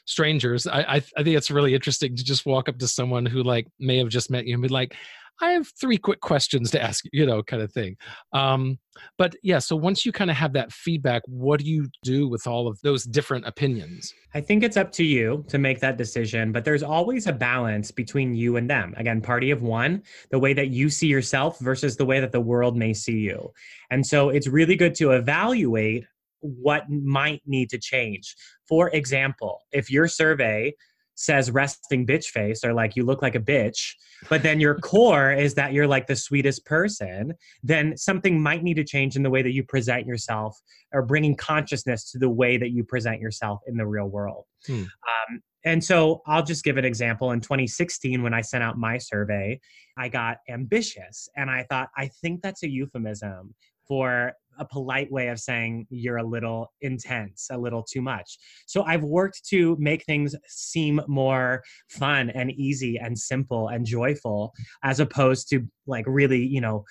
strangers. 0.06 0.68
I, 0.68 0.82
I, 0.82 0.96
I 0.96 1.24
think 1.24 1.38
it's 1.38 1.52
really 1.52 1.74
interesting 1.74 2.16
to 2.16 2.24
just 2.24 2.46
walk 2.46 2.70
up 2.70 2.78
to 2.80 2.88
someone 2.88 3.26
who 3.26 3.44
like 3.44 3.68
may 3.80 3.98
have 3.98 4.10
just 4.10 4.30
met 4.30 4.46
you 4.46 4.54
and 4.54 4.64
be 4.64 4.70
like, 4.70 4.96
I 5.42 5.52
have 5.52 5.68
three 5.80 5.98
quick 5.98 6.20
questions 6.22 6.70
to 6.72 6.82
ask, 6.82 7.04
you 7.12 7.26
know, 7.26 7.42
kind 7.42 7.64
of 7.64 7.72
thing. 7.72 7.98
Um, 8.32 8.78
but 9.18 9.36
yeah, 9.42 9.58
so 9.58 9.76
once 9.76 10.06
you 10.06 10.12
kind 10.12 10.30
of 10.30 10.38
have 10.38 10.54
that 10.54 10.72
feedback, 10.72 11.24
what 11.26 11.60
do 11.60 11.66
you 11.66 11.88
do 12.04 12.28
with 12.28 12.46
all 12.46 12.68
of 12.68 12.80
those 12.82 13.06
different 13.06 13.48
opinions? 13.48 14.14
I 14.36 14.42
think 14.42 14.64
it's 14.64 14.78
up 14.78 14.92
to 14.94 15.04
you 15.04 15.44
to 15.48 15.58
make 15.58 15.80
that 15.80 15.98
decision, 15.98 16.52
but 16.52 16.64
there's 16.64 16.84
always 16.84 17.26
a 17.26 17.34
balance 17.34 17.90
between 17.90 18.36
you 18.36 18.58
and 18.58 18.70
them. 18.70 18.94
Again, 18.98 19.20
party 19.20 19.50
of 19.50 19.64
one, 19.64 20.04
the 20.30 20.38
way 20.38 20.54
that 20.54 20.70
you 20.70 20.90
see 20.90 21.08
yourself 21.08 21.58
versus 21.60 21.98
the 21.98 22.06
way 22.06 22.20
that 22.20 22.32
the 22.32 22.42
world 22.42 22.78
may 22.78 22.94
see 22.94 23.18
you. 23.18 23.52
And 23.90 24.06
so 24.06 24.30
it's 24.30 24.48
really 24.48 24.76
good 24.76 24.94
to 24.96 25.12
evaluate 25.12 26.06
what 26.42 26.90
might 26.90 27.42
need 27.46 27.70
to 27.70 27.78
change. 27.78 28.36
For 28.68 28.90
example, 28.90 29.62
if 29.72 29.90
your 29.90 30.08
survey 30.08 30.74
says 31.16 31.52
resting 31.52 32.06
bitch 32.06 32.26
face 32.26 32.64
or 32.64 32.74
like 32.74 32.96
you 32.96 33.06
look 33.06 33.22
like 33.22 33.36
a 33.36 33.40
bitch, 33.40 33.94
but 34.30 34.44
then 34.44 34.60
your 34.60 34.76
core 34.80 35.32
is 35.32 35.54
that 35.54 35.74
you're 35.74 35.88
like 35.88 36.08
the 36.08 36.16
sweetest 36.16 36.66
person, 36.66 37.34
then 37.64 37.96
something 37.96 38.42
might 38.42 38.64
need 38.64 38.76
to 38.76 38.84
change 38.84 39.16
in 39.16 39.24
the 39.24 39.30
way 39.30 39.42
that 39.42 39.54
you 39.54 39.64
present 39.64 40.06
yourself 40.06 40.60
or 40.94 41.02
bringing 41.02 41.36
consciousness 41.36 42.12
to 42.12 42.18
the 42.18 42.30
way 42.30 42.58
that 42.58 42.72
you 42.72 42.84
present 42.84 43.22
yourself 43.22 43.60
in 43.68 43.78
the 43.78 43.86
real 43.86 44.08
world. 44.08 44.46
Hmm. 44.66 44.84
Um, 44.84 45.42
and 45.64 45.84
so 45.84 46.22
I'll 46.26 46.44
just 46.44 46.64
give 46.64 46.78
an 46.78 46.86
example. 46.86 47.32
In 47.32 47.40
2016, 47.40 48.24
when 48.24 48.34
I 48.34 48.42
sent 48.42 48.64
out 48.64 48.78
my 48.78 48.98
survey, 48.98 49.60
I 49.98 50.10
got 50.10 50.38
ambitious. 50.50 51.30
And 51.36 51.52
I 51.52 51.66
thought, 51.70 51.90
I 51.96 52.08
think 52.08 52.42
that's 52.42 52.64
a 52.64 52.70
euphemism 52.70 53.54
for 53.88 54.34
a 54.60 54.66
polite 54.66 55.12
way 55.12 55.28
of 55.30 55.40
saying 55.40 55.88
you're 55.90 56.18
a 56.18 56.24
little 56.24 56.72
intense, 56.82 57.48
a 57.52 57.58
little 57.58 57.84
too 57.84 58.02
much. 58.02 58.38
So 58.68 58.84
I've 58.84 59.04
worked 59.04 59.46
to 59.50 59.76
make 59.80 60.06
things 60.06 60.36
seem 60.48 61.02
more 61.08 61.64
fun 61.90 62.30
and 62.30 62.52
easy 62.52 62.98
and 62.98 63.18
simple 63.18 63.70
and 63.70 63.86
joyful 63.86 64.54
as 64.84 65.00
opposed 65.00 65.50
to 65.50 65.68
like 65.88 66.06
really, 66.08 66.46
you 66.46 66.62
know, 66.62 66.84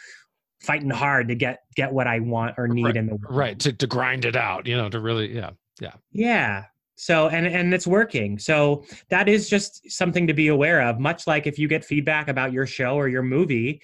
fighting 0.60 0.90
hard 0.90 1.28
to 1.28 1.34
get 1.34 1.60
get 1.74 1.92
what 1.92 2.06
I 2.06 2.20
want 2.20 2.54
or 2.58 2.68
need 2.68 2.84
right, 2.84 2.96
in 2.96 3.06
the 3.06 3.16
world. 3.16 3.36
Right, 3.36 3.58
to 3.60 3.72
to 3.72 3.86
grind 3.86 4.24
it 4.24 4.36
out, 4.36 4.66
you 4.66 4.76
know, 4.76 4.88
to 4.88 5.00
really 5.00 5.34
yeah. 5.34 5.50
Yeah. 5.80 5.94
Yeah. 6.12 6.64
So 6.96 7.28
and 7.28 7.46
and 7.46 7.72
it's 7.72 7.86
working. 7.86 8.38
So 8.38 8.84
that 9.08 9.26
is 9.26 9.48
just 9.48 9.90
something 9.90 10.26
to 10.26 10.34
be 10.34 10.48
aware 10.48 10.82
of. 10.82 11.00
Much 11.00 11.26
like 11.26 11.46
if 11.46 11.58
you 11.58 11.66
get 11.66 11.82
feedback 11.82 12.28
about 12.28 12.52
your 12.52 12.66
show 12.66 12.96
or 12.96 13.08
your 13.08 13.22
movie, 13.22 13.80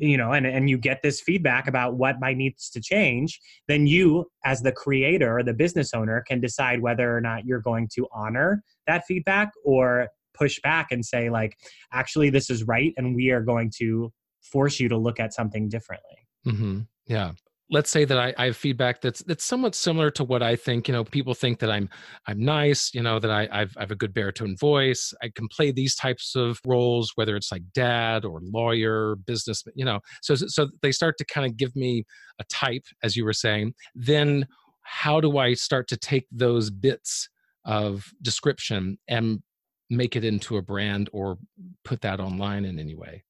you 0.00 0.16
know 0.16 0.32
and, 0.32 0.46
and 0.46 0.68
you 0.68 0.78
get 0.78 1.02
this 1.02 1.20
feedback 1.20 1.68
about 1.68 1.96
what 1.96 2.16
might 2.20 2.36
needs 2.36 2.70
to 2.70 2.80
change 2.80 3.38
then 3.68 3.86
you 3.86 4.26
as 4.44 4.62
the 4.62 4.72
creator 4.72 5.38
or 5.38 5.42
the 5.42 5.52
business 5.52 5.92
owner 5.94 6.24
can 6.26 6.40
decide 6.40 6.80
whether 6.80 7.16
or 7.16 7.20
not 7.20 7.44
you're 7.44 7.60
going 7.60 7.88
to 7.94 8.06
honor 8.12 8.62
that 8.86 9.04
feedback 9.06 9.50
or 9.64 10.08
push 10.34 10.58
back 10.62 10.90
and 10.90 11.04
say 11.04 11.28
like 11.28 11.56
actually 11.92 12.30
this 12.30 12.50
is 12.50 12.64
right 12.64 12.94
and 12.96 13.14
we 13.14 13.30
are 13.30 13.42
going 13.42 13.70
to 13.76 14.12
force 14.40 14.80
you 14.80 14.88
to 14.88 14.96
look 14.96 15.20
at 15.20 15.34
something 15.34 15.68
differently 15.68 16.26
mm-hmm. 16.46 16.80
yeah 17.06 17.32
let's 17.70 17.90
say 17.90 18.04
that 18.04 18.18
I, 18.18 18.34
I, 18.36 18.46
have 18.46 18.56
feedback 18.56 19.00
that's 19.00 19.22
that's 19.22 19.44
somewhat 19.44 19.74
similar 19.74 20.10
to 20.12 20.24
what 20.24 20.42
I 20.42 20.56
think. 20.56 20.88
You 20.88 20.94
know, 20.94 21.04
people 21.04 21.34
think 21.34 21.60
that 21.60 21.70
I'm 21.70 21.88
I'm 22.26 22.40
nice. 22.40 22.92
You 22.92 23.02
know, 23.02 23.18
that 23.18 23.30
I 23.30 23.48
I've, 23.52 23.76
I 23.76 23.80
have 23.80 23.90
a 23.90 23.96
good 23.96 24.12
baritone 24.12 24.56
voice. 24.56 25.14
I 25.22 25.30
can 25.34 25.48
play 25.48 25.70
these 25.70 25.94
types 25.94 26.34
of 26.34 26.58
roles, 26.66 27.12
whether 27.14 27.36
it's 27.36 27.52
like 27.52 27.62
dad 27.72 28.24
or 28.24 28.40
lawyer, 28.42 29.16
businessman. 29.16 29.74
You 29.76 29.84
know, 29.84 30.00
so 30.22 30.34
so 30.34 30.68
they 30.82 30.92
start 30.92 31.16
to 31.18 31.24
kind 31.24 31.46
of 31.46 31.56
give 31.56 31.74
me 31.76 32.04
a 32.40 32.44
type, 32.44 32.84
as 33.02 33.16
you 33.16 33.24
were 33.24 33.32
saying. 33.32 33.74
Then 33.94 34.46
how 34.82 35.20
do 35.20 35.38
I 35.38 35.54
start 35.54 35.88
to 35.88 35.96
take 35.96 36.26
those 36.32 36.70
bits 36.70 37.28
of 37.64 38.06
description 38.22 38.98
and 39.06 39.42
make 39.88 40.16
it 40.16 40.24
into 40.24 40.56
a 40.56 40.62
brand 40.62 41.10
or 41.12 41.38
put 41.84 42.00
that 42.00 42.20
online 42.20 42.64
in 42.64 42.78
any 42.78 42.94
way? 42.94 43.24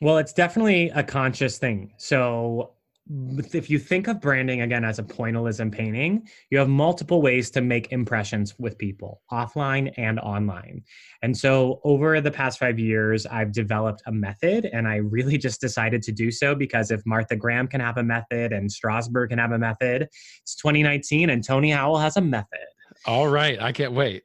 Well, 0.00 0.18
it's 0.18 0.32
definitely 0.32 0.90
a 0.90 1.02
conscious 1.02 1.58
thing. 1.58 1.92
So 1.96 2.75
if 3.08 3.70
you 3.70 3.78
think 3.78 4.08
of 4.08 4.20
branding 4.20 4.62
again 4.62 4.84
as 4.84 4.98
a 4.98 5.02
pointillism 5.02 5.70
painting, 5.70 6.26
you 6.50 6.58
have 6.58 6.68
multiple 6.68 7.22
ways 7.22 7.50
to 7.52 7.60
make 7.60 7.92
impressions 7.92 8.58
with 8.58 8.76
people, 8.78 9.22
offline 9.30 9.92
and 9.96 10.18
online. 10.18 10.82
And 11.22 11.36
so 11.36 11.80
over 11.84 12.20
the 12.20 12.32
past 12.32 12.58
five 12.58 12.78
years, 12.78 13.24
I've 13.26 13.52
developed 13.52 14.02
a 14.06 14.12
method, 14.12 14.68
and 14.72 14.88
I 14.88 14.96
really 14.96 15.38
just 15.46 15.60
decided 15.60 16.02
to 16.02 16.12
do 16.12 16.30
so 16.30 16.54
because 16.54 16.90
if 16.90 17.04
Martha 17.06 17.36
Graham 17.36 17.68
can 17.68 17.80
have 17.80 17.98
a 17.98 18.02
method 18.02 18.52
and 18.52 18.68
Strasberg 18.68 19.28
can 19.28 19.38
have 19.38 19.52
a 19.52 19.58
method, 19.58 20.08
it's 20.42 20.56
2019 20.56 21.30
and 21.30 21.44
Tony 21.44 21.70
Howell 21.70 21.98
has 21.98 22.16
a 22.16 22.20
method. 22.20 22.58
All 23.04 23.28
right, 23.28 23.60
I 23.60 23.72
can't 23.72 23.92
wait. 23.92 24.24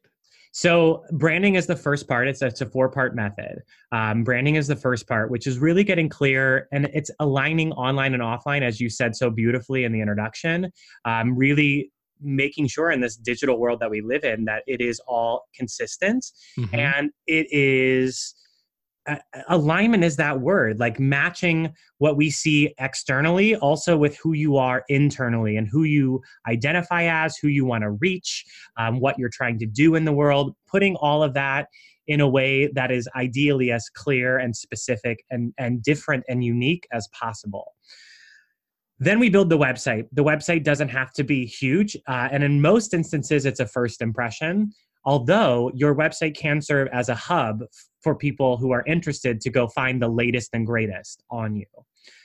So 0.52 1.04
branding 1.12 1.56
is 1.56 1.66
the 1.66 1.76
first 1.76 2.08
part. 2.08 2.28
It's 2.28 2.42
a, 2.42 2.48
it's 2.48 2.62
a 2.62 2.66
four 2.66 2.90
part 2.90 3.16
method. 3.16 3.62
Um, 3.92 4.24
branding 4.24 4.56
is 4.56 4.68
the 4.68 4.76
first 4.76 5.08
part, 5.08 5.32
which 5.32 5.48
is 5.48 5.60
really 5.60 5.84
getting 5.84 6.10
clear 6.10 6.68
and 6.72 6.86
it's 6.94 7.10
aligning 7.20 7.72
online 7.74 8.14
and 8.14 8.22
offline, 8.22 8.62
as 8.62 8.80
you 8.80 8.90
said 8.90 9.16
so 9.16 9.30
beautifully 9.30 9.86
in 9.86 9.92
the 9.92 10.02
introduction. 10.02 10.72
Um, 11.06 11.36
really 11.38 11.92
making 12.22 12.68
sure 12.68 12.92
in 12.92 13.02
this 13.02 13.16
digital 13.16 13.58
world 13.60 13.80
that 13.80 13.90
we 13.90 14.02
live 14.02 14.24
in 14.24 14.46
that 14.46 14.64
it 14.68 14.80
is 14.80 15.02
all 15.08 15.48
consistent 15.56 16.26
mm-hmm. 16.58 16.76
and 16.76 17.12
it 17.28 17.48
is 17.52 18.36
uh, 19.08 19.16
alignment 19.50 20.04
is 20.04 20.16
that 20.16 20.40
word 20.40 20.80
like 20.80 21.00
matching 21.00 21.74
what 21.98 22.18
we 22.18 22.30
see 22.30 22.74
externally 22.80 23.56
also 23.56 23.98
with 23.98 24.16
who 24.18 24.34
you 24.34 24.58
are 24.58 24.84
internally 24.90 25.58
and 25.58 25.68
who 25.68 25.84
you 25.84 26.22
identify 26.48 27.04
as 27.04 27.36
who 27.38 27.48
you 27.48 27.66
want 27.66 27.82
to 27.82 27.92
reach 27.92 28.46
um, 28.78 29.00
what 29.00 29.18
you're 29.18 29.30
trying 29.30 29.58
to 29.58 29.66
do 29.66 29.96
in 29.96 30.06
the 30.06 30.12
world 30.12 30.56
putting 30.68 30.96
all 30.98 31.24
of 31.24 31.34
that 31.34 31.68
in 32.08 32.22
a 32.22 32.28
way 32.28 32.68
that 32.74 32.92
is 32.92 33.10
ideally 33.16 33.72
as 33.72 33.90
clear 33.90 34.38
and 34.38 34.56
specific 34.56 35.24
and, 35.32 35.54
and 35.58 35.82
different 35.82 36.24
and 36.28 36.44
unique 36.44 36.88
as 36.92 37.08
possible. 37.08 37.74
Then 39.00 39.18
we 39.18 39.30
build 39.30 39.50
the 39.50 39.58
website. 39.58 40.08
The 40.12 40.24
website 40.24 40.64
doesn't 40.64 40.90
have 40.90 41.12
to 41.14 41.24
be 41.24 41.46
huge 41.46 41.96
uh, 42.08 42.30
and 42.32 42.44
in 42.44 42.62
most 42.62 42.94
instances 42.94 43.46
it's 43.46 43.60
a 43.60 43.68
first 43.68 44.02
impression 44.02 44.74
although 45.04 45.72
your 45.74 45.96
website 45.96 46.36
can 46.36 46.62
serve 46.62 46.88
as 46.94 47.10
a 47.10 47.16
hub 47.16 47.64
for 48.02 48.16
people 48.16 48.58
who 48.58 48.72
are 48.72 48.84
interested 48.86 49.42
to 49.42 49.50
go 49.50 49.68
find 49.68 50.02
the 50.02 50.10
latest 50.10 50.50
and 50.54 50.66
greatest 50.66 51.24
on 51.30 51.56
you. 51.56 51.66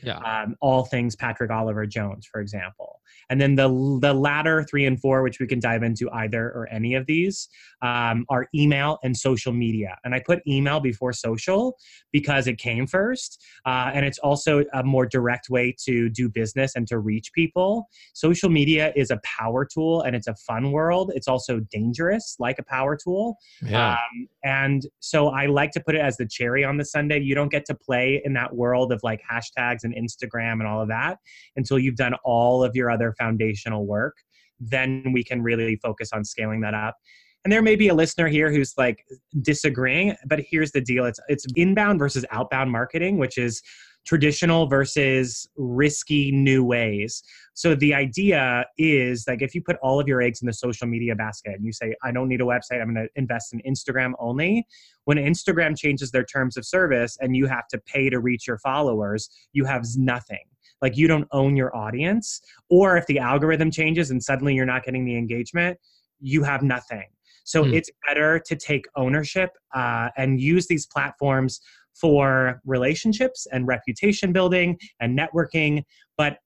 Yeah. 0.02 0.18
Um, 0.18 0.56
all 0.60 0.84
things 0.84 1.16
Patrick 1.16 1.50
Oliver 1.50 1.86
Jones, 1.86 2.26
for 2.30 2.40
example. 2.40 3.00
And 3.28 3.40
then 3.40 3.56
the 3.56 3.68
the 4.00 4.14
latter 4.14 4.62
three 4.64 4.86
and 4.86 5.00
four, 5.00 5.22
which 5.22 5.40
we 5.40 5.46
can 5.46 5.58
dive 5.58 5.82
into 5.82 6.10
either 6.12 6.44
or 6.44 6.68
any 6.70 6.94
of 6.94 7.06
these, 7.06 7.48
um, 7.82 8.24
are 8.28 8.46
email 8.54 8.98
and 9.02 9.16
social 9.16 9.52
media. 9.52 9.96
And 10.04 10.14
I 10.14 10.22
put 10.24 10.40
email 10.46 10.80
before 10.80 11.12
social 11.12 11.76
because 12.12 12.46
it 12.46 12.58
came 12.58 12.86
first, 12.86 13.42
uh, 13.64 13.90
and 13.92 14.04
it's 14.06 14.18
also 14.18 14.64
a 14.72 14.82
more 14.84 15.06
direct 15.06 15.48
way 15.50 15.74
to 15.84 16.08
do 16.08 16.28
business 16.28 16.76
and 16.76 16.86
to 16.88 16.98
reach 16.98 17.32
people. 17.32 17.88
Social 18.14 18.48
media 18.48 18.92
is 18.96 19.10
a 19.10 19.20
power 19.24 19.64
tool 19.64 20.02
and 20.02 20.14
it's 20.14 20.28
a 20.28 20.34
fun 20.34 20.72
world. 20.72 21.10
It's 21.14 21.28
also 21.28 21.60
dangerous, 21.70 22.36
like 22.38 22.58
a 22.58 22.64
power 22.64 22.96
tool. 22.96 23.36
Yeah. 23.62 23.92
Um, 23.92 24.28
and 24.44 24.86
so 25.00 25.28
I 25.28 25.46
like 25.46 25.65
to 25.72 25.80
put 25.80 25.94
it 25.94 26.00
as 26.00 26.16
the 26.16 26.26
cherry 26.26 26.64
on 26.64 26.76
the 26.76 26.84
sundae. 26.84 27.20
You 27.20 27.34
don't 27.34 27.50
get 27.50 27.64
to 27.66 27.74
play 27.74 28.22
in 28.24 28.32
that 28.34 28.54
world 28.54 28.92
of 28.92 29.00
like 29.02 29.20
hashtags 29.30 29.84
and 29.84 29.94
Instagram 29.94 30.54
and 30.54 30.66
all 30.66 30.80
of 30.80 30.88
that 30.88 31.18
until 31.56 31.78
you've 31.78 31.96
done 31.96 32.14
all 32.24 32.64
of 32.64 32.74
your 32.74 32.90
other 32.90 33.14
foundational 33.18 33.86
work, 33.86 34.16
then 34.60 35.12
we 35.12 35.22
can 35.22 35.42
really 35.42 35.76
focus 35.76 36.10
on 36.12 36.24
scaling 36.24 36.60
that 36.62 36.74
up. 36.74 36.96
And 37.44 37.52
there 37.52 37.62
may 37.62 37.76
be 37.76 37.88
a 37.88 37.94
listener 37.94 38.26
here 38.26 38.50
who's 38.50 38.74
like 38.76 39.04
disagreeing, 39.42 40.16
but 40.26 40.40
here's 40.50 40.72
the 40.72 40.80
deal 40.80 41.04
it's 41.04 41.20
it's 41.28 41.46
inbound 41.54 42.00
versus 42.00 42.24
outbound 42.32 42.72
marketing, 42.72 43.18
which 43.18 43.38
is 43.38 43.62
traditional 44.06 44.66
versus 44.66 45.48
risky 45.56 46.30
new 46.30 46.64
ways. 46.64 47.22
So 47.54 47.74
the 47.74 47.92
idea 47.92 48.64
is 48.78 49.24
like 49.26 49.42
if 49.42 49.54
you 49.54 49.62
put 49.62 49.76
all 49.82 49.98
of 49.98 50.06
your 50.06 50.22
eggs 50.22 50.40
in 50.40 50.46
the 50.46 50.52
social 50.52 50.86
media 50.86 51.14
basket 51.16 51.54
and 51.56 51.64
you 51.64 51.72
say, 51.72 51.94
I 52.04 52.12
don't 52.12 52.28
need 52.28 52.40
a 52.40 52.44
website, 52.44 52.80
I'm 52.80 52.94
going 52.94 53.06
to 53.06 53.08
invest 53.16 53.52
in 53.52 53.60
Instagram 53.62 54.12
only. 54.18 54.66
When 55.04 55.18
Instagram 55.18 55.76
changes 55.76 56.10
their 56.10 56.24
terms 56.24 56.56
of 56.56 56.64
service 56.64 57.16
and 57.20 57.36
you 57.36 57.46
have 57.46 57.66
to 57.68 57.78
pay 57.78 58.08
to 58.10 58.20
reach 58.20 58.46
your 58.46 58.58
followers, 58.58 59.28
you 59.52 59.64
have 59.64 59.84
nothing 59.96 60.44
like 60.82 60.96
you 60.96 61.08
don't 61.08 61.26
own 61.32 61.56
your 61.56 61.74
audience 61.74 62.40
or 62.68 62.96
if 62.96 63.06
the 63.06 63.18
algorithm 63.18 63.70
changes 63.70 64.10
and 64.10 64.22
suddenly 64.22 64.54
you're 64.54 64.66
not 64.66 64.84
getting 64.84 65.04
the 65.04 65.16
engagement 65.16 65.78
you 66.20 66.42
have 66.42 66.62
nothing 66.62 67.04
so 67.44 67.62
mm. 67.62 67.72
it's 67.72 67.90
better 68.06 68.38
to 68.44 68.56
take 68.56 68.86
ownership 68.96 69.50
uh, 69.74 70.08
and 70.16 70.40
use 70.40 70.66
these 70.66 70.86
platforms 70.86 71.60
for 72.00 72.60
relationships 72.64 73.46
and 73.52 73.66
reputation 73.66 74.32
building 74.32 74.78
and 75.00 75.18
networking 75.18 75.82
but 76.16 76.38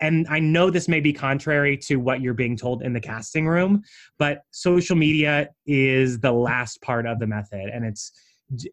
and 0.00 0.26
I 0.28 0.38
know 0.40 0.70
this 0.70 0.88
may 0.88 1.00
be 1.00 1.12
contrary 1.12 1.76
to 1.88 1.96
what 1.96 2.20
you're 2.22 2.34
being 2.34 2.56
told 2.56 2.82
in 2.82 2.94
the 2.94 3.00
casting 3.00 3.46
room, 3.46 3.82
but 4.18 4.40
social 4.50 4.96
media 4.96 5.50
is 5.66 6.18
the 6.20 6.32
last 6.32 6.80
part 6.80 7.06
of 7.06 7.18
the 7.18 7.26
method. 7.26 7.68
And 7.72 7.84
it's 7.84 8.12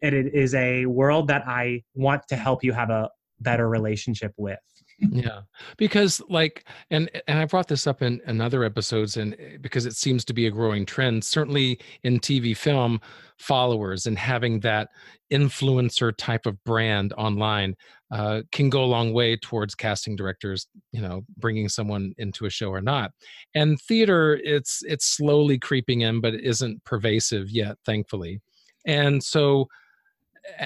it 0.02 0.14
is 0.14 0.54
a 0.54 0.86
world 0.86 1.28
that 1.28 1.46
I 1.46 1.82
want 1.94 2.22
to 2.28 2.36
help 2.36 2.64
you 2.64 2.72
have 2.72 2.90
a 2.90 3.10
better 3.40 3.68
relationship 3.68 4.32
with 4.36 4.58
yeah 4.98 5.40
because 5.76 6.20
like 6.28 6.64
and 6.90 7.08
and 7.28 7.38
i 7.38 7.44
brought 7.44 7.68
this 7.68 7.86
up 7.86 8.02
in, 8.02 8.20
in 8.26 8.40
other 8.40 8.64
episodes 8.64 9.16
and 9.16 9.34
eh, 9.38 9.56
because 9.60 9.86
it 9.86 9.94
seems 9.94 10.24
to 10.24 10.34
be 10.34 10.46
a 10.46 10.50
growing 10.50 10.84
trend 10.84 11.22
certainly 11.22 11.78
in 12.02 12.18
tv 12.18 12.56
film 12.56 13.00
followers 13.38 14.06
and 14.06 14.18
having 14.18 14.58
that 14.60 14.88
influencer 15.32 16.12
type 16.16 16.46
of 16.46 16.62
brand 16.64 17.12
online 17.16 17.76
uh, 18.10 18.40
can 18.52 18.70
go 18.70 18.82
a 18.84 18.86
long 18.86 19.12
way 19.12 19.36
towards 19.36 19.74
casting 19.74 20.16
directors 20.16 20.66
you 20.92 21.00
know 21.00 21.22
bringing 21.36 21.68
someone 21.68 22.12
into 22.18 22.46
a 22.46 22.50
show 22.50 22.70
or 22.70 22.80
not. 22.80 23.12
And 23.54 23.80
theater 23.80 24.40
it's 24.42 24.82
it's 24.86 25.06
slowly 25.06 25.58
creeping 25.58 26.02
in 26.02 26.20
but 26.20 26.34
it 26.34 26.44
isn't 26.44 26.82
pervasive 26.84 27.50
yet 27.50 27.76
thankfully. 27.84 28.40
And 28.86 29.22
so 29.22 29.68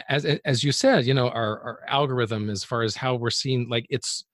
as 0.09 0.24
as 0.24 0.64
you 0.64 0.72
said, 0.72 1.07
you 1.07 1.14
know, 1.14 1.28
our, 1.28 1.61
our 1.61 1.80
algorithm 1.89 2.51
as 2.51 2.64
far 2.64 2.83
as 2.83 2.97
how 2.97 3.14
we're 3.14 3.30
seeing, 3.30 3.68
like 3.68 3.87
it's 3.91 4.24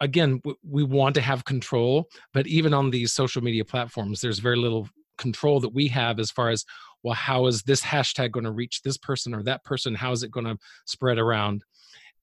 again, 0.00 0.40
we 0.62 0.84
want 0.84 1.14
to 1.16 1.20
have 1.20 1.44
control, 1.44 2.08
but 2.32 2.46
even 2.46 2.72
on 2.72 2.90
these 2.90 3.12
social 3.12 3.42
media 3.42 3.64
platforms, 3.64 4.20
there's 4.20 4.38
very 4.38 4.56
little 4.56 4.88
control 5.16 5.58
that 5.58 5.74
we 5.74 5.88
have 5.88 6.20
as 6.20 6.30
far 6.30 6.50
as 6.50 6.64
well 7.02 7.14
how 7.14 7.46
is 7.46 7.62
this 7.62 7.80
hashtag 7.80 8.30
going 8.30 8.44
to 8.44 8.52
reach 8.52 8.82
this 8.82 8.96
person 8.96 9.34
or 9.34 9.42
that 9.42 9.64
person? 9.64 9.94
How 9.94 10.12
is 10.12 10.22
it 10.22 10.30
going 10.30 10.46
to 10.46 10.56
spread 10.84 11.18
around? 11.18 11.64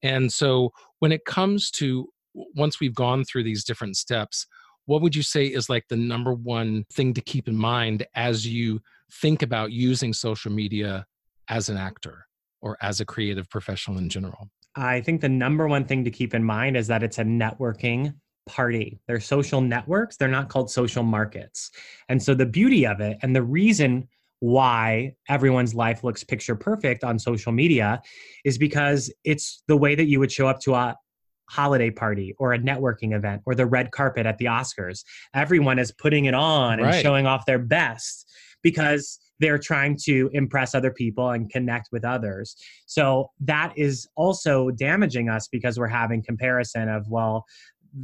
And 0.02 0.32
so 0.32 0.72
when 1.00 1.12
it 1.12 1.26
comes 1.26 1.72
to 1.72 2.08
once 2.34 2.80
we've 2.80 2.96
gone 2.96 3.24
through 3.24 3.44
these 3.44 3.64
different 3.64 3.96
steps 3.96 4.46
what 4.86 5.02
would 5.02 5.16
you 5.16 5.24
say 5.24 5.46
is 5.46 5.70
like 5.70 5.88
the 5.88 5.96
number 5.96 6.34
one 6.34 6.86
thing 6.94 7.14
to 7.14 7.22
keep 7.22 7.48
in 7.48 7.56
mind 7.56 8.06
as 8.16 8.46
you 8.46 8.80
think 9.12 9.42
about 9.42 9.72
using 9.72 10.14
social 10.14 10.52
media 10.52 11.06
as 11.50 11.70
an 11.70 11.78
actor 11.78 12.28
or 12.66 12.76
as 12.82 13.00
a 13.00 13.06
creative 13.06 13.50
professional 13.50 13.98
in 14.00 14.10
general? 14.10 14.50
I 14.76 15.00
think 15.00 15.22
the 15.22 15.30
number 15.30 15.68
one 15.68 15.86
thing 15.86 16.04
to 16.04 16.12
keep 16.12 16.34
in 16.34 16.44
mind 16.44 16.76
is 16.76 16.88
that 16.88 17.04
it's 17.04 17.20
a 17.20 17.24
networking 17.24 18.16
party. 18.48 19.00
They're 19.08 19.22
social 19.22 19.62
networks, 19.62 20.18
they're 20.18 20.28
not 20.28 20.50
called 20.50 20.70
social 20.70 21.04
markets. 21.04 21.72
And 22.10 22.22
so 22.22 22.34
the 22.34 22.46
beauty 22.46 22.86
of 22.86 23.00
it 23.00 23.18
and 23.22 23.34
the 23.34 23.44
reason 23.44 24.10
why 24.40 25.14
everyone's 25.30 25.74
life 25.74 26.04
looks 26.04 26.24
picture 26.24 26.56
perfect 26.56 27.04
on 27.04 27.18
social 27.18 27.52
media 27.52 28.02
is 28.44 28.58
because 28.58 29.14
it's 29.24 29.64
the 29.68 29.78
way 29.78 29.96
that 29.96 30.06
you 30.06 30.20
would 30.20 30.32
show 30.32 30.48
up 30.48 30.60
to 30.60 30.76
a 30.76 30.96
holiday 31.50 31.90
party 31.90 32.36
or 32.38 32.54
a 32.54 32.60
networking 32.60 33.16
event 33.16 33.42
or 33.46 33.56
the 33.56 33.66
red 33.66 33.92
carpet 33.92 34.26
at 34.26 34.38
the 34.40 34.46
Oscars. 34.46 35.04
Everyone 35.34 35.80
is 35.80 35.92
putting 35.92 36.26
it 36.26 36.34
on 36.34 36.80
and 36.80 36.94
showing 37.02 37.26
off 37.26 37.46
their 37.46 37.60
best 37.60 38.30
because 38.62 39.20
they're 39.40 39.58
trying 39.58 39.98
to 40.06 40.30
impress 40.34 40.74
other 40.74 40.92
people 40.92 41.30
and 41.30 41.50
connect 41.50 41.90
with 41.92 42.06
others. 42.06 42.56
So 42.86 43.32
that 43.42 43.74
is 43.76 44.08
also 44.16 44.72
damaging 44.72 45.30
us 45.30 45.48
because 45.48 45.78
we're 45.78 45.88
having 45.88 46.24
comparison 46.24 46.90
of, 46.90 47.08
well, 47.10 47.46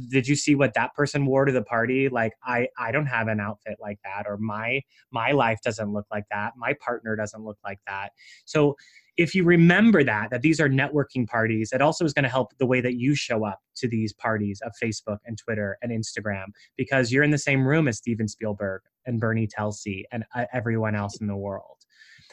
did 0.08 0.26
you 0.26 0.36
see 0.36 0.54
what 0.54 0.72
that 0.74 0.94
person 0.94 1.26
wore 1.26 1.44
to 1.44 1.52
the 1.52 1.62
party? 1.62 2.08
Like 2.08 2.32
i 2.44 2.66
i 2.78 2.90
don't 2.90 3.06
have 3.06 3.28
an 3.28 3.40
outfit 3.40 3.76
like 3.78 3.98
that 4.04 4.24
or 4.26 4.38
my 4.38 4.80
my 5.10 5.32
life 5.32 5.60
doesn't 5.62 5.92
look 5.92 6.06
like 6.10 6.24
that. 6.30 6.54
My 6.56 6.74
partner 6.82 7.14
doesn't 7.14 7.44
look 7.44 7.58
like 7.62 7.78
that. 7.86 8.12
So 8.46 8.76
if 9.18 9.34
you 9.34 9.44
remember 9.44 10.02
that 10.02 10.30
that 10.30 10.42
these 10.42 10.60
are 10.60 10.68
networking 10.68 11.28
parties 11.28 11.70
it 11.72 11.82
also 11.82 12.04
is 12.04 12.14
going 12.14 12.22
to 12.22 12.28
help 12.28 12.56
the 12.58 12.66
way 12.66 12.80
that 12.80 12.94
you 12.94 13.14
show 13.14 13.44
up 13.44 13.60
to 13.76 13.86
these 13.86 14.12
parties 14.12 14.60
of 14.64 14.72
facebook 14.82 15.18
and 15.26 15.36
twitter 15.36 15.76
and 15.82 15.92
instagram 15.92 16.46
because 16.76 17.12
you're 17.12 17.22
in 17.22 17.30
the 17.30 17.38
same 17.38 17.66
room 17.66 17.88
as 17.88 17.98
steven 17.98 18.26
spielberg 18.26 18.80
and 19.06 19.20
bernie 19.20 19.46
telsey 19.46 20.04
and 20.12 20.24
uh, 20.34 20.44
everyone 20.52 20.94
else 20.94 21.20
in 21.20 21.26
the 21.26 21.36
world 21.36 21.78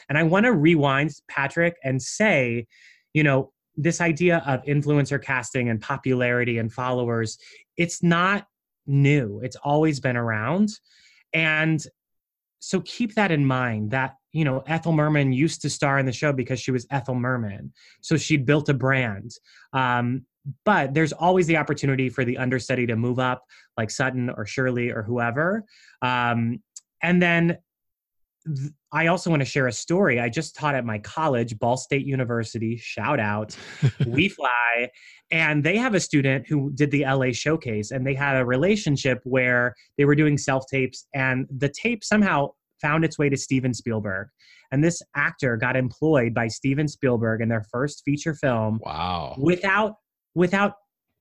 and 0.08 0.18
i 0.18 0.22
want 0.22 0.44
to 0.44 0.52
rewind 0.52 1.10
patrick 1.28 1.76
and 1.84 2.00
say 2.00 2.66
you 3.14 3.22
know 3.22 3.52
this 3.76 4.00
idea 4.00 4.42
of 4.46 4.62
influencer 4.64 5.22
casting 5.22 5.68
and 5.68 5.80
popularity 5.80 6.58
and 6.58 6.72
followers 6.72 7.38
it's 7.76 8.02
not 8.02 8.46
new 8.86 9.40
it's 9.42 9.56
always 9.56 10.00
been 10.00 10.16
around 10.16 10.68
and 11.32 11.86
so 12.58 12.80
keep 12.80 13.14
that 13.14 13.30
in 13.30 13.44
mind 13.44 13.90
that 13.90 14.16
you 14.32 14.44
know, 14.44 14.62
Ethel 14.66 14.92
Merman 14.92 15.32
used 15.32 15.62
to 15.62 15.70
star 15.70 15.98
in 15.98 16.06
the 16.06 16.12
show 16.12 16.32
because 16.32 16.60
she 16.60 16.70
was 16.70 16.86
Ethel 16.90 17.14
Merman. 17.14 17.72
So 18.00 18.16
she 18.16 18.36
built 18.36 18.68
a 18.68 18.74
brand. 18.74 19.32
Um, 19.72 20.24
but 20.64 20.94
there's 20.94 21.12
always 21.12 21.46
the 21.46 21.56
opportunity 21.56 22.08
for 22.08 22.24
the 22.24 22.38
understudy 22.38 22.86
to 22.86 22.96
move 22.96 23.18
up, 23.18 23.44
like 23.76 23.90
Sutton 23.90 24.30
or 24.30 24.46
Shirley 24.46 24.90
or 24.90 25.02
whoever. 25.02 25.64
Um, 26.02 26.62
and 27.02 27.20
then 27.22 27.58
th- 28.46 28.70
I 28.92 29.06
also 29.06 29.30
want 29.30 29.40
to 29.40 29.46
share 29.46 29.66
a 29.66 29.72
story. 29.72 30.18
I 30.18 30.28
just 30.28 30.56
taught 30.56 30.74
at 30.74 30.84
my 30.84 30.98
college, 30.98 31.58
Ball 31.58 31.76
State 31.76 32.06
University, 32.06 32.76
shout 32.76 33.20
out, 33.20 33.56
We 34.06 34.28
Fly. 34.28 34.90
And 35.30 35.62
they 35.62 35.76
have 35.76 35.94
a 35.94 36.00
student 36.00 36.48
who 36.48 36.72
did 36.74 36.90
the 36.90 37.04
LA 37.04 37.32
showcase, 37.32 37.92
and 37.92 38.06
they 38.06 38.14
had 38.14 38.36
a 38.36 38.44
relationship 38.44 39.20
where 39.24 39.74
they 39.96 40.04
were 40.04 40.16
doing 40.16 40.36
self 40.36 40.64
tapes, 40.68 41.06
and 41.14 41.46
the 41.56 41.68
tape 41.68 42.02
somehow 42.02 42.50
found 42.80 43.04
its 43.04 43.18
way 43.18 43.28
to 43.28 43.36
Steven 43.36 43.74
Spielberg. 43.74 44.28
And 44.72 44.82
this 44.82 45.02
actor 45.16 45.56
got 45.56 45.76
employed 45.76 46.32
by 46.32 46.48
Steven 46.48 46.88
Spielberg 46.88 47.42
in 47.42 47.48
their 47.48 47.64
first 47.70 48.02
feature 48.04 48.34
film. 48.34 48.80
Wow. 48.82 49.36
Without 49.38 49.96
without 50.40 50.72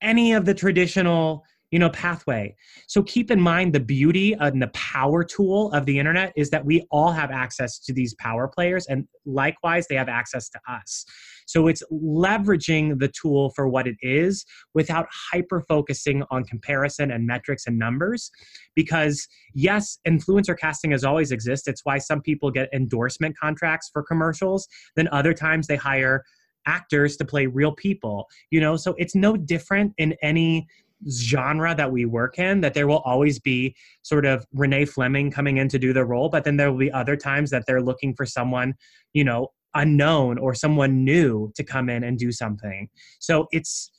any 0.01 0.31
of 0.31 0.45
the 0.45 0.53
traditional 0.53 1.43
you 1.71 1.77
know 1.77 1.89
pathway. 1.89 2.55
So 2.87 3.03
keep 3.03 3.29
in 3.29 3.39
mind 3.39 3.73
the 3.73 3.79
beauty 3.79 4.33
and 4.33 4.59
the 4.61 4.69
power 4.69 5.23
tool 5.23 5.71
of 5.73 5.85
the 5.85 5.99
internet 5.99 6.33
is 6.35 6.49
that 6.49 6.65
we 6.65 6.87
all 6.89 7.11
have 7.11 7.29
access 7.29 7.77
to 7.79 7.93
these 7.93 8.15
power 8.15 8.47
players 8.47 8.87
and 8.87 9.05
likewise 9.25 9.85
they 9.87 9.95
have 9.95 10.09
access 10.09 10.49
to 10.49 10.59
us. 10.67 11.05
So 11.45 11.67
it's 11.67 11.83
leveraging 11.91 12.97
the 12.99 13.09
tool 13.09 13.51
for 13.55 13.67
what 13.67 13.87
it 13.87 13.97
is 14.01 14.45
without 14.73 15.05
hyper 15.31 15.61
focusing 15.67 16.23
on 16.31 16.43
comparison 16.43 17.11
and 17.11 17.27
metrics 17.27 17.67
and 17.67 17.77
numbers 17.77 18.31
because 18.73 19.27
yes 19.53 19.99
influencer 20.07 20.57
casting 20.57 20.91
has 20.91 21.03
always 21.03 21.31
existed. 21.31 21.71
It's 21.71 21.85
why 21.85 21.99
some 21.99 22.21
people 22.21 22.49
get 22.49 22.69
endorsement 22.73 23.37
contracts 23.37 23.91
for 23.93 24.01
commercials. 24.01 24.67
Then 24.95 25.07
other 25.11 25.33
times 25.33 25.67
they 25.67 25.75
hire 25.75 26.23
actors 26.65 27.17
to 27.17 27.25
play 27.25 27.45
real 27.45 27.71
people 27.71 28.27
you 28.51 28.59
know 28.59 28.75
so 28.75 28.93
it's 28.97 29.15
no 29.15 29.35
different 29.35 29.93
in 29.97 30.15
any 30.21 30.67
genre 31.09 31.73
that 31.75 31.91
we 31.91 32.05
work 32.05 32.39
in 32.39 32.61
that 32.61 32.73
there 32.73 32.87
will 32.87 32.99
always 32.99 33.39
be 33.39 33.75
sort 34.01 34.25
of 34.25 34.45
Renee 34.53 34.85
Fleming 34.85 35.31
coming 35.31 35.57
in 35.57 35.69
to 35.69 35.79
do 35.79 35.93
the 35.93 36.03
role, 36.03 36.29
but 36.29 36.43
then 36.43 36.57
there 36.57 36.71
will 36.71 36.79
be 36.79 36.91
other 36.91 37.15
times 37.15 37.49
that 37.51 37.63
they're 37.65 37.81
looking 37.81 38.13
for 38.13 38.25
someone, 38.25 38.73
you 39.13 39.23
know, 39.23 39.47
unknown 39.75 40.37
or 40.37 40.53
someone 40.53 41.03
new 41.05 41.51
to 41.55 41.63
come 41.63 41.89
in 41.89 42.03
and 42.03 42.17
do 42.17 42.31
something. 42.31 42.89
So 43.19 43.47
it's 43.51 43.91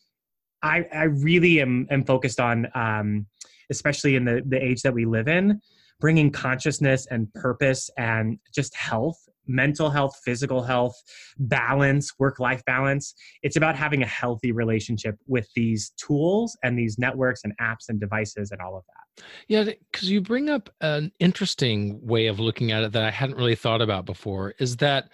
I 0.62 0.84
I 0.92 1.04
really 1.04 1.60
am 1.60 1.86
am 1.90 2.04
focused 2.04 2.40
on 2.40 2.66
um 2.74 3.26
especially 3.70 4.16
in 4.16 4.24
the 4.24 4.42
the 4.46 4.62
age 4.62 4.82
that 4.82 4.92
we 4.92 5.06
live 5.06 5.28
in 5.28 5.60
bringing 6.00 6.30
consciousness 6.30 7.06
and 7.10 7.32
purpose 7.34 7.90
and 7.98 8.38
just 8.54 8.74
health 8.74 9.18
mental 9.50 9.90
health, 9.90 10.18
physical 10.24 10.62
health, 10.62 10.94
balance, 11.38 12.12
work 12.18 12.38
life 12.38 12.62
balance. 12.66 13.14
It's 13.42 13.56
about 13.56 13.76
having 13.76 14.02
a 14.02 14.06
healthy 14.06 14.52
relationship 14.52 15.16
with 15.26 15.48
these 15.54 15.92
tools 15.96 16.56
and 16.62 16.78
these 16.78 16.98
networks 16.98 17.42
and 17.44 17.52
apps 17.60 17.88
and 17.88 18.00
devices 18.00 18.52
and 18.52 18.60
all 18.60 18.76
of 18.76 18.84
that. 18.86 19.24
Yeah, 19.48 19.64
because 19.92 20.10
you 20.10 20.20
bring 20.20 20.48
up 20.48 20.70
an 20.80 21.12
interesting 21.18 22.00
way 22.06 22.26
of 22.26 22.40
looking 22.40 22.72
at 22.72 22.84
it 22.84 22.92
that 22.92 23.04
I 23.04 23.10
hadn't 23.10 23.36
really 23.36 23.56
thought 23.56 23.82
about 23.82 24.06
before 24.06 24.54
is 24.58 24.76
that, 24.78 25.10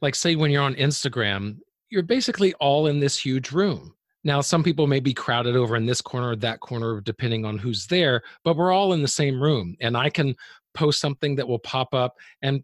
like, 0.00 0.14
say, 0.14 0.36
when 0.36 0.50
you're 0.50 0.62
on 0.62 0.74
Instagram, 0.74 1.58
you're 1.90 2.02
basically 2.02 2.54
all 2.54 2.86
in 2.86 3.00
this 3.00 3.18
huge 3.18 3.52
room. 3.52 3.94
Now, 4.24 4.40
some 4.40 4.62
people 4.62 4.86
may 4.86 5.00
be 5.00 5.12
crowded 5.14 5.56
over 5.56 5.74
in 5.74 5.86
this 5.86 6.00
corner 6.00 6.30
or 6.30 6.36
that 6.36 6.60
corner, 6.60 7.00
depending 7.00 7.44
on 7.44 7.58
who's 7.58 7.86
there, 7.86 8.22
but 8.44 8.56
we're 8.56 8.72
all 8.72 8.92
in 8.92 9.02
the 9.02 9.08
same 9.08 9.42
room. 9.42 9.76
And 9.80 9.96
I 9.96 10.10
can 10.10 10.36
post 10.74 11.00
something 11.00 11.34
that 11.36 11.48
will 11.48 11.58
pop 11.58 11.92
up 11.92 12.16
and 12.40 12.62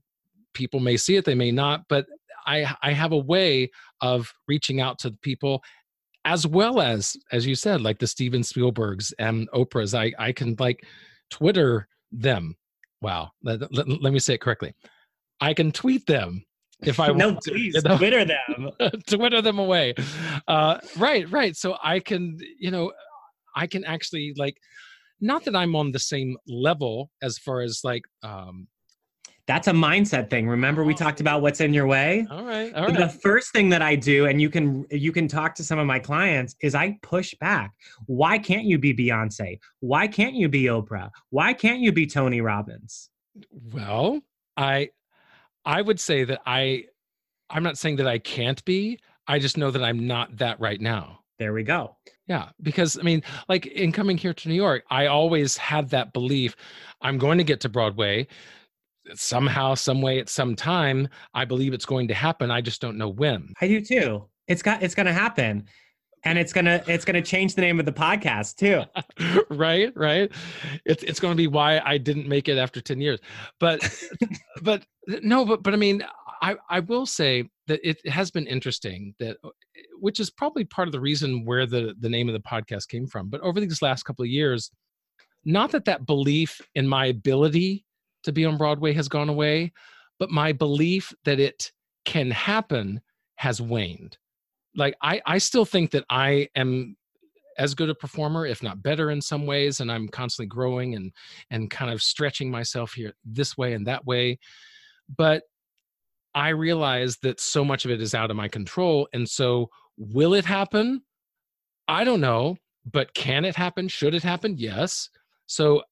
people 0.59 0.81
may 0.81 0.97
see 0.97 1.17
it 1.17 1.25
they 1.25 1.35
may 1.35 1.51
not 1.51 1.85
but 1.89 2.05
i 2.47 2.67
i 2.83 2.93
have 2.93 3.13
a 3.13 3.17
way 3.17 3.71
of 4.03 4.31
reaching 4.49 4.81
out 4.81 4.99
to 4.99 5.11
people 5.23 5.63
as 6.25 6.47
well 6.47 6.81
as 6.81 7.17
as 7.33 7.47
you 7.47 7.55
said 7.55 7.81
like 7.81 7.99
the 7.99 8.07
steven 8.07 8.43
spielbergs 8.43 9.13
and 9.19 9.49
oprahs 9.55 9.97
i 9.97 10.13
i 10.19 10.33
can 10.33 10.55
like 10.59 10.85
twitter 11.31 11.89
them 12.11 12.55
wow 13.01 13.31
let, 13.43 13.61
let, 13.73 13.89
let 14.03 14.13
me 14.13 14.19
say 14.19 14.35
it 14.35 14.41
correctly 14.41 14.75
i 15.41 15.55
can 15.55 15.71
tweet 15.71 16.05
them 16.07 16.45
if 16.83 17.01
I 17.01 17.09
no, 17.13 17.31
want 17.31 17.41
to. 17.43 17.51
Please, 17.51 17.75
you 17.75 17.83
know? 17.83 17.97
Twitter 17.99 18.25
them. 18.25 18.71
Twitter 19.09 19.43
them 19.43 19.59
away. 19.59 19.95
Uh, 20.47 20.79
right, 20.97 21.31
right. 21.31 21.57
So 21.57 21.77
I 21.83 22.01
can, 22.01 22.39
you 22.59 22.71
know, 22.71 22.93
I 23.57 23.67
can 23.67 23.85
actually 23.85 24.35
like, 24.37 24.57
not 25.21 25.45
that 25.45 25.57
I'm 25.57 25.75
on 25.75 25.91
the 25.91 25.99
same 25.99 26.37
level 26.47 27.11
as 27.23 27.39
far 27.39 27.61
as 27.61 27.81
like 27.83 28.03
um, 28.23 28.69
that's 29.49 29.67
a 29.67 29.73
mindset 29.73 30.29
thing. 30.29 30.47
Remember 30.47 30.85
we 30.85 30.93
talked 30.93 31.23
about 31.23 31.41
what's 31.41 31.61
in 31.61 31.73
your 31.73 31.87
way? 31.87 32.27
All 32.31 32.45
right. 32.45 32.73
All 32.75 32.85
right. 32.85 32.97
The 32.97 33.09
first 33.09 33.51
thing 33.51 33.71
that 33.71 33.81
I 33.81 33.97
do 33.97 34.27
and 34.27 34.43
you 34.43 34.51
can 34.51 34.85
you 34.91 35.11
can 35.11 35.27
talk 35.27 35.55
to 35.55 35.65
some 35.65 35.79
of 35.79 35.87
my 35.87 35.99
clients 35.99 36.55
is 36.61 36.75
I 36.75 36.99
push 37.03 37.35
back. 37.41 37.73
Why 38.05 38.39
can't 38.39 38.65
you 38.65 38.79
be 38.79 38.95
Beyonce? 38.95 39.59
Why 39.81 40.07
can't 40.07 40.35
you 40.35 40.51
be 40.51 40.65
Oprah? 40.65 41.11
Why 41.31 41.55
can't 41.55 41.81
you 41.81 41.93
be 41.93 42.07
Tony 42.07 42.43
Robbins? 42.43 43.09
Well, 43.73 44.21
I 44.59 44.91
I 45.65 45.81
would 45.81 45.99
say 45.99 46.25
that 46.25 46.43
I 46.45 46.85
I'm 47.49 47.63
not 47.63 47.79
saying 47.79 47.97
that 47.97 48.07
I 48.07 48.19
can't 48.19 48.63
be. 48.67 49.01
I 49.27 49.39
just 49.39 49.57
know 49.57 49.71
that 49.71 49.83
I'm 49.83 50.07
not 50.07 50.37
that 50.37 50.61
right 50.61 50.81
now. 50.81 51.21
There 51.39 51.55
we 51.55 51.63
go. 51.63 51.97
Yeah, 52.27 52.51
because 52.61 52.99
I 52.99 53.03
mean, 53.03 53.23
like 53.49 53.65
in 53.65 53.93
coming 53.93 54.19
here 54.19 54.35
to 54.35 54.49
New 54.49 54.55
York, 54.55 54.85
I 54.91 55.07
always 55.07 55.57
had 55.57 55.89
that 55.91 56.13
belief 56.13 56.55
I'm 57.01 57.17
going 57.17 57.39
to 57.39 57.45
get 57.45 57.61
to 57.61 57.71
Broadway 57.71 58.27
somehow, 59.15 59.75
some 59.75 60.03
way, 60.03 60.19
at 60.19 60.29
some 60.29 60.55
time, 60.55 61.09
I 61.35 61.45
believe 61.45 61.73
it's 61.73 61.87
going 61.87 62.09
to 62.09 62.15
happen. 62.15 62.51
I 62.51 62.61
just 62.61 62.81
don't 62.81 62.99
know 62.99 63.09
when. 63.09 63.53
I 63.61 63.69
do 63.69 63.81
too. 63.81 64.29
It's 64.47 64.63
got 64.63 64.83
it's 64.83 64.95
gonna 64.95 65.13
happen. 65.13 65.65
And 66.25 66.37
it's 66.39 66.53
gonna 66.53 66.83
it's 66.87 67.05
gonna 67.05 67.23
change 67.23 67.55
the 67.55 67.61
name 67.61 67.79
of 67.79 67.87
the 67.87 67.93
podcast 67.93 68.57
too. 68.57 68.83
right, 69.55 69.93
right. 69.95 70.31
It's 70.85 71.03
it's 71.03 71.21
gonna 71.21 71.35
be 71.35 71.47
why 71.47 71.81
I 71.85 71.99
didn't 71.99 72.27
make 72.27 72.49
it 72.49 72.59
after 72.59 72.81
10 72.81 73.01
years. 73.01 73.21
But 73.61 73.81
but 74.63 74.85
no, 75.07 75.45
but 75.45 75.63
but 75.63 75.75
I 75.75 75.77
mean, 75.77 76.03
I, 76.43 76.57
I 76.69 76.81
will 76.81 77.07
say 77.07 77.49
that 77.67 77.81
it 77.89 78.07
has 78.09 78.31
been 78.31 78.47
interesting 78.47 79.15
that 79.19 79.37
uh, 79.45 79.51
which 80.01 80.21
is 80.21 80.31
probably 80.31 80.65
part 80.65 80.89
of 80.89 80.93
the 80.93 81.01
reason 81.01 81.45
where 81.45 81.67
the 81.67 81.95
the 82.01 82.09
name 82.09 82.29
of 82.29 82.33
the 82.33 82.41
podcast 82.41 82.89
came 82.89 83.07
from. 83.07 83.29
But 83.29 83.41
over 83.43 83.61
these 83.61 83.83
last 83.83 84.05
couple 84.05 84.23
of 84.25 84.31
years, 84.31 84.71
not 85.45 85.71
that 85.73 85.85
that 85.87 86.07
belief 86.07 86.61
in 86.75 86.87
my 86.87 87.07
ability 87.07 87.85
to 88.25 88.33
be 88.33 88.45
on 88.45 88.57
Broadway 88.57 88.93
has 88.93 89.09
gone 89.09 89.29
away, 89.29 89.73
but 90.19 90.31
my 90.31 90.53
belief 90.53 91.12
that 91.25 91.41
it 91.41 91.73
can 92.05 92.31
happen 92.31 93.01
has 93.37 93.61
waned. 93.61 94.19
Like 94.77 94.97
I, 95.03 95.21
I 95.27 95.39
still 95.39 95.64
think 95.64 95.91
that 95.93 96.05
I 96.11 96.49
am 96.55 96.97
as 97.59 97.75
good 97.75 97.91
a 97.91 97.95
performer, 97.95 98.47
if 98.47 98.62
not 98.62 98.83
better 98.83 99.11
in 99.11 99.21
some 99.21 99.45
ways, 99.45 99.81
and 99.81 99.91
I'm 99.91 100.09
constantly 100.09 100.47
growing 100.47 100.95
and 100.95 101.12
and 101.51 101.71
kind 101.71 101.91
of 101.93 102.03
stretching 102.03 102.51
myself 102.51 102.93
here 102.93 103.14
this 103.25 103.57
way 103.57 103.73
and 103.75 103.87
that 103.87 104.07
way. 104.07 104.39
But 105.16 105.43
I 106.35 106.51
realize 106.51 107.16
that 107.19 107.41
so 107.41 107.64
much 107.64 107.85
of 107.85 107.91
it 107.91 108.01
is 108.01 108.14
out 108.14 108.31
of 108.31 108.37
my 108.37 108.49
control. 108.49 109.09
And 109.12 109.29
so 109.29 109.71
will 109.97 110.35
it 110.35 110.45
happen? 110.45 111.03
I 111.89 112.05
don't 112.05 112.21
know, 112.21 112.57
but 112.91 113.14
can 113.14 113.45
it 113.45 113.57
happen? 113.57 113.89
Should 113.89 114.14
it 114.14 114.23
happen? 114.23 114.57
Yes. 114.57 115.11
So 115.47 115.83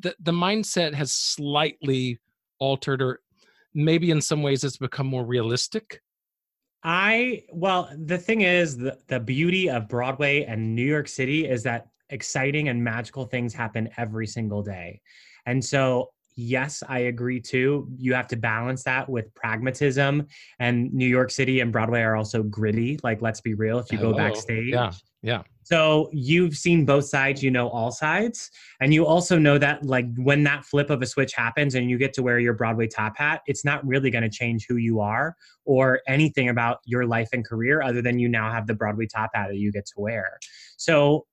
the 0.00 0.14
the 0.20 0.32
mindset 0.32 0.94
has 0.94 1.12
slightly 1.12 2.18
altered 2.58 3.02
or 3.02 3.20
maybe 3.74 4.10
in 4.10 4.20
some 4.20 4.42
ways 4.42 4.64
it's 4.64 4.76
become 4.76 5.06
more 5.06 5.24
realistic 5.24 6.00
I 6.84 7.42
well, 7.52 7.90
the 8.04 8.18
thing 8.18 8.42
is 8.42 8.76
the 8.76 8.96
the 9.08 9.18
beauty 9.18 9.68
of 9.68 9.88
Broadway 9.88 10.44
and 10.44 10.76
New 10.76 10.86
York 10.86 11.08
City 11.08 11.48
is 11.48 11.64
that 11.64 11.88
exciting 12.10 12.68
and 12.68 12.82
magical 12.82 13.24
things 13.24 13.52
happen 13.52 13.88
every 13.96 14.26
single 14.26 14.62
day. 14.62 15.00
And 15.46 15.64
so 15.64 16.10
yes, 16.38 16.84
I 16.88 17.00
agree 17.00 17.40
too. 17.40 17.88
You 17.98 18.14
have 18.14 18.28
to 18.28 18.36
balance 18.36 18.84
that 18.84 19.08
with 19.08 19.34
pragmatism. 19.34 20.26
And 20.60 20.92
New 20.94 21.06
York 21.06 21.30
City 21.30 21.60
and 21.60 21.72
Broadway 21.72 22.00
are 22.00 22.14
also 22.14 22.44
gritty. 22.44 22.98
Like, 23.02 23.20
let's 23.20 23.40
be 23.40 23.54
real. 23.54 23.80
If 23.80 23.90
you 23.90 23.98
go 23.98 24.14
oh, 24.14 24.16
backstage, 24.16 24.68
yeah, 24.68 24.92
yeah. 25.20 25.42
So 25.68 26.08
you've 26.14 26.56
seen 26.56 26.86
both 26.86 27.04
sides, 27.04 27.42
you 27.42 27.50
know 27.50 27.68
all 27.68 27.90
sides. 27.90 28.50
And 28.80 28.94
you 28.94 29.04
also 29.04 29.38
know 29.38 29.58
that 29.58 29.84
like 29.84 30.06
when 30.16 30.42
that 30.44 30.64
flip 30.64 30.88
of 30.88 31.02
a 31.02 31.06
switch 31.06 31.34
happens 31.34 31.74
and 31.74 31.90
you 31.90 31.98
get 31.98 32.14
to 32.14 32.22
wear 32.22 32.38
your 32.38 32.54
Broadway 32.54 32.86
top 32.86 33.18
hat, 33.18 33.42
it's 33.46 33.66
not 33.66 33.86
really 33.86 34.10
going 34.10 34.22
to 34.22 34.30
change 34.30 34.64
who 34.66 34.76
you 34.76 35.00
are 35.00 35.36
or 35.66 36.00
anything 36.08 36.48
about 36.48 36.78
your 36.86 37.04
life 37.04 37.28
and 37.34 37.46
career 37.46 37.82
other 37.82 38.00
than 38.00 38.18
you 38.18 38.30
now 38.30 38.50
have 38.50 38.66
the 38.66 38.72
Broadway 38.72 39.04
top 39.04 39.28
hat 39.34 39.48
that 39.50 39.58
you 39.58 39.70
get 39.70 39.84
to 39.84 39.92
wear. 39.98 40.38
So 40.78 41.26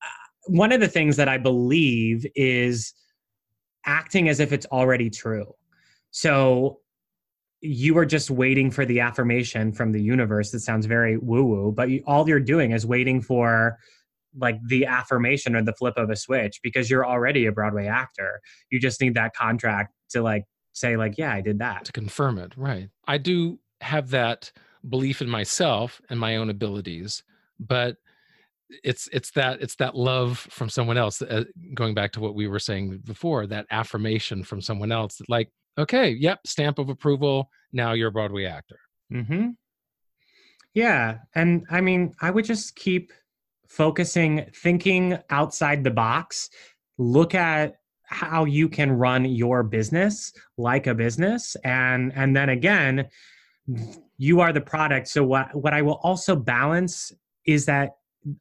uh, 0.00 0.28
one 0.46 0.70
of 0.70 0.78
the 0.78 0.86
things 0.86 1.16
that 1.16 1.28
I 1.28 1.38
believe 1.38 2.24
is 2.36 2.94
acting 3.84 4.28
as 4.28 4.38
if 4.38 4.52
it's 4.52 4.66
already 4.66 5.10
true. 5.10 5.52
So 6.12 6.81
you 7.62 7.96
are 7.96 8.04
just 8.04 8.28
waiting 8.28 8.70
for 8.70 8.84
the 8.84 9.00
affirmation 9.00 9.72
from 9.72 9.92
the 9.92 10.02
universe. 10.02 10.50
That 10.50 10.60
sounds 10.60 10.86
very 10.86 11.16
woo 11.16 11.44
woo 11.44 11.72
but 11.72 11.88
you, 11.88 12.02
all 12.06 12.28
you're 12.28 12.40
doing 12.40 12.72
is 12.72 12.84
waiting 12.84 13.22
for 13.22 13.78
like 14.36 14.58
the 14.66 14.86
affirmation 14.86 15.54
or 15.54 15.62
the 15.62 15.74
flip 15.74 15.94
of 15.96 16.10
a 16.10 16.16
switch 16.16 16.60
because 16.62 16.90
you're 16.90 17.06
already 17.06 17.46
a 17.46 17.52
broadway 17.52 17.86
actor. 17.86 18.40
You 18.70 18.80
just 18.80 19.00
need 19.00 19.14
that 19.14 19.34
contract 19.34 19.94
to 20.10 20.22
like 20.22 20.44
say 20.72 20.96
like 20.96 21.16
yeah 21.16 21.32
i 21.32 21.40
did 21.40 21.58
that. 21.60 21.84
To 21.86 21.92
confirm 21.92 22.38
it 22.38 22.52
right. 22.56 22.90
I 23.06 23.18
do 23.18 23.60
have 23.80 24.10
that 24.10 24.50
belief 24.88 25.22
in 25.22 25.28
myself 25.28 26.00
and 26.10 26.18
my 26.18 26.36
own 26.36 26.50
abilities 26.50 27.22
but 27.60 27.96
it's 28.82 29.08
it's 29.12 29.30
that 29.32 29.60
it's 29.60 29.76
that 29.76 29.94
love 29.94 30.38
from 30.50 30.68
someone 30.68 30.96
else 30.96 31.20
uh, 31.22 31.44
going 31.74 31.94
back 31.94 32.12
to 32.12 32.20
what 32.20 32.34
we 32.34 32.48
were 32.48 32.58
saying 32.58 33.00
before 33.04 33.46
that 33.46 33.66
affirmation 33.70 34.42
from 34.42 34.60
someone 34.60 34.90
else 34.90 35.20
like 35.28 35.50
okay, 35.78 36.10
yep, 36.10 36.40
stamp 36.46 36.78
of 36.78 36.88
approval. 36.88 37.50
Now 37.72 37.92
you're 37.92 38.08
a 38.08 38.12
Broadway 38.12 38.44
actor. 38.44 38.78
Mm-hmm. 39.12 39.50
Yeah. 40.74 41.18
And 41.34 41.66
I 41.70 41.80
mean, 41.80 42.14
I 42.20 42.30
would 42.30 42.44
just 42.44 42.76
keep 42.76 43.12
focusing, 43.68 44.46
thinking 44.54 45.18
outside 45.30 45.84
the 45.84 45.90
box. 45.90 46.50
Look 46.98 47.34
at 47.34 47.76
how 48.04 48.44
you 48.44 48.68
can 48.68 48.92
run 48.92 49.24
your 49.24 49.62
business 49.62 50.32
like 50.58 50.86
a 50.86 50.94
business. 50.94 51.56
And 51.64 52.12
and 52.14 52.36
then 52.36 52.50
again, 52.50 53.08
you 54.18 54.40
are 54.40 54.52
the 54.52 54.60
product. 54.60 55.08
So 55.08 55.24
what 55.24 55.54
what 55.54 55.72
I 55.72 55.82
will 55.82 56.00
also 56.02 56.36
balance 56.36 57.12
is 57.46 57.66
that 57.66 57.96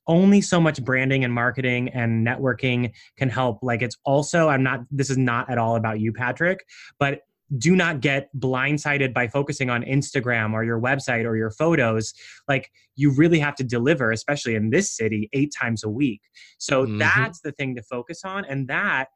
only 0.08 0.42
so 0.42 0.60
much 0.60 0.84
branding 0.84 1.24
and 1.24 1.34
marketing 1.34 1.90
and 1.90 2.26
networking 2.26 2.92
can 3.18 3.30
help 3.30 3.60
like 3.62 3.82
it's 3.82 3.98
also 4.06 4.50
i'm 4.50 4.64
not 4.64 4.82
this 4.92 5.10
is 5.10 5.18
not 5.18 5.50
at 5.50 5.58
all 5.58 5.76
about 5.76 6.00
you 6.00 6.14
patrick 6.14 6.66
but 7.00 7.22
do 7.58 7.76
not 7.76 8.00
get 8.00 8.30
blindsided 8.38 9.14
by 9.14 9.28
focusing 9.28 9.70
on 9.70 9.84
instagram 9.84 10.54
or 10.54 10.64
your 10.64 10.80
website 10.80 11.26
or 11.26 11.36
your 11.36 11.52
photos 11.52 12.14
like 12.48 12.72
you 12.96 13.12
really 13.12 13.40
have 13.40 13.56
to 13.56 13.64
deliver 13.64 14.12
especially 14.12 14.56
in 14.56 14.70
this 14.70 14.96
city 14.96 15.30
eight 15.34 15.52
times 15.60 15.84
a 15.84 15.90
week 15.90 16.22
so 16.58 16.86
mm-hmm. 16.86 16.98
that's 16.98 17.42
the 17.42 17.52
thing 17.54 17.76
to 17.76 17.82
focus 17.82 18.24
on 18.24 18.46
and 18.46 18.68
that 18.68 19.08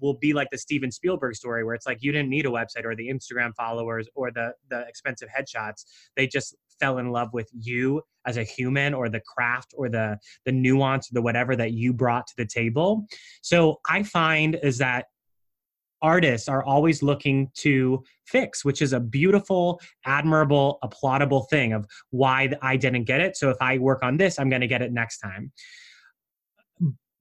will 0.00 0.14
be 0.14 0.32
like 0.32 0.48
the 0.50 0.58
Steven 0.58 0.90
Spielberg 0.90 1.34
story 1.34 1.64
where 1.64 1.74
it's 1.74 1.86
like 1.86 2.02
you 2.02 2.12
didn't 2.12 2.30
need 2.30 2.46
a 2.46 2.50
website 2.50 2.84
or 2.84 2.94
the 2.94 3.08
Instagram 3.08 3.54
followers 3.54 4.08
or 4.14 4.30
the 4.30 4.52
the 4.70 4.80
expensive 4.88 5.28
headshots. 5.28 5.84
They 6.16 6.26
just 6.26 6.56
fell 6.80 6.98
in 6.98 7.10
love 7.10 7.32
with 7.32 7.48
you 7.52 8.02
as 8.26 8.36
a 8.36 8.42
human 8.42 8.94
or 8.94 9.08
the 9.08 9.20
craft 9.20 9.74
or 9.76 9.88
the 9.88 10.18
the 10.44 10.52
nuance 10.52 11.10
or 11.10 11.14
the 11.14 11.22
whatever 11.22 11.56
that 11.56 11.72
you 11.72 11.92
brought 11.92 12.26
to 12.26 12.34
the 12.36 12.46
table. 12.46 13.06
So 13.42 13.80
I 13.88 14.02
find 14.02 14.58
is 14.62 14.78
that 14.78 15.06
artists 16.02 16.48
are 16.48 16.62
always 16.62 17.02
looking 17.02 17.50
to 17.54 18.04
fix, 18.26 18.64
which 18.64 18.82
is 18.82 18.92
a 18.92 19.00
beautiful, 19.00 19.80
admirable, 20.04 20.78
applaudable 20.84 21.48
thing 21.48 21.72
of 21.72 21.86
why 22.10 22.52
I 22.60 22.76
didn't 22.76 23.04
get 23.04 23.20
it. 23.20 23.36
So 23.36 23.48
if 23.50 23.56
I 23.60 23.78
work 23.78 24.02
on 24.02 24.18
this, 24.18 24.38
I'm 24.38 24.50
going 24.50 24.60
to 24.60 24.66
get 24.66 24.82
it 24.82 24.92
next 24.92 25.18
time 25.18 25.52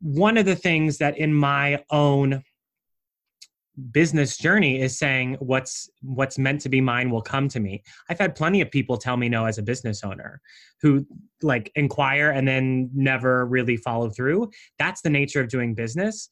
one 0.06 0.38
of 0.38 0.46
the 0.46 0.56
things 0.56 1.00
that 1.00 1.18
in 1.18 1.34
my 1.34 1.84
own 1.90 2.44
business 3.92 4.38
journey 4.38 4.80
is 4.80 4.98
saying 4.98 5.36
what's 5.40 5.90
what's 6.02 6.38
meant 6.38 6.62
to 6.62 6.70
be 6.70 6.82
mine 6.82 7.10
will 7.10 7.22
come 7.22 7.48
to 7.50 7.60
me. 7.60 7.84
I've 8.10 8.20
had 8.20 8.36
plenty 8.36 8.62
of 8.62 8.72
people 8.72 8.98
tell 8.98 9.18
me 9.18 9.30
no 9.30 9.46
as 9.46 9.58
a 9.58 9.64
business 9.64 10.04
owner 10.04 10.42
who 10.82 11.06
like 11.42 11.72
inquire 11.76 12.32
and 12.32 12.48
then 12.48 12.90
never 12.94 13.46
really 13.46 13.78
follow 13.78 14.10
through. 14.10 14.50
That's 14.80 15.02
the 15.02 15.10
nature 15.10 15.42
of 15.42 15.50
doing 15.50 15.76
business. 15.76 16.30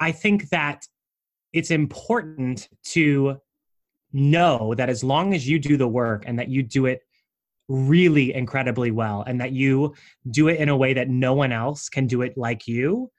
I 0.00 0.12
think 0.12 0.48
that 0.48 0.86
it's 1.52 1.70
important 1.70 2.68
to 2.84 3.36
know 4.12 4.74
that 4.76 4.88
as 4.88 5.04
long 5.04 5.34
as 5.34 5.48
you 5.48 5.58
do 5.58 5.76
the 5.76 5.88
work 5.88 6.24
and 6.26 6.38
that 6.38 6.48
you 6.48 6.62
do 6.62 6.86
it 6.86 7.00
really 7.68 8.34
incredibly 8.34 8.90
well 8.90 9.22
and 9.26 9.40
that 9.40 9.52
you 9.52 9.94
do 10.30 10.48
it 10.48 10.58
in 10.58 10.68
a 10.68 10.76
way 10.76 10.92
that 10.94 11.08
no 11.08 11.34
one 11.34 11.52
else 11.52 11.88
can 11.88 12.06
do 12.06 12.22
it 12.22 12.36
like 12.36 12.66
you, 12.66 13.10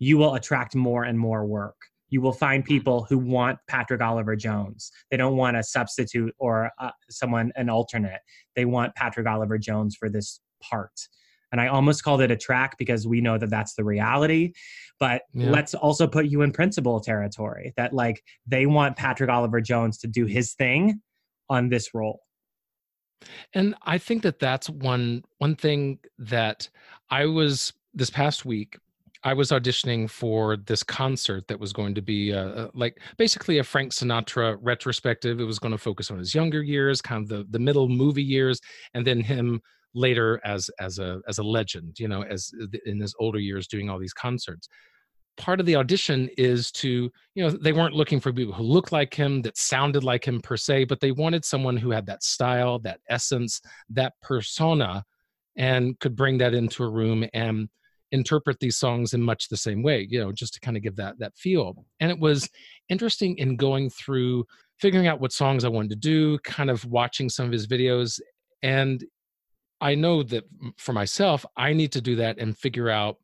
you 0.00 0.18
will 0.18 0.34
attract 0.34 0.74
more 0.74 1.04
and 1.04 1.16
more 1.16 1.46
work. 1.46 1.76
You 2.08 2.20
will 2.20 2.32
find 2.32 2.64
people 2.64 3.06
who 3.08 3.18
want 3.18 3.60
Patrick 3.68 4.02
Oliver 4.02 4.34
Jones. 4.34 4.90
They 5.12 5.16
don't 5.16 5.36
want 5.36 5.56
a 5.56 5.62
substitute 5.62 6.34
or 6.38 6.72
uh, 6.80 6.90
someone, 7.08 7.52
an 7.54 7.70
alternate. 7.70 8.20
They 8.56 8.64
want 8.64 8.96
Patrick 8.96 9.28
Oliver 9.28 9.58
Jones 9.58 9.94
for 9.94 10.08
this 10.08 10.40
part. 10.60 10.90
And 11.52 11.60
I 11.60 11.68
almost 11.68 12.02
called 12.02 12.20
it 12.20 12.32
a 12.32 12.36
track 12.36 12.76
because 12.78 13.06
we 13.06 13.20
know 13.20 13.38
that 13.38 13.50
that's 13.50 13.74
the 13.74 13.84
reality. 13.84 14.54
But 14.98 15.22
yeah. 15.32 15.50
let's 15.50 15.74
also 15.74 16.08
put 16.08 16.26
you 16.26 16.42
in 16.42 16.50
principal 16.50 16.98
territory 16.98 17.72
that, 17.76 17.92
like, 17.92 18.22
they 18.44 18.66
want 18.66 18.96
Patrick 18.96 19.30
Oliver 19.30 19.60
Jones 19.60 19.98
to 19.98 20.08
do 20.08 20.26
his 20.26 20.54
thing 20.54 21.00
on 21.48 21.68
this 21.68 21.94
role 21.94 22.20
and 23.52 23.74
I 23.82 23.98
think 23.98 24.22
that 24.22 24.38
that's 24.38 24.70
one 24.70 25.24
one 25.38 25.56
thing 25.56 25.98
that 26.18 26.68
I 27.10 27.26
was 27.26 27.72
this 27.94 28.10
past 28.10 28.44
week. 28.44 28.78
I 29.22 29.34
was 29.34 29.50
auditioning 29.50 30.08
for 30.08 30.56
this 30.56 30.82
concert 30.82 31.46
that 31.48 31.60
was 31.60 31.72
going 31.72 31.94
to 31.94 32.02
be 32.02 32.32
uh, 32.32 32.68
like 32.74 32.98
basically 33.18 33.58
a 33.58 33.64
Frank 33.64 33.92
Sinatra 33.92 34.56
retrospective. 34.62 35.40
It 35.40 35.44
was 35.44 35.58
going 35.58 35.72
to 35.72 35.78
focus 35.78 36.10
on 36.10 36.18
his 36.18 36.34
younger 36.34 36.62
years, 36.62 37.02
kind 37.02 37.22
of 37.22 37.28
the 37.28 37.46
the 37.50 37.58
middle 37.58 37.88
movie 37.88 38.22
years, 38.22 38.60
and 38.94 39.06
then 39.06 39.20
him 39.20 39.60
later 39.94 40.40
as 40.44 40.70
as 40.80 40.98
a 40.98 41.20
as 41.28 41.38
a 41.38 41.42
legend. 41.42 41.98
You 41.98 42.08
know, 42.08 42.22
as 42.22 42.50
in 42.86 43.00
his 43.00 43.14
older 43.18 43.38
years 43.38 43.66
doing 43.66 43.90
all 43.90 43.98
these 43.98 44.14
concerts 44.14 44.68
part 45.36 45.58
of 45.58 45.64
the 45.64 45.76
audition 45.76 46.28
is 46.36 46.70
to 46.70 47.10
you 47.34 47.42
know 47.42 47.50
they 47.50 47.72
weren't 47.72 47.94
looking 47.94 48.20
for 48.20 48.32
people 48.32 48.52
who 48.52 48.62
looked 48.62 48.92
like 48.92 49.14
him 49.14 49.40
that 49.40 49.56
sounded 49.56 50.04
like 50.04 50.26
him 50.26 50.40
per 50.40 50.56
se 50.56 50.84
but 50.84 51.00
they 51.00 51.12
wanted 51.12 51.44
someone 51.44 51.78
who 51.78 51.90
had 51.90 52.04
that 52.04 52.22
style 52.22 52.78
that 52.78 53.00
essence 53.08 53.60
that 53.88 54.12
persona 54.20 55.02
and 55.56 55.98
could 55.98 56.14
bring 56.14 56.36
that 56.36 56.52
into 56.52 56.84
a 56.84 56.88
room 56.88 57.26
and 57.32 57.68
interpret 58.12 58.58
these 58.60 58.76
songs 58.76 59.14
in 59.14 59.22
much 59.22 59.48
the 59.48 59.56
same 59.56 59.82
way 59.82 60.06
you 60.10 60.20
know 60.20 60.32
just 60.32 60.54
to 60.54 60.60
kind 60.60 60.76
of 60.76 60.82
give 60.82 60.96
that 60.96 61.18
that 61.18 61.36
feel. 61.36 61.84
And 62.00 62.10
it 62.10 62.18
was 62.18 62.48
interesting 62.88 63.36
in 63.38 63.56
going 63.56 63.90
through 63.90 64.44
figuring 64.78 65.06
out 65.06 65.20
what 65.20 65.32
songs 65.32 65.64
i 65.64 65.68
wanted 65.68 65.90
to 65.90 65.96
do 65.96 66.38
kind 66.38 66.70
of 66.70 66.84
watching 66.86 67.28
some 67.28 67.46
of 67.46 67.52
his 67.52 67.66
videos 67.66 68.18
and 68.62 69.04
i 69.80 69.94
know 69.94 70.22
that 70.22 70.44
for 70.78 70.92
myself 70.92 71.44
i 71.56 71.72
need 71.72 71.92
to 71.92 72.00
do 72.00 72.16
that 72.16 72.38
and 72.38 72.56
figure 72.56 72.88
out 72.88 73.16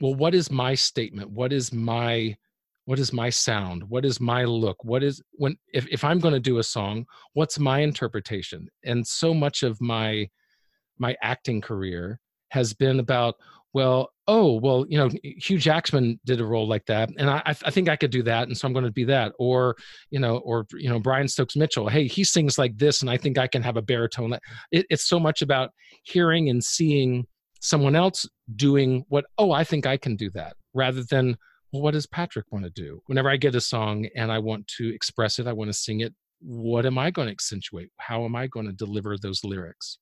well 0.00 0.14
what 0.14 0.34
is 0.34 0.50
my 0.50 0.74
statement? 0.74 1.30
What 1.30 1.52
is 1.52 1.72
my 1.72 2.36
what 2.86 2.98
is 2.98 3.14
my 3.14 3.30
sound? 3.30 3.82
What 3.84 4.04
is 4.04 4.20
my 4.20 4.44
look? 4.44 4.84
What 4.84 5.02
is 5.02 5.22
when 5.32 5.56
if, 5.72 5.86
if 5.88 6.04
i'm 6.04 6.18
going 6.18 6.34
to 6.34 6.40
do 6.40 6.58
a 6.58 6.62
song 6.62 7.06
what's 7.34 7.58
my 7.58 7.80
interpretation? 7.80 8.68
And 8.84 9.06
so 9.06 9.32
much 9.34 9.62
of 9.62 9.80
my 9.80 10.28
my 10.98 11.16
acting 11.22 11.60
career 11.60 12.20
has 12.50 12.72
been 12.72 13.00
about 13.00 13.34
well, 13.74 14.10
oh, 14.28 14.58
well, 14.60 14.86
you 14.88 14.96
know, 14.96 15.10
Hugh 15.22 15.58
Jackman 15.58 16.20
did 16.24 16.40
a 16.40 16.46
role 16.46 16.66
like 16.66 16.86
that, 16.86 17.10
and 17.18 17.28
I, 17.28 17.42
I 17.44 17.70
think 17.70 17.88
I 17.88 17.96
could 17.96 18.12
do 18.12 18.22
that, 18.22 18.46
and 18.46 18.56
so 18.56 18.66
I'm 18.66 18.72
going 18.72 18.84
to 18.84 18.92
be 18.92 19.04
that. 19.04 19.32
Or, 19.38 19.74
you 20.10 20.20
know, 20.20 20.38
or 20.38 20.64
you 20.74 20.88
know, 20.88 21.00
Brian 21.00 21.26
Stokes 21.26 21.56
Mitchell, 21.56 21.88
hey, 21.88 22.06
he 22.06 22.22
sings 22.22 22.56
like 22.56 22.78
this, 22.78 23.02
and 23.02 23.10
I 23.10 23.16
think 23.16 23.36
I 23.36 23.48
can 23.48 23.62
have 23.62 23.76
a 23.76 23.82
baritone. 23.82 24.38
It, 24.70 24.86
it's 24.90 25.08
so 25.08 25.18
much 25.18 25.42
about 25.42 25.70
hearing 26.04 26.48
and 26.48 26.62
seeing 26.62 27.26
someone 27.60 27.96
else 27.96 28.28
doing 28.54 29.04
what. 29.08 29.24
Oh, 29.38 29.50
I 29.50 29.64
think 29.64 29.86
I 29.86 29.96
can 29.96 30.14
do 30.14 30.30
that, 30.30 30.54
rather 30.72 31.02
than 31.02 31.36
well, 31.72 31.82
what 31.82 31.94
does 31.94 32.06
Patrick 32.06 32.46
want 32.52 32.64
to 32.64 32.70
do? 32.70 33.00
Whenever 33.06 33.28
I 33.28 33.36
get 33.36 33.56
a 33.56 33.60
song 33.60 34.06
and 34.14 34.30
I 34.30 34.38
want 34.38 34.68
to 34.78 34.94
express 34.94 35.40
it, 35.40 35.48
I 35.48 35.52
want 35.52 35.68
to 35.68 35.76
sing 35.76 36.00
it. 36.00 36.14
What 36.40 36.86
am 36.86 36.96
I 36.96 37.10
going 37.10 37.26
to 37.26 37.32
accentuate? 37.32 37.90
How 37.96 38.24
am 38.24 38.36
I 38.36 38.46
going 38.46 38.66
to 38.66 38.72
deliver 38.72 39.18
those 39.18 39.42
lyrics? 39.42 39.98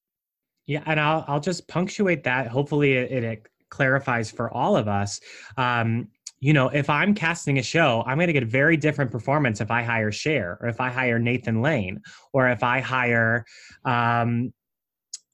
Yeah, 0.67 0.83
and 0.87 1.01
I'll 1.01 1.25
I'll 1.27 1.41
just 1.41 1.67
punctuate 1.69 2.25
that. 2.25 2.47
Hopefully, 2.47 2.93
it, 2.93 3.25
it 3.25 3.47
clarifies 3.73 4.31
for 4.31 4.53
all 4.53 4.77
of 4.77 4.87
us. 4.87 5.19
Um, 5.57 6.09
you 6.39 6.53
know, 6.53 6.69
if 6.69 6.91
I'm 6.91 7.15
casting 7.15 7.59
a 7.59 7.63
show, 7.63 8.05
I'm 8.07 8.19
going 8.19 8.27
to 8.27 8.33
get 8.33 8.43
a 8.43 8.47
very 8.47 8.77
different 8.77 9.11
performance 9.11 9.61
if 9.61 9.71
I 9.71 9.83
hire 9.83 10.13
Cher, 10.13 10.59
or 10.61 10.69
if 10.69 10.81
I 10.81 10.91
hire 10.91 11.19
Nathan 11.19 11.63
Lane, 11.63 12.01
or 12.33 12.49
if 12.49 12.63
I 12.63 12.81
hire, 12.81 13.45
um, 13.85 14.53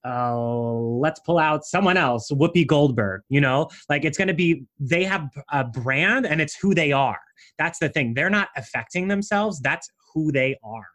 uh, 0.06 0.38
let's 0.38 1.20
pull 1.20 1.38
out 1.38 1.64
someone 1.64 1.96
else, 1.96 2.30
Whoopi 2.30 2.66
Goldberg. 2.66 3.22
You 3.28 3.40
know, 3.40 3.68
like 3.88 4.04
it's 4.04 4.16
going 4.16 4.28
to 4.28 4.34
be 4.34 4.64
they 4.78 5.04
have 5.04 5.28
a 5.50 5.64
brand 5.64 6.26
and 6.26 6.40
it's 6.40 6.56
who 6.56 6.74
they 6.74 6.92
are. 6.92 7.20
That's 7.58 7.78
the 7.78 7.88
thing. 7.88 8.14
They're 8.14 8.30
not 8.30 8.48
affecting 8.56 9.08
themselves. 9.08 9.60
That's 9.60 9.90
who 10.14 10.30
they 10.30 10.56
are. 10.62 10.86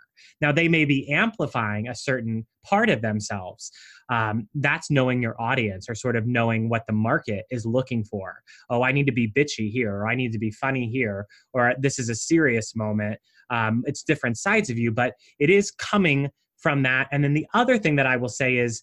Now, 0.42 0.52
they 0.52 0.68
may 0.68 0.86
be 0.86 1.12
amplifying 1.12 1.88
a 1.88 1.96
certain 1.96 2.46
part 2.66 2.90
of 2.90 3.02
themselves. 3.02 3.72
Um, 4.10 4.48
that's 4.56 4.92
knowing 4.92 5.22
your 5.22 5.40
audience 5.42 5.90
or 5.90 5.96
sort 5.96 6.16
of 6.16 6.28
knowing 6.28 6.70
what 6.70 6.84
the 6.88 6.94
market 6.94 7.46
is 7.50 7.66
looking 7.66 8.04
for. 8.04 8.42
Oh, 8.70 8.84
I 8.84 8.92
need 8.92 9.06
to 9.08 9.14
be 9.14 9.32
bitchy 9.32 9.70
here, 9.70 9.94
or 9.94 10.08
I 10.08 10.16
need 10.16 10.32
to 10.34 10.40
be 10.40 10.52
funny 10.52 10.88
here, 10.88 11.28
or 11.54 11.74
this 11.80 12.00
is 12.00 12.10
a 12.10 12.16
serious 12.16 12.76
moment. 12.76 13.20
Um, 13.50 13.84
it's 13.86 14.04
different 14.04 14.38
sides 14.38 14.70
of 14.70 14.78
you, 14.78 14.92
but 14.92 15.14
it 15.40 15.50
is 15.50 15.72
coming 15.72 16.30
from 16.64 16.82
that. 16.84 17.10
And 17.12 17.24
then 17.24 17.34
the 17.34 17.46
other 17.54 17.78
thing 17.78 17.98
that 17.98 18.08
I 18.08 18.16
will 18.16 18.30
say 18.30 18.58
is 18.58 18.82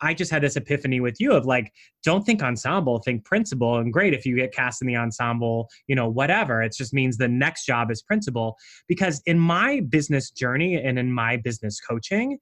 I 0.00 0.14
just 0.14 0.30
had 0.32 0.42
this 0.42 0.56
epiphany 0.56 0.98
with 0.98 1.20
you 1.20 1.32
of 1.32 1.44
like, 1.44 1.72
don't 2.02 2.24
think 2.24 2.42
ensemble, 2.42 2.98
think 3.00 3.24
principal. 3.24 3.76
And 3.76 3.92
great 3.92 4.14
if 4.14 4.24
you 4.26 4.34
get 4.34 4.52
cast 4.52 4.80
in 4.80 4.88
the 4.88 4.96
ensemble, 4.96 5.68
you 5.86 5.94
know, 5.94 6.08
whatever. 6.08 6.62
It 6.62 6.72
just 6.72 6.94
means 6.94 7.18
the 7.18 7.28
next 7.28 7.66
job 7.66 7.90
is 7.90 8.02
principal. 8.02 8.56
Because 8.88 9.22
in 9.26 9.38
my 9.38 9.80
business 9.80 10.30
journey 10.30 10.76
and 10.76 10.98
in 10.98 11.12
my 11.12 11.36
business 11.36 11.78
coaching, 11.80 12.38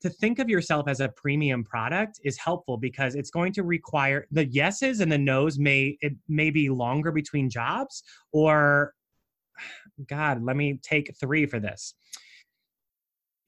to 0.00 0.08
think 0.08 0.38
of 0.38 0.48
yourself 0.48 0.88
as 0.88 1.00
a 1.00 1.08
premium 1.08 1.64
product 1.64 2.20
is 2.24 2.38
helpful 2.38 2.76
because 2.76 3.14
it's 3.14 3.30
going 3.30 3.52
to 3.52 3.62
require 3.62 4.26
the 4.30 4.46
yeses 4.46 5.00
and 5.00 5.10
the 5.10 5.18
nos 5.18 5.58
may 5.58 5.98
it 6.00 6.12
may 6.28 6.50
be 6.50 6.68
longer 6.68 7.10
between 7.10 7.50
jobs 7.50 8.04
or 8.32 8.94
god 10.08 10.40
let 10.44 10.54
me 10.56 10.78
take 10.84 11.12
3 11.18 11.46
for 11.46 11.58
this 11.58 11.94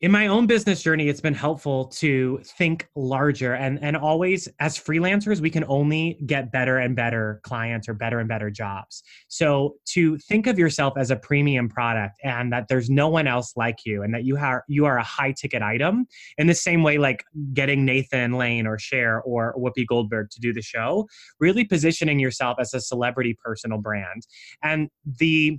in 0.00 0.10
my 0.10 0.28
own 0.28 0.46
business 0.46 0.82
journey 0.82 1.08
it's 1.08 1.20
been 1.20 1.34
helpful 1.34 1.84
to 1.86 2.40
think 2.44 2.88
larger 2.96 3.54
and 3.54 3.78
and 3.82 3.96
always 3.96 4.48
as 4.58 4.78
freelancers 4.78 5.40
we 5.40 5.50
can 5.50 5.64
only 5.68 6.18
get 6.26 6.50
better 6.50 6.78
and 6.78 6.96
better 6.96 7.40
clients 7.44 7.88
or 7.88 7.94
better 7.94 8.18
and 8.18 8.28
better 8.28 8.50
jobs. 8.50 9.02
So 9.28 9.76
to 9.92 10.16
think 10.18 10.46
of 10.46 10.58
yourself 10.58 10.94
as 10.96 11.10
a 11.10 11.16
premium 11.16 11.68
product 11.68 12.16
and 12.24 12.52
that 12.52 12.68
there's 12.68 12.88
no 12.88 13.08
one 13.08 13.26
else 13.26 13.52
like 13.56 13.80
you 13.84 14.02
and 14.02 14.14
that 14.14 14.24
you 14.24 14.36
are 14.38 14.64
you 14.68 14.86
are 14.86 14.96
a 14.96 15.04
high 15.04 15.32
ticket 15.32 15.62
item 15.62 16.06
in 16.38 16.46
the 16.46 16.54
same 16.54 16.82
way 16.82 16.98
like 16.98 17.24
getting 17.52 17.84
Nathan 17.84 18.32
Lane 18.32 18.66
or 18.66 18.78
Cher 18.78 19.20
or 19.22 19.54
Whoopi 19.58 19.86
Goldberg 19.86 20.30
to 20.30 20.40
do 20.40 20.52
the 20.52 20.62
show 20.62 21.06
really 21.38 21.64
positioning 21.64 22.18
yourself 22.18 22.56
as 22.58 22.72
a 22.72 22.80
celebrity 22.80 23.36
personal 23.42 23.78
brand. 23.78 24.26
And 24.62 24.88
the 25.04 25.58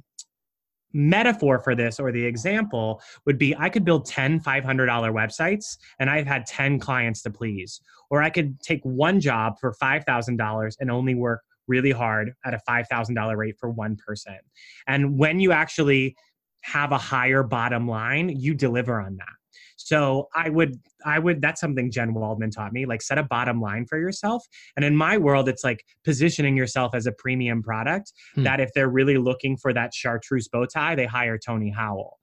metaphor 0.94 1.60
for 1.60 1.76
this 1.76 2.00
or 2.00 2.12
the 2.12 2.24
example 2.24 3.02
would 3.26 3.38
be 3.38 3.56
I 3.58 3.70
could 3.70 3.86
build 3.86 4.06
10 4.06 4.42
$500 4.42 4.64
websites 4.66 5.78
and 6.00 6.10
I've 6.10 6.28
had 6.28 6.46
10 6.46 6.80
clients 6.80 7.22
to 7.24 7.30
please. 7.30 7.82
Or 8.10 8.22
I 8.22 8.30
could 8.30 8.60
take 8.60 8.82
one 8.84 9.20
job 9.20 9.56
for 9.60 9.74
$5,000 9.74 10.76
and 10.80 10.92
only 10.92 11.16
work 11.16 11.42
really 11.68 11.92
hard 11.92 12.34
at 12.44 12.54
a 12.54 12.60
$5,000 12.68 13.38
rate 13.38 13.56
for 13.58 13.70
one 13.70 13.96
person. 13.96 14.38
And 14.88 15.18
when 15.18 15.40
you 15.40 15.52
actually 15.52 16.16
have 16.64 16.92
a 16.92 16.98
higher 16.98 17.44
bottom 17.44 17.88
line, 17.88 18.30
you 18.30 18.54
deliver 18.54 19.00
on 19.00 19.16
that. 19.18 19.41
So 19.92 20.30
I 20.34 20.48
would, 20.48 20.80
I 21.06 21.20
would, 21.20 21.42
that's 21.42 21.60
something 21.60 21.92
Jen 21.92 22.14
Waldman 22.14 22.50
taught 22.50 22.72
me, 22.72 22.86
like 22.86 23.02
set 23.02 23.18
a 23.18 23.24
bottom 23.24 23.60
line 23.60 23.86
for 23.86 24.00
yourself. 24.00 24.42
And 24.78 24.86
in 24.86 24.96
my 24.96 25.18
world, 25.18 25.50
it's 25.50 25.66
like 25.66 25.84
positioning 26.06 26.56
yourself 26.56 26.96
as 26.96 27.08
a 27.08 27.12
premium 27.12 27.62
product 27.62 28.14
hmm. 28.34 28.44
that 28.44 28.62
if 28.62 28.70
they're 28.74 28.88
really 28.88 29.18
looking 29.18 29.58
for 29.58 29.74
that 29.74 29.94
chartreuse 29.94 30.48
bow 30.48 30.66
tie, 30.66 30.96
they 30.96 31.06
hire 31.06 31.38
Tony 31.38 31.70
Howell. 31.70 32.18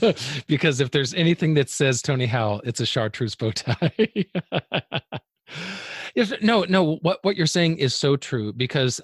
because 0.46 0.80
if 0.80 0.90
there's 0.90 1.14
anything 1.14 1.54
that 1.54 1.70
says 1.70 2.02
Tony 2.02 2.26
Howell, 2.26 2.60
it's 2.66 2.80
a 2.80 2.86
chartreuse 2.86 3.34
bow 3.34 3.50
tie. 3.50 3.90
if, 6.14 6.42
no, 6.42 6.64
no, 6.68 6.96
what, 6.96 7.20
what 7.22 7.36
you're 7.36 7.46
saying 7.46 7.78
is 7.78 7.94
so 7.94 8.16
true 8.16 8.52
because 8.52 9.00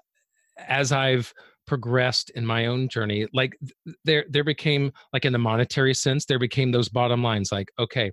as 0.68 0.92
I've 0.92 1.32
progressed 1.66 2.30
in 2.30 2.44
my 2.44 2.66
own 2.66 2.88
journey 2.88 3.26
like 3.32 3.56
there 4.04 4.24
there 4.28 4.44
became 4.44 4.92
like 5.12 5.24
in 5.24 5.32
the 5.32 5.38
monetary 5.38 5.94
sense 5.94 6.26
there 6.26 6.38
became 6.38 6.72
those 6.72 6.88
bottom 6.88 7.22
lines 7.22 7.50
like 7.50 7.70
okay 7.78 8.12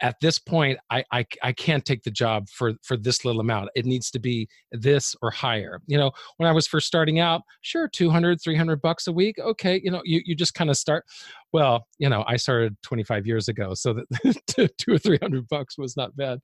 at 0.00 0.16
this 0.20 0.38
point 0.38 0.78
I, 0.90 1.04
I 1.12 1.24
i 1.42 1.52
can't 1.52 1.84
take 1.84 2.02
the 2.02 2.10
job 2.10 2.48
for 2.50 2.74
for 2.82 2.96
this 2.96 3.24
little 3.24 3.40
amount. 3.40 3.70
It 3.74 3.86
needs 3.86 4.10
to 4.12 4.18
be 4.18 4.48
this 4.72 5.14
or 5.22 5.30
higher. 5.30 5.80
You 5.86 5.96
know 5.96 6.10
when 6.36 6.48
i 6.48 6.52
was 6.52 6.66
first 6.66 6.86
starting 6.86 7.20
out 7.20 7.42
sure 7.62 7.88
200 7.88 8.40
300 8.42 8.82
bucks 8.82 9.06
a 9.06 9.12
week 9.12 9.38
okay 9.38 9.80
you 9.82 9.90
know 9.90 10.02
you, 10.04 10.20
you 10.24 10.34
just 10.34 10.54
kind 10.54 10.70
of 10.70 10.76
start 10.76 11.04
well 11.52 11.86
you 11.98 12.08
know 12.08 12.24
i 12.26 12.36
started 12.36 12.76
25 12.82 13.26
years 13.26 13.48
ago 13.48 13.72
so 13.74 13.94
that 13.94 14.74
two 14.78 14.94
or 14.94 14.98
300 14.98 15.48
bucks 15.48 15.78
was 15.78 15.96
not 15.96 16.14
bad. 16.16 16.40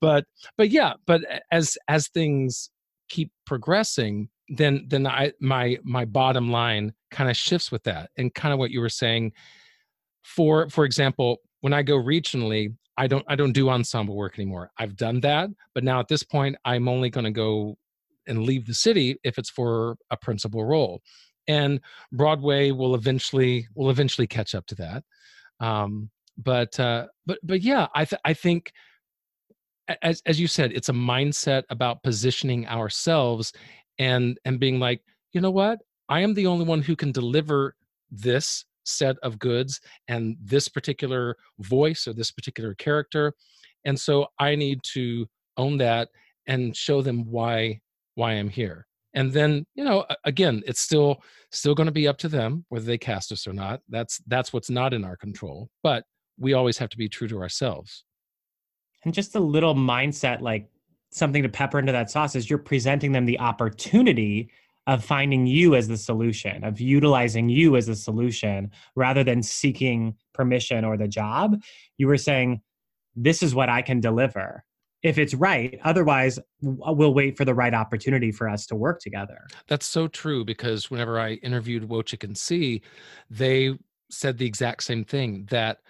But 0.00 0.24
but 0.56 0.70
yeah 0.70 0.94
but 1.06 1.22
as 1.50 1.76
as 1.88 2.08
things 2.08 2.70
keep 3.08 3.30
progressing 3.44 4.28
then 4.48 4.86
then 4.88 5.06
I 5.06 5.32
my 5.40 5.78
my 5.82 6.04
bottom 6.04 6.50
line 6.50 6.92
kind 7.10 7.30
of 7.30 7.36
shifts 7.36 7.72
with 7.72 7.82
that 7.84 8.10
and 8.16 8.34
kind 8.34 8.52
of 8.52 8.58
what 8.58 8.70
you 8.70 8.80
were 8.80 8.88
saying. 8.88 9.32
For 10.22 10.68
for 10.70 10.84
example 10.84 11.38
when 11.60 11.72
I 11.72 11.82
go 11.82 11.96
regionally 11.96 12.74
I 12.96 13.06
don't 13.06 13.24
I 13.28 13.36
don't 13.36 13.52
do 13.52 13.68
ensemble 13.68 14.16
work 14.16 14.38
anymore. 14.38 14.70
I've 14.78 14.96
done 14.96 15.20
that 15.20 15.50
but 15.74 15.84
now 15.84 16.00
at 16.00 16.08
this 16.08 16.22
point 16.22 16.56
I'm 16.64 16.88
only 16.88 17.10
going 17.10 17.24
to 17.24 17.30
go 17.30 17.76
and 18.26 18.42
leave 18.42 18.66
the 18.66 18.74
city 18.74 19.18
if 19.24 19.38
it's 19.38 19.50
for 19.50 19.96
a 20.10 20.16
principal 20.16 20.64
role. 20.64 21.00
And 21.48 21.80
Broadway 22.12 22.72
will 22.72 22.94
eventually 22.94 23.68
will 23.74 23.90
eventually 23.90 24.26
catch 24.26 24.54
up 24.54 24.66
to 24.66 24.74
that. 24.76 25.04
Um 25.60 26.10
but 26.38 26.78
uh 26.78 27.06
but 27.24 27.38
but 27.42 27.62
yeah 27.62 27.86
I 27.94 28.04
th- 28.04 28.20
I 28.24 28.34
think 28.34 28.72
as 30.02 30.20
as 30.26 30.40
you 30.40 30.46
said 30.46 30.72
it's 30.72 30.88
a 30.88 30.92
mindset 30.92 31.62
about 31.70 32.02
positioning 32.02 32.66
ourselves 32.66 33.52
and 33.98 34.38
and 34.44 34.60
being 34.60 34.78
like 34.78 35.02
you 35.32 35.40
know 35.40 35.50
what? 35.50 35.80
I 36.08 36.20
am 36.20 36.34
the 36.34 36.46
only 36.46 36.64
one 36.64 36.80
who 36.80 36.96
can 36.96 37.12
deliver 37.12 37.74
this 38.10 38.64
set 38.84 39.16
of 39.22 39.38
goods 39.38 39.80
and 40.08 40.36
this 40.40 40.68
particular 40.68 41.36
voice 41.58 42.06
or 42.06 42.12
this 42.12 42.30
particular 42.30 42.72
character 42.76 43.32
and 43.84 43.98
so 43.98 44.28
i 44.38 44.54
need 44.54 44.78
to 44.84 45.26
own 45.56 45.76
that 45.76 46.08
and 46.46 46.76
show 46.76 47.02
them 47.02 47.24
why 47.30 47.80
why 48.14 48.32
i'm 48.32 48.48
here. 48.48 48.86
And 49.14 49.32
then 49.32 49.64
you 49.74 49.84
know 49.84 50.04
again 50.24 50.62
it's 50.66 50.80
still 50.80 51.22
still 51.50 51.74
going 51.74 51.86
to 51.86 51.92
be 51.92 52.08
up 52.08 52.18
to 52.18 52.28
them 52.28 52.64
whether 52.68 52.84
they 52.84 52.98
cast 52.98 53.32
us 53.32 53.46
or 53.46 53.52
not. 53.52 53.80
That's 53.88 54.20
that's 54.26 54.52
what's 54.52 54.70
not 54.70 54.92
in 54.92 55.04
our 55.04 55.16
control 55.16 55.68
but 55.82 56.04
we 56.38 56.52
always 56.52 56.76
have 56.78 56.90
to 56.90 56.98
be 56.98 57.08
true 57.08 57.28
to 57.28 57.40
ourselves. 57.40 58.04
And 59.04 59.14
just 59.14 59.36
a 59.36 59.40
little 59.40 59.74
mindset 59.74 60.40
like 60.40 60.68
something 61.10 61.42
to 61.42 61.48
pepper 61.48 61.78
into 61.78 61.92
that 61.92 62.10
sauce 62.10 62.34
is 62.34 62.48
you're 62.50 62.58
presenting 62.58 63.12
them 63.12 63.26
the 63.26 63.38
opportunity 63.38 64.50
of 64.86 65.04
finding 65.04 65.46
you 65.46 65.74
as 65.74 65.88
the 65.88 65.96
solution, 65.96 66.62
of 66.62 66.80
utilizing 66.80 67.48
you 67.48 67.76
as 67.76 67.86
the 67.86 67.96
solution 67.96 68.70
rather 68.94 69.24
than 69.24 69.42
seeking 69.42 70.14
permission 70.32 70.84
or 70.84 70.96
the 70.96 71.08
job. 71.08 71.60
You 71.98 72.06
were 72.06 72.18
saying, 72.18 72.60
This 73.16 73.42
is 73.42 73.54
what 73.54 73.68
I 73.68 73.82
can 73.82 74.00
deliver. 74.00 74.64
If 75.02 75.18
it's 75.18 75.34
right, 75.34 75.78
otherwise, 75.84 76.38
uh, 76.38 76.92
we'll 76.92 77.14
wait 77.14 77.36
for 77.36 77.44
the 77.44 77.54
right 77.54 77.74
opportunity 77.74 78.32
for 78.32 78.48
us 78.48 78.66
to 78.66 78.76
work 78.76 79.00
together. 79.00 79.46
That's 79.68 79.86
so 79.86 80.08
true 80.08 80.44
because 80.44 80.90
whenever 80.90 81.20
I 81.20 81.34
interviewed 81.34 81.88
Wojcik 81.88 82.24
and 82.24 82.36
Seay, 82.36 82.80
they 83.30 83.76
said 84.10 84.38
the 84.38 84.46
exact 84.46 84.82
same 84.84 85.04
thing 85.04 85.46
that 85.50 85.80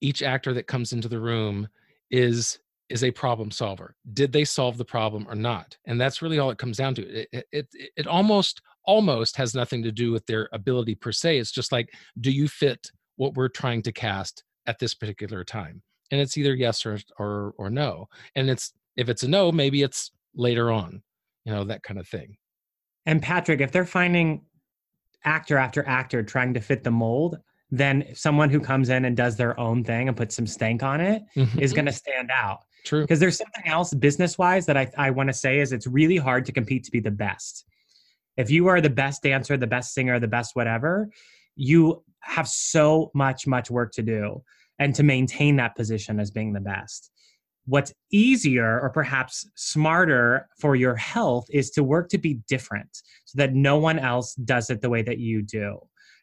each 0.00 0.22
actor 0.22 0.52
that 0.54 0.66
comes 0.66 0.92
into 0.92 1.08
the 1.08 1.20
room 1.20 1.68
is 2.10 2.58
is 2.88 3.04
a 3.04 3.10
problem 3.10 3.50
solver. 3.50 3.94
Did 4.12 4.32
they 4.32 4.44
solve 4.44 4.78
the 4.78 4.84
problem 4.84 5.26
or 5.28 5.34
not? 5.34 5.76
And 5.86 6.00
that's 6.00 6.22
really 6.22 6.38
all 6.38 6.50
it 6.50 6.58
comes 6.58 6.76
down 6.76 6.94
to. 6.96 7.26
It, 7.32 7.46
it, 7.52 7.66
it, 7.96 8.06
almost 8.06 8.62
almost 8.84 9.36
has 9.36 9.54
nothing 9.54 9.82
to 9.82 9.92
do 9.92 10.12
with 10.12 10.26
their 10.26 10.48
ability 10.52 10.94
per 10.94 11.12
se. 11.12 11.38
It's 11.38 11.50
just 11.50 11.72
like, 11.72 11.92
do 12.20 12.30
you 12.30 12.46
fit 12.48 12.90
what 13.16 13.34
we're 13.34 13.48
trying 13.48 13.82
to 13.82 13.92
cast 13.92 14.44
at 14.66 14.78
this 14.78 14.94
particular 14.94 15.42
time? 15.42 15.82
And 16.12 16.20
it's 16.20 16.36
either 16.36 16.54
yes 16.54 16.86
or 16.86 16.98
or 17.18 17.54
or 17.58 17.70
no. 17.70 18.06
And 18.36 18.48
it's 18.48 18.72
if 18.96 19.08
it's 19.08 19.24
a 19.24 19.28
no, 19.28 19.50
maybe 19.50 19.82
it's 19.82 20.12
later 20.36 20.70
on 20.70 21.02
you 21.46 21.52
know 21.52 21.64
that 21.64 21.82
kind 21.82 21.98
of 21.98 22.06
thing 22.06 22.36
and 23.06 23.22
patrick 23.22 23.60
if 23.60 23.72
they're 23.72 23.86
finding 23.86 24.42
actor 25.24 25.56
after 25.56 25.86
actor 25.86 26.22
trying 26.22 26.52
to 26.52 26.60
fit 26.60 26.84
the 26.84 26.90
mold 26.90 27.38
then 27.70 28.04
someone 28.14 28.50
who 28.50 28.60
comes 28.60 28.90
in 28.90 29.06
and 29.06 29.16
does 29.16 29.36
their 29.36 29.58
own 29.58 29.82
thing 29.82 30.08
and 30.08 30.16
puts 30.16 30.36
some 30.36 30.46
stank 30.46 30.82
on 30.82 31.00
it 31.00 31.22
mm-hmm. 31.34 31.58
is 31.58 31.72
going 31.72 31.86
to 31.86 31.92
stand 31.92 32.30
out 32.30 32.60
true. 32.86 33.02
Because 33.02 33.20
there's 33.20 33.36
something 33.36 33.66
else 33.66 33.92
business 33.92 34.38
wise 34.38 34.64
that 34.66 34.76
i, 34.76 34.90
I 34.96 35.10
want 35.10 35.28
to 35.28 35.34
say 35.34 35.60
is 35.60 35.72
it's 35.72 35.86
really 35.86 36.16
hard 36.16 36.46
to 36.46 36.52
compete 36.52 36.84
to 36.84 36.90
be 36.90 37.00
the 37.00 37.10
best. 37.10 37.64
If 38.36 38.50
you 38.50 38.66
are 38.68 38.80
the 38.80 38.90
best 38.90 39.22
dancer 39.22 39.56
the 39.56 39.66
best 39.66 39.92
singer 39.92 40.18
the 40.18 40.28
best 40.28 40.56
whatever 40.56 41.10
you 41.56 42.02
have 42.20 42.48
so 42.48 43.10
much 43.14 43.46
much 43.46 43.70
work 43.70 43.92
to 43.92 44.02
do 44.02 44.42
and 44.78 44.94
to 44.94 45.02
maintain 45.02 45.56
that 45.56 45.74
position 45.74 46.20
as 46.20 46.30
being 46.30 46.52
the 46.52 46.60
best 46.60 47.10
what's 47.66 47.92
easier 48.10 48.80
or 48.80 48.90
perhaps 48.90 49.48
smarter 49.56 50.48
for 50.58 50.76
your 50.76 50.96
health 50.96 51.46
is 51.50 51.70
to 51.70 51.82
work 51.82 52.08
to 52.08 52.18
be 52.18 52.34
different 52.48 53.02
so 53.24 53.36
that 53.36 53.54
no 53.54 53.76
one 53.76 53.98
else 53.98 54.34
does 54.34 54.70
it 54.70 54.80
the 54.80 54.90
way 54.90 55.02
that 55.02 55.18
you 55.18 55.42
do 55.42 55.78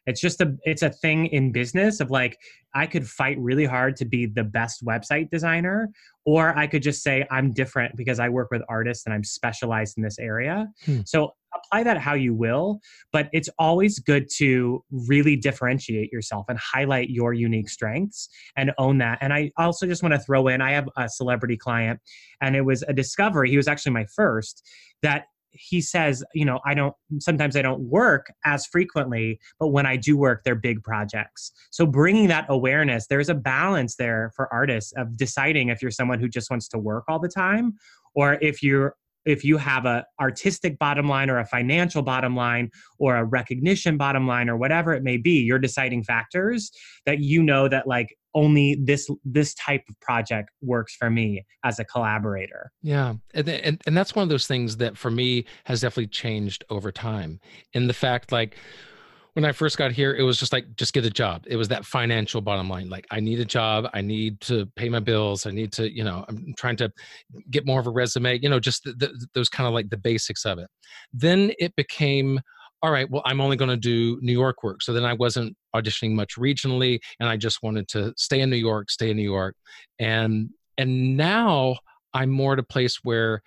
it's 0.06 0.20
just 0.20 0.40
a 0.40 0.54
it's 0.62 0.82
a 0.82 0.90
thing 0.90 1.26
in 1.26 1.52
business 1.52 2.00
of 2.00 2.10
like 2.10 2.38
i 2.74 2.86
could 2.86 3.06
fight 3.08 3.38
really 3.38 3.64
hard 3.64 3.96
to 3.96 4.04
be 4.04 4.26
the 4.26 4.44
best 4.44 4.84
website 4.84 5.30
designer 5.30 5.88
or 6.24 6.56
i 6.58 6.66
could 6.66 6.82
just 6.82 7.02
say 7.02 7.26
i'm 7.30 7.52
different 7.52 7.94
because 7.96 8.18
i 8.18 8.28
work 8.28 8.50
with 8.50 8.62
artists 8.68 9.06
and 9.06 9.14
i'm 9.14 9.24
specialized 9.24 9.96
in 9.96 10.02
this 10.02 10.18
area 10.18 10.66
hmm. 10.84 11.00
so 11.04 11.34
apply 11.54 11.82
that 11.84 11.98
how 11.98 12.14
you 12.14 12.34
will, 12.34 12.80
but 13.12 13.28
it's 13.32 13.48
always 13.58 13.98
good 13.98 14.28
to 14.36 14.84
really 14.90 15.36
differentiate 15.36 16.12
yourself 16.12 16.46
and 16.48 16.58
highlight 16.58 17.10
your 17.10 17.32
unique 17.32 17.68
strengths 17.68 18.28
and 18.56 18.72
own 18.78 18.98
that. 18.98 19.18
And 19.20 19.32
I 19.32 19.50
also 19.56 19.86
just 19.86 20.02
want 20.02 20.14
to 20.14 20.20
throw 20.20 20.48
in 20.48 20.60
I 20.60 20.72
have 20.72 20.88
a 20.96 21.08
celebrity 21.08 21.56
client, 21.56 22.00
and 22.40 22.56
it 22.56 22.62
was 22.62 22.82
a 22.82 22.92
discovery. 22.92 23.50
He 23.50 23.56
was 23.56 23.68
actually 23.68 23.92
my 23.92 24.06
first 24.14 24.62
that 25.02 25.26
he 25.54 25.80
says, 25.80 26.24
you 26.34 26.44
know, 26.44 26.60
I 26.64 26.74
don't 26.74 26.94
sometimes 27.20 27.56
I 27.56 27.62
don't 27.62 27.82
work 27.82 28.32
as 28.44 28.66
frequently, 28.66 29.38
but 29.60 29.68
when 29.68 29.86
I 29.86 29.96
do 29.96 30.16
work, 30.16 30.42
they're 30.44 30.54
big 30.54 30.82
projects. 30.82 31.52
So 31.70 31.86
bringing 31.86 32.28
that 32.28 32.46
awareness, 32.48 33.06
there's 33.06 33.28
a 33.28 33.34
balance 33.34 33.96
there 33.96 34.32
for 34.34 34.52
artists 34.52 34.92
of 34.96 35.16
deciding 35.16 35.68
if 35.68 35.80
you're 35.80 35.90
someone 35.90 36.18
who 36.18 36.28
just 36.28 36.50
wants 36.50 36.68
to 36.68 36.78
work 36.78 37.04
all 37.08 37.20
the 37.20 37.28
time 37.28 37.74
or 38.14 38.38
if 38.40 38.62
you're 38.62 38.96
if 39.24 39.44
you 39.44 39.56
have 39.56 39.86
a 39.86 40.04
artistic 40.20 40.78
bottom 40.78 41.08
line 41.08 41.30
or 41.30 41.38
a 41.38 41.46
financial 41.46 42.02
bottom 42.02 42.36
line 42.36 42.70
or 42.98 43.16
a 43.16 43.24
recognition 43.24 43.96
bottom 43.96 44.26
line 44.26 44.48
or 44.48 44.56
whatever 44.56 44.92
it 44.92 45.02
may 45.02 45.16
be 45.16 45.40
you're 45.40 45.58
deciding 45.58 46.02
factors 46.02 46.70
that 47.06 47.20
you 47.20 47.42
know 47.42 47.68
that 47.68 47.86
like 47.86 48.14
only 48.34 48.76
this 48.82 49.08
this 49.24 49.54
type 49.54 49.82
of 49.88 49.98
project 50.00 50.50
works 50.60 50.96
for 50.96 51.08
me 51.08 51.44
as 51.64 51.78
a 51.78 51.84
collaborator. 51.84 52.72
Yeah 52.82 53.14
and, 53.32 53.48
and 53.48 53.82
and 53.86 53.96
that's 53.96 54.14
one 54.14 54.24
of 54.24 54.28
those 54.28 54.46
things 54.46 54.76
that 54.78 54.96
for 54.98 55.10
me 55.10 55.44
has 55.64 55.80
definitely 55.80 56.08
changed 56.08 56.64
over 56.70 56.90
time. 56.90 57.40
In 57.72 57.86
the 57.86 57.94
fact 57.94 58.32
like 58.32 58.56
when 59.34 59.44
I 59.44 59.52
first 59.52 59.76
got 59.76 59.90
here, 59.90 60.14
it 60.14 60.22
was 60.22 60.38
just 60.38 60.52
like, 60.52 60.64
just 60.76 60.92
get 60.92 61.04
a 61.04 61.10
job. 61.10 61.44
It 61.46 61.56
was 61.56 61.68
that 61.68 61.84
financial 61.84 62.40
bottom 62.40 62.68
line. 62.68 62.88
Like, 62.88 63.04
I 63.10 63.18
need 63.18 63.40
a 63.40 63.44
job. 63.44 63.88
I 63.92 64.00
need 64.00 64.40
to 64.42 64.66
pay 64.76 64.88
my 64.88 65.00
bills. 65.00 65.44
I 65.44 65.50
need 65.50 65.72
to, 65.72 65.92
you 65.92 66.04
know, 66.04 66.24
I'm 66.28 66.54
trying 66.56 66.76
to 66.76 66.92
get 67.50 67.66
more 67.66 67.80
of 67.80 67.88
a 67.88 67.90
resume, 67.90 68.38
you 68.40 68.48
know, 68.48 68.60
just 68.60 68.84
the, 68.84 68.92
the, 68.92 69.26
those 69.34 69.48
kind 69.48 69.66
of 69.66 69.74
like 69.74 69.90
the 69.90 69.96
basics 69.96 70.44
of 70.44 70.58
it. 70.58 70.68
Then 71.12 71.52
it 71.58 71.74
became, 71.74 72.40
all 72.80 72.92
right, 72.92 73.10
well, 73.10 73.22
I'm 73.24 73.40
only 73.40 73.56
going 73.56 73.70
to 73.70 73.76
do 73.76 74.18
New 74.22 74.32
York 74.32 74.62
work. 74.62 74.82
So 74.82 74.92
then 74.92 75.04
I 75.04 75.14
wasn't 75.14 75.56
auditioning 75.74 76.12
much 76.12 76.36
regionally 76.36 77.00
and 77.18 77.28
I 77.28 77.36
just 77.36 77.60
wanted 77.60 77.88
to 77.88 78.14
stay 78.16 78.40
in 78.40 78.50
New 78.50 78.56
York, 78.56 78.88
stay 78.88 79.10
in 79.10 79.16
New 79.16 79.22
York. 79.22 79.56
And, 79.98 80.50
and 80.78 81.16
now 81.16 81.78
I'm 82.12 82.30
more 82.30 82.52
at 82.52 82.60
a 82.60 82.64
place 82.64 83.00
where 83.02 83.42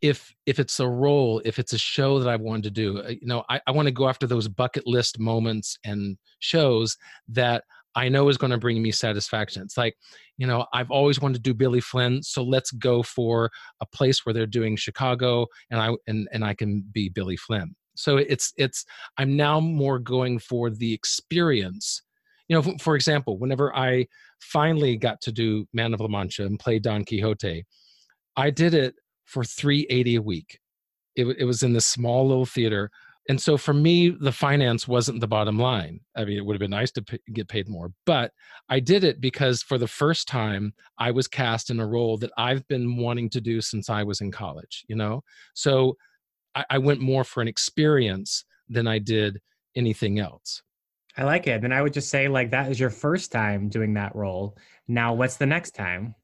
if 0.00 0.32
if 0.46 0.58
it's 0.58 0.78
a 0.80 0.88
role 0.88 1.40
if 1.44 1.58
it's 1.58 1.72
a 1.72 1.78
show 1.78 2.18
that 2.18 2.28
i 2.28 2.36
wanted 2.36 2.62
to 2.62 2.70
do 2.70 3.00
uh, 3.00 3.08
you 3.08 3.26
know 3.26 3.44
i, 3.48 3.60
I 3.66 3.72
want 3.72 3.86
to 3.86 3.92
go 3.92 4.08
after 4.08 4.26
those 4.26 4.48
bucket 4.48 4.86
list 4.86 5.18
moments 5.18 5.78
and 5.84 6.16
shows 6.38 6.96
that 7.28 7.64
i 7.94 8.08
know 8.08 8.28
is 8.28 8.38
going 8.38 8.50
to 8.50 8.58
bring 8.58 8.80
me 8.80 8.92
satisfaction. 8.92 9.62
It's 9.62 9.76
like 9.76 9.96
you 10.36 10.46
know 10.46 10.66
i've 10.72 10.90
always 10.90 11.20
wanted 11.20 11.34
to 11.34 11.40
do 11.40 11.54
billy 11.54 11.80
flynn 11.80 12.22
so 12.22 12.42
let's 12.42 12.70
go 12.72 13.02
for 13.02 13.50
a 13.80 13.86
place 13.86 14.24
where 14.24 14.32
they're 14.32 14.46
doing 14.46 14.76
chicago 14.76 15.46
and 15.70 15.80
i 15.80 15.90
and, 16.06 16.28
and 16.32 16.44
i 16.44 16.54
can 16.54 16.84
be 16.92 17.08
billy 17.08 17.36
flynn. 17.36 17.74
So 17.96 18.18
it's 18.18 18.52
it's 18.56 18.84
i'm 19.16 19.36
now 19.36 19.58
more 19.58 19.98
going 19.98 20.38
for 20.38 20.70
the 20.70 20.92
experience. 20.92 22.02
You 22.48 22.56
know 22.56 22.62
for, 22.62 22.78
for 22.78 22.94
example 22.94 23.38
whenever 23.38 23.74
i 23.76 24.06
finally 24.40 24.96
got 24.96 25.20
to 25.22 25.32
do 25.32 25.66
man 25.72 25.92
of 25.92 26.00
la 26.00 26.08
mancha 26.08 26.46
and 26.46 26.58
play 26.58 26.78
don 26.78 27.04
quixote 27.04 27.64
i 28.36 28.50
did 28.50 28.72
it 28.72 28.94
for 29.28 29.44
380 29.44 30.16
a 30.16 30.22
week. 30.22 30.58
It, 31.14 31.26
it 31.38 31.44
was 31.44 31.62
in 31.62 31.74
this 31.74 31.86
small 31.86 32.26
little 32.26 32.46
theater. 32.46 32.90
And 33.28 33.38
so 33.40 33.58
for 33.58 33.74
me, 33.74 34.08
the 34.08 34.32
finance 34.32 34.88
wasn't 34.88 35.20
the 35.20 35.28
bottom 35.28 35.58
line. 35.58 36.00
I 36.16 36.24
mean, 36.24 36.38
it 36.38 36.46
would 36.46 36.54
have 36.54 36.60
been 36.60 36.70
nice 36.70 36.90
to 36.92 37.02
p- 37.02 37.20
get 37.34 37.46
paid 37.46 37.68
more, 37.68 37.92
but 38.06 38.32
I 38.70 38.80
did 38.80 39.04
it 39.04 39.20
because 39.20 39.62
for 39.62 39.76
the 39.76 39.86
first 39.86 40.28
time, 40.28 40.72
I 40.96 41.10
was 41.10 41.28
cast 41.28 41.68
in 41.68 41.78
a 41.78 41.86
role 41.86 42.16
that 42.18 42.30
I've 42.38 42.66
been 42.68 42.96
wanting 42.96 43.28
to 43.30 43.40
do 43.42 43.60
since 43.60 43.90
I 43.90 44.02
was 44.02 44.22
in 44.22 44.32
college, 44.32 44.86
you 44.88 44.96
know? 44.96 45.22
So 45.52 45.98
I, 46.54 46.64
I 46.70 46.78
went 46.78 47.00
more 47.00 47.22
for 47.22 47.42
an 47.42 47.48
experience 47.48 48.46
than 48.70 48.86
I 48.86 48.98
did 48.98 49.40
anything 49.76 50.18
else. 50.20 50.62
I 51.18 51.24
like 51.24 51.46
it. 51.46 51.64
And 51.64 51.74
I 51.74 51.82
would 51.82 51.92
just 51.92 52.08
say, 52.08 52.28
like, 52.28 52.50
that 52.52 52.70
is 52.70 52.80
your 52.80 52.90
first 52.90 53.30
time 53.30 53.68
doing 53.68 53.92
that 53.94 54.16
role. 54.16 54.56
Now, 54.86 55.12
what's 55.12 55.36
the 55.36 55.46
next 55.46 55.72
time? 55.72 56.14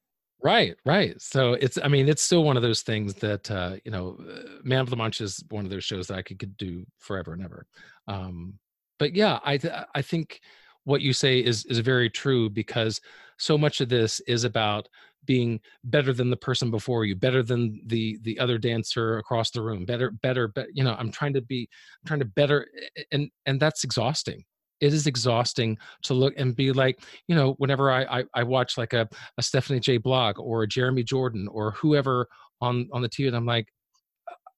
Right, 0.45 0.77
right. 0.85 1.21
So 1.23 1.55
it's, 1.55 1.79
I 1.83 1.89
mean, 1.89 2.07
it's 2.07 2.23
still 2.23 2.45
one 2.45 2.59
of 2.59 2.63
those 2.63 2.83
things 2.83 3.15
that, 3.15 3.51
uh, 3.51 3.77
you 3.85 3.91
know, 3.91 4.19
uh, 4.31 4.43
Man 4.63 4.81
of 4.81 4.91
the 4.91 4.97
Mancha 4.97 5.25
is 5.25 5.43
one 5.49 5.65
of 5.65 5.71
those 5.71 5.85
shows 5.85 6.07
that 6.09 6.19
I 6.19 6.23
could, 6.23 6.39
could 6.39 6.57
do 6.59 6.85
forever 6.99 7.33
and 7.33 7.43
ever. 7.43 7.67
Um, 8.09 8.59
but 8.99 9.15
yeah, 9.15 9.41
I, 9.43 9.57
th- 9.57 9.73
I 9.95 10.03
think 10.03 10.41
what 10.85 11.01
you 11.01 11.15
say 11.15 11.39
is, 11.39 11.65
is 11.65 11.79
very 11.79 12.11
true 12.11 12.51
because 12.51 13.01
so 13.39 13.57
much 13.57 13.81
of 13.81 13.89
this 13.89 14.21
is 14.21 14.45
about 14.45 14.87
being 15.25 15.61
better 15.85 16.13
than 16.13 16.29
the 16.29 16.37
person 16.37 16.71
before 16.71 17.07
you, 17.07 17.17
better 17.17 17.43
than 17.43 17.81
the, 17.87 18.19
the 18.21 18.39
other 18.39 18.59
dancer 18.59 19.17
across 19.17 19.51
the 19.51 19.63
room, 19.63 19.87
better, 19.87 20.11
better, 20.11 20.49
better, 20.49 20.69
you 20.75 20.85
know, 20.85 20.95
I'm 20.99 21.11
trying 21.11 21.33
to 21.33 21.41
be, 21.41 21.71
I'm 22.03 22.07
trying 22.07 22.21
to 22.21 22.27
better, 22.27 22.69
and, 23.13 23.31
and 23.47 23.59
that's 23.59 23.83
exhausting 23.83 24.45
it 24.81 24.93
is 24.93 25.07
exhausting 25.07 25.79
to 26.03 26.15
look 26.15 26.35
and 26.37 26.55
be 26.55 26.73
like, 26.73 27.01
you 27.29 27.35
know, 27.35 27.53
whenever 27.59 27.91
I 27.91 28.21
I, 28.21 28.25
I 28.35 28.43
watch 28.43 28.77
like 28.77 28.93
a, 28.93 29.09
a 29.39 29.43
Stephanie 29.43 29.81
J. 29.81 29.99
Block 29.99 30.39
or 30.39 30.63
a 30.63 30.69
Jeremy 30.69 31.03
Jordan 31.03 31.49
or 31.51 31.73
whoever 31.73 32.29
on 32.61 32.89
on 32.93 33.03
the 33.03 33.09
TV, 33.09 33.29
and 33.29 33.37
I'm 33.37 33.47
like, 33.47 33.69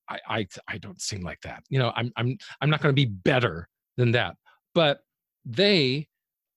I 0.09 0.19
I, 0.29 0.47
I 0.69 0.79
don't 0.79 1.01
seem 1.01 1.23
like 1.23 1.41
that. 1.43 1.63
You 1.69 1.79
know, 1.79 1.93
I'm 1.95 2.13
I'm 2.17 2.37
I'm 2.61 2.71
not 2.71 2.81
going 2.83 2.95
to 2.95 3.01
be 3.01 3.11
better 3.11 3.69
than 3.97 4.13
that. 4.13 4.37
But 4.75 5.01
they 5.45 6.09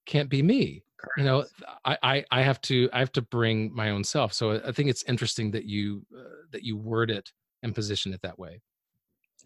can't 0.06 0.30
be 0.30 0.42
me. 0.42 0.84
Correct. 1.00 1.18
You 1.18 1.24
know, 1.24 1.46
I, 1.86 1.98
I 2.04 2.26
I 2.32 2.42
have 2.42 2.60
to 2.62 2.90
I 2.92 3.00
have 3.00 3.12
to 3.14 3.22
bring 3.22 3.74
my 3.74 3.92
own 3.92 4.04
self. 4.04 4.34
So 4.34 4.62
I 4.66 4.72
think 4.72 4.90
it's 4.90 5.04
interesting 5.04 5.52
that 5.52 5.66
you 5.66 6.06
uh, 6.18 6.24
that 6.52 6.64
you 6.64 6.78
word 6.78 7.12
it 7.12 7.32
and 7.64 7.76
position 7.76 8.14
it 8.14 8.22
that 8.24 8.38
way 8.38 8.62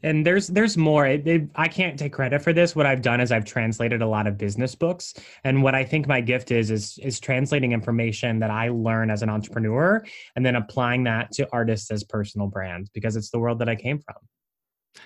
and 0.04 0.26
there's 0.26 0.48
there's 0.48 0.78
more. 0.78 1.08
It, 1.08 1.28
it, 1.28 1.50
i 1.56 1.68
can't 1.68 1.98
take 1.98 2.14
credit 2.14 2.42
for 2.42 2.54
this. 2.54 2.76
What 2.76 2.86
i've 2.86 3.02
done 3.02 3.20
is 3.22 3.32
i've 3.32 3.46
translated 3.46 4.02
a 4.02 4.08
lot 4.08 4.28
of 4.28 4.38
business 4.38 4.76
books. 4.76 5.14
And 5.44 5.64
what 5.64 5.74
i 5.74 5.84
think 5.84 6.08
my 6.08 6.22
gift 6.22 6.52
is 6.52 6.70
is 6.70 7.00
is 7.02 7.20
translating 7.20 7.72
information 7.72 8.40
that 8.40 8.52
i 8.52 8.70
learn 8.70 9.10
as 9.10 9.22
an 9.22 9.30
entrepreneur 9.30 10.04
and 10.36 10.46
then 10.46 10.56
applying 10.56 11.04
that 11.06 11.32
to 11.34 11.48
artists 11.52 11.90
as 11.92 12.04
personal 12.04 12.48
brands 12.48 12.90
because 12.90 13.16
it's 13.16 13.32
the 13.32 13.40
world 13.40 13.60
that 13.60 13.70
i 13.70 13.76
came 13.76 14.00
from. 14.00 14.16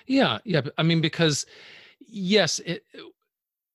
Yeah. 0.06 0.38
Yeah. 0.44 0.62
I 0.76 0.82
mean 0.82 1.00
because 1.00 1.46
yes 2.00 2.58
it, 2.60 2.84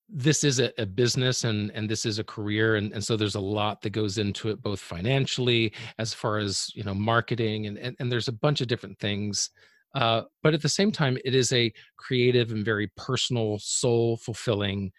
this 0.10 0.44
is 0.44 0.60
a, 0.60 0.72
a, 0.80 0.86
business 0.86 1.44
and 1.44 1.72
and 1.72 1.90
this 1.90 2.06
is 2.06 2.20
a 2.20 2.24
career. 2.24 2.76
And, 2.76 2.92
and 2.94 3.04
so 3.04 3.18
there's 3.18 3.36
a 3.36 3.40
lot 3.40 3.82
that 3.82 3.90
goes 3.92 4.18
into 4.20 4.50
it 4.50 4.62
both 4.62 4.80
financially 4.80 5.74
as 5.98 6.14
far 6.14 6.38
as 6.38 6.70
you 6.76 6.84
know 6.84 6.94
marketing 6.94 7.66
and 7.66 7.78
and, 7.78 7.96
and 8.00 8.12
there's 8.12 8.28
a 8.28 8.34
bunch 8.34 8.62
of 8.62 8.68
different 8.68 9.00
things 9.00 9.50
uh, 9.94 10.24
but 10.42 10.54
at 10.54 10.62
the 10.62 10.70
same 10.70 10.92
time, 10.92 11.18
it 11.24 11.36
is 11.36 11.52
a 11.54 11.72
creative 11.98 12.52
and 12.52 12.66
very 12.66 12.92
personal, 12.98 13.60
soul 13.60 14.18
fulfilling 14.18 14.92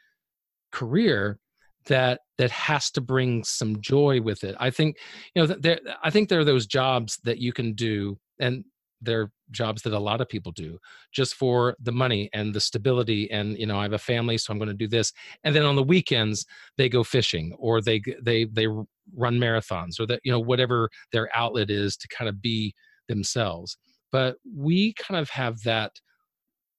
career 0.72 1.38
that 1.86 2.20
that 2.38 2.50
has 2.50 2.90
to 2.90 3.00
bring 3.00 3.44
some 3.44 3.80
joy 3.80 4.20
with 4.20 4.44
it. 4.44 4.56
I 4.58 4.70
think 4.70 4.96
you 5.34 5.42
know 5.42 5.54
there. 5.58 5.78
I 6.02 6.10
think 6.10 6.28
there 6.28 6.40
are 6.40 6.44
those 6.44 6.66
jobs 6.66 7.18
that 7.24 7.38
you 7.38 7.52
can 7.52 7.74
do, 7.74 8.18
and 8.38 8.64
they're 9.04 9.30
jobs 9.50 9.82
that 9.82 9.92
a 9.92 9.98
lot 9.98 10.20
of 10.20 10.28
people 10.28 10.50
do 10.52 10.78
just 11.12 11.34
for 11.34 11.76
the 11.80 11.92
money 11.92 12.30
and 12.32 12.54
the 12.54 12.60
stability 12.60 13.30
and 13.30 13.58
you 13.58 13.66
know 13.66 13.78
i 13.78 13.82
have 13.82 13.92
a 13.92 13.98
family 13.98 14.38
so 14.38 14.50
i'm 14.50 14.58
going 14.58 14.68
to 14.68 14.74
do 14.74 14.88
this 14.88 15.12
and 15.44 15.54
then 15.54 15.64
on 15.64 15.76
the 15.76 15.82
weekends 15.82 16.46
they 16.78 16.88
go 16.88 17.04
fishing 17.04 17.54
or 17.58 17.82
they 17.82 18.00
they 18.22 18.44
they 18.46 18.66
run 18.66 19.38
marathons 19.38 20.00
or 20.00 20.06
that 20.06 20.20
you 20.24 20.32
know 20.32 20.40
whatever 20.40 20.88
their 21.12 21.28
outlet 21.36 21.70
is 21.70 21.96
to 21.96 22.08
kind 22.08 22.28
of 22.28 22.40
be 22.40 22.74
themselves 23.08 23.76
but 24.14 24.36
we 24.56 24.94
kind 24.94 25.20
of 25.20 25.28
have 25.28 25.60
that 25.64 25.90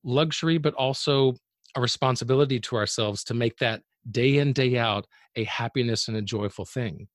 luxury 0.05 0.57
but 0.57 0.73
also 0.75 1.33
a 1.75 1.81
responsibility 1.81 2.61
to 2.61 2.77
ourselves 2.77 3.25
to 3.25 3.33
make 3.33 3.57
that 3.57 3.81
day 4.09 4.37
in 4.37 4.53
day 4.53 4.77
out 4.77 5.05
a 5.35 5.43
happiness 5.43 6.07
and 6.07 6.15
a 6.15 6.21
joyful 6.21 6.63
thing. 6.63 7.09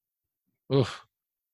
Ugh, 0.71 0.87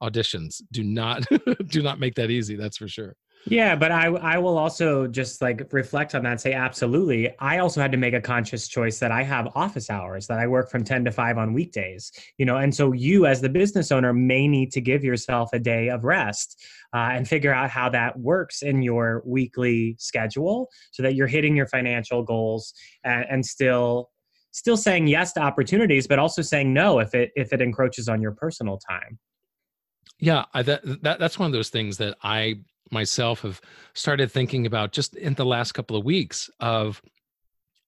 auditions. 0.02 0.62
Do 0.72 0.82
not 0.82 1.24
do 1.68 1.80
not 1.80 2.00
make 2.00 2.16
that 2.16 2.32
easy 2.32 2.56
that's 2.56 2.78
for 2.78 2.88
sure 2.88 3.14
Yeah, 3.48 3.76
but 3.76 3.92
I 3.92 4.06
I 4.06 4.38
will 4.38 4.58
also 4.58 5.06
just 5.06 5.40
like 5.40 5.72
reflect 5.72 6.16
on 6.16 6.24
that 6.24 6.30
and 6.32 6.40
say 6.40 6.52
absolutely. 6.52 7.32
I 7.38 7.58
also 7.58 7.80
had 7.80 7.92
to 7.92 7.98
make 7.98 8.12
a 8.12 8.20
conscious 8.20 8.66
choice 8.66 8.98
that 8.98 9.12
I 9.12 9.22
have 9.22 9.52
office 9.54 9.88
hours 9.88 10.26
that 10.26 10.40
I 10.40 10.48
work 10.48 10.68
from 10.68 10.82
10 10.82 11.04
to 11.04 11.12
5 11.12 11.38
on 11.38 11.52
weekdays, 11.52 12.10
you 12.38 12.44
know, 12.44 12.56
and 12.56 12.74
so 12.74 12.92
you 12.92 13.26
as 13.26 13.40
the 13.40 13.48
business 13.48 13.92
owner 13.92 14.12
may 14.12 14.48
need 14.48 14.72
to 14.72 14.80
give 14.80 15.04
yourself 15.04 15.50
a 15.52 15.60
day 15.60 15.88
of 15.88 16.02
rest 16.02 16.60
uh, 16.92 17.10
and 17.12 17.28
figure 17.28 17.54
out 17.54 17.70
how 17.70 17.88
that 17.90 18.18
works 18.18 18.62
in 18.62 18.82
your 18.82 19.22
weekly 19.24 19.94
schedule 19.98 20.68
so 20.90 21.04
that 21.04 21.14
you're 21.14 21.28
hitting 21.28 21.54
your 21.54 21.68
financial 21.68 22.24
goals 22.24 22.74
and, 23.04 23.26
and 23.30 23.46
still 23.46 24.10
still 24.50 24.76
saying 24.76 25.06
yes 25.06 25.34
to 25.34 25.40
opportunities 25.40 26.08
but 26.08 26.18
also 26.18 26.42
saying 26.42 26.72
no 26.72 26.98
if 26.98 27.14
it 27.14 27.30
if 27.36 27.52
it 27.52 27.60
encroaches 27.60 28.08
on 28.08 28.20
your 28.20 28.32
personal 28.32 28.76
time. 28.78 29.20
Yeah, 30.18 30.46
I, 30.54 30.62
that, 30.62 31.02
that 31.02 31.20
that's 31.20 31.38
one 31.38 31.46
of 31.46 31.52
those 31.52 31.68
things 31.68 31.98
that 31.98 32.16
I 32.22 32.56
myself 32.90 33.42
have 33.42 33.60
started 33.94 34.30
thinking 34.30 34.66
about 34.66 34.92
just 34.92 35.14
in 35.16 35.34
the 35.34 35.44
last 35.44 35.72
couple 35.72 35.96
of 35.96 36.04
weeks 36.04 36.50
of 36.60 37.02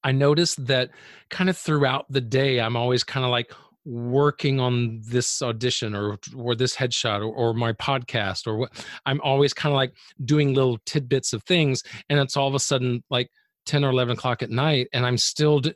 I 0.04 0.12
noticed 0.12 0.66
that 0.66 0.90
kind 1.30 1.50
of 1.50 1.56
throughout 1.56 2.06
the 2.10 2.20
day 2.20 2.60
I'm 2.60 2.76
always 2.76 3.04
kind 3.04 3.24
of 3.24 3.30
like 3.30 3.52
working 3.84 4.60
on 4.60 5.00
this 5.02 5.40
audition 5.40 5.94
or 5.94 6.18
or 6.36 6.54
this 6.54 6.76
headshot 6.76 7.20
or, 7.20 7.32
or 7.34 7.54
my 7.54 7.72
podcast 7.72 8.46
or 8.46 8.56
what 8.56 8.86
I'm 9.06 9.20
always 9.22 9.54
kind 9.54 9.72
of 9.72 9.76
like 9.76 9.94
doing 10.24 10.52
little 10.54 10.78
tidbits 10.84 11.32
of 11.32 11.42
things 11.44 11.82
and 12.08 12.18
it's 12.18 12.36
all 12.36 12.48
of 12.48 12.54
a 12.54 12.60
sudden 12.60 13.02
like 13.10 13.30
10 13.66 13.84
or 13.84 13.90
11 13.90 14.14
o'clock 14.18 14.42
at 14.42 14.50
night 14.50 14.88
and 14.92 15.06
I'm 15.06 15.16
still 15.16 15.60
d- 15.60 15.74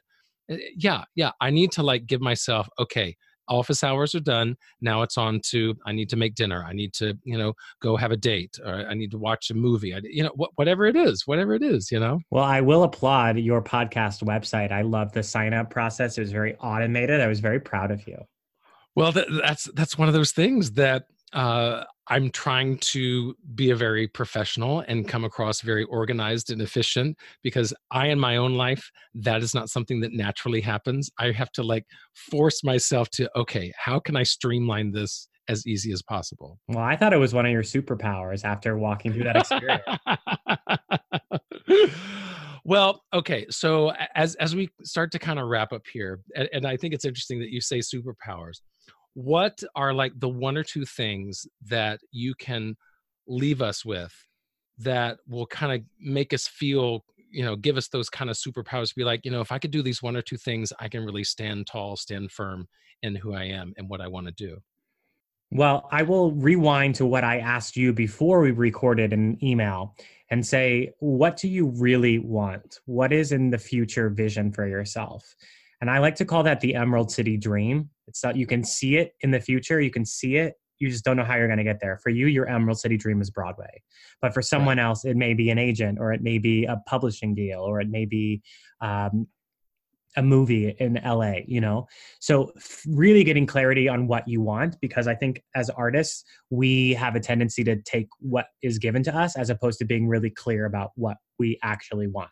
eh, 0.50 0.58
yeah 0.76 1.04
yeah 1.14 1.32
I 1.40 1.50
need 1.50 1.72
to 1.72 1.82
like 1.82 2.06
give 2.06 2.20
myself 2.20 2.68
okay 2.78 3.16
office 3.52 3.84
hours 3.84 4.14
are 4.14 4.20
done 4.20 4.56
now 4.80 5.02
it's 5.02 5.18
on 5.18 5.38
to 5.40 5.74
i 5.84 5.92
need 5.92 6.08
to 6.08 6.16
make 6.16 6.34
dinner 6.34 6.64
i 6.66 6.72
need 6.72 6.92
to 6.92 7.16
you 7.24 7.36
know 7.36 7.52
go 7.80 7.96
have 7.96 8.10
a 8.10 8.16
date 8.16 8.58
or 8.64 8.86
i 8.88 8.94
need 8.94 9.10
to 9.10 9.18
watch 9.18 9.50
a 9.50 9.54
movie 9.54 9.94
I, 9.94 10.00
you 10.02 10.22
know 10.22 10.30
wh- 10.30 10.56
whatever 10.58 10.86
it 10.86 10.96
is 10.96 11.26
whatever 11.26 11.54
it 11.54 11.62
is 11.62 11.92
you 11.92 12.00
know? 12.00 12.20
Well 12.30 12.44
i 12.44 12.60
will 12.60 12.84
applaud 12.84 13.38
your 13.38 13.62
podcast 13.62 14.24
website 14.24 14.72
i 14.72 14.80
love 14.82 15.12
the 15.12 15.22
sign 15.22 15.52
up 15.52 15.70
process 15.70 16.16
it 16.16 16.22
was 16.22 16.32
very 16.32 16.56
automated 16.56 17.20
i 17.20 17.26
was 17.26 17.40
very 17.40 17.60
proud 17.60 17.90
of 17.90 18.06
you. 18.08 18.18
Well 18.96 19.12
th- 19.12 19.28
that's 19.42 19.64
that's 19.74 19.98
one 19.98 20.08
of 20.08 20.14
those 20.14 20.32
things 20.32 20.72
that 20.72 21.04
uh, 21.32 21.84
I'm 22.08 22.30
trying 22.30 22.78
to 22.78 23.34
be 23.54 23.70
a 23.70 23.76
very 23.76 24.08
professional 24.08 24.80
and 24.80 25.06
come 25.08 25.24
across 25.24 25.60
very 25.60 25.84
organized 25.84 26.50
and 26.50 26.60
efficient 26.60 27.16
because 27.42 27.72
I, 27.90 28.08
in 28.08 28.18
my 28.18 28.36
own 28.36 28.54
life, 28.54 28.90
that 29.14 29.42
is 29.42 29.54
not 29.54 29.70
something 29.70 30.00
that 30.00 30.12
naturally 30.12 30.60
happens. 30.60 31.10
I 31.18 31.30
have 31.32 31.52
to 31.52 31.62
like 31.62 31.86
force 32.14 32.64
myself 32.64 33.08
to, 33.10 33.30
okay, 33.36 33.72
how 33.76 33.98
can 34.00 34.16
I 34.16 34.24
streamline 34.24 34.92
this 34.92 35.28
as 35.48 35.66
easy 35.66 35.92
as 35.92 36.02
possible? 36.02 36.58
Well, 36.68 36.84
I 36.84 36.96
thought 36.96 37.12
it 37.12 37.18
was 37.18 37.34
one 37.34 37.46
of 37.46 37.52
your 37.52 37.62
superpowers 37.62 38.44
after 38.44 38.76
walking 38.76 39.12
through 39.12 39.24
that 39.24 39.36
experience. 39.36 39.82
well 42.64 43.02
okay 43.12 43.44
so 43.50 43.92
as 44.14 44.36
as 44.36 44.54
we 44.54 44.68
start 44.84 45.10
to 45.10 45.18
kind 45.18 45.40
of 45.40 45.48
wrap 45.48 45.72
up 45.72 45.82
here 45.92 46.20
and, 46.36 46.48
and, 46.52 46.66
i 46.66 46.76
think 46.76 46.94
it's 46.94 47.04
interesting 47.04 47.40
that 47.40 47.50
you 47.50 47.60
say 47.60 47.78
superpowers 47.78 48.60
what 49.14 49.62
are 49.74 49.92
like 49.92 50.12
the 50.18 50.28
one 50.28 50.56
or 50.56 50.64
two 50.64 50.84
things 50.84 51.46
that 51.66 52.00
you 52.10 52.34
can 52.34 52.76
leave 53.26 53.62
us 53.62 53.84
with 53.84 54.12
that 54.78 55.18
will 55.28 55.46
kind 55.46 55.72
of 55.72 55.86
make 56.00 56.32
us 56.32 56.46
feel 56.46 57.04
you 57.30 57.44
know 57.44 57.56
give 57.56 57.76
us 57.76 57.88
those 57.88 58.10
kind 58.10 58.30
of 58.30 58.36
superpowers 58.36 58.94
be 58.94 59.04
like 59.04 59.24
you 59.24 59.30
know 59.30 59.40
if 59.40 59.52
i 59.52 59.58
could 59.58 59.70
do 59.70 59.82
these 59.82 60.02
one 60.02 60.16
or 60.16 60.22
two 60.22 60.36
things 60.36 60.72
i 60.80 60.88
can 60.88 61.04
really 61.04 61.24
stand 61.24 61.66
tall 61.66 61.96
stand 61.96 62.30
firm 62.30 62.66
in 63.02 63.14
who 63.14 63.34
i 63.34 63.44
am 63.44 63.72
and 63.76 63.88
what 63.88 64.00
i 64.00 64.08
want 64.08 64.26
to 64.26 64.32
do. 64.32 64.58
Well 65.50 65.88
i 65.92 66.02
will 66.02 66.32
rewind 66.32 66.94
to 66.96 67.06
what 67.06 67.24
i 67.24 67.38
asked 67.38 67.76
you 67.76 67.92
before 67.92 68.40
we 68.40 68.50
recorded 68.50 69.12
an 69.12 69.38
email 69.42 69.94
and 70.32 70.44
say 70.44 70.90
what 70.98 71.36
do 71.36 71.46
you 71.46 71.66
really 71.76 72.18
want? 72.18 72.80
What 72.86 73.12
is 73.12 73.32
in 73.32 73.50
the 73.50 73.58
future 73.58 74.08
vision 74.08 74.50
for 74.50 74.66
yourself? 74.66 75.36
And 75.82 75.90
I 75.90 75.98
like 75.98 76.14
to 76.16 76.24
call 76.24 76.42
that 76.44 76.60
the 76.60 76.74
Emerald 76.74 77.10
City 77.10 77.36
dream. 77.36 77.90
It's 78.12 78.20
that 78.20 78.36
you 78.36 78.46
can 78.46 78.62
see 78.62 78.98
it 78.98 79.14
in 79.22 79.30
the 79.30 79.40
future, 79.40 79.80
you 79.80 79.90
can 79.90 80.04
see 80.04 80.36
it, 80.36 80.52
you 80.78 80.90
just 80.90 81.02
don't 81.02 81.16
know 81.16 81.24
how 81.24 81.36
you're 81.36 81.46
going 81.46 81.56
to 81.56 81.64
get 81.64 81.80
there. 81.80 81.98
For 82.02 82.10
you, 82.10 82.26
your 82.26 82.46
Emerald 82.46 82.78
City 82.78 82.98
dream 82.98 83.22
is 83.22 83.30
Broadway. 83.30 83.82
But 84.20 84.34
for 84.34 84.42
someone 84.42 84.76
right. 84.76 84.84
else, 84.84 85.06
it 85.06 85.16
may 85.16 85.32
be 85.32 85.48
an 85.48 85.56
agent 85.56 85.96
or 85.98 86.12
it 86.12 86.22
may 86.22 86.36
be 86.36 86.66
a 86.66 86.76
publishing 86.86 87.34
deal 87.34 87.60
or 87.60 87.80
it 87.80 87.88
may 87.88 88.04
be 88.04 88.42
um, 88.82 89.26
a 90.18 90.22
movie 90.22 90.76
in 90.78 91.00
LA, 91.02 91.36
you 91.46 91.62
know? 91.62 91.86
So, 92.20 92.52
really 92.86 93.24
getting 93.24 93.46
clarity 93.46 93.88
on 93.88 94.08
what 94.08 94.28
you 94.28 94.42
want, 94.42 94.78
because 94.82 95.06
I 95.06 95.14
think 95.14 95.42
as 95.56 95.70
artists, 95.70 96.22
we 96.50 96.92
have 96.92 97.16
a 97.16 97.20
tendency 97.20 97.64
to 97.64 97.76
take 97.80 98.08
what 98.18 98.48
is 98.60 98.76
given 98.78 99.02
to 99.04 99.16
us 99.16 99.38
as 99.38 99.48
opposed 99.48 99.78
to 99.78 99.86
being 99.86 100.06
really 100.06 100.28
clear 100.28 100.66
about 100.66 100.90
what 100.96 101.16
we 101.38 101.58
actually 101.62 102.08
want. 102.08 102.28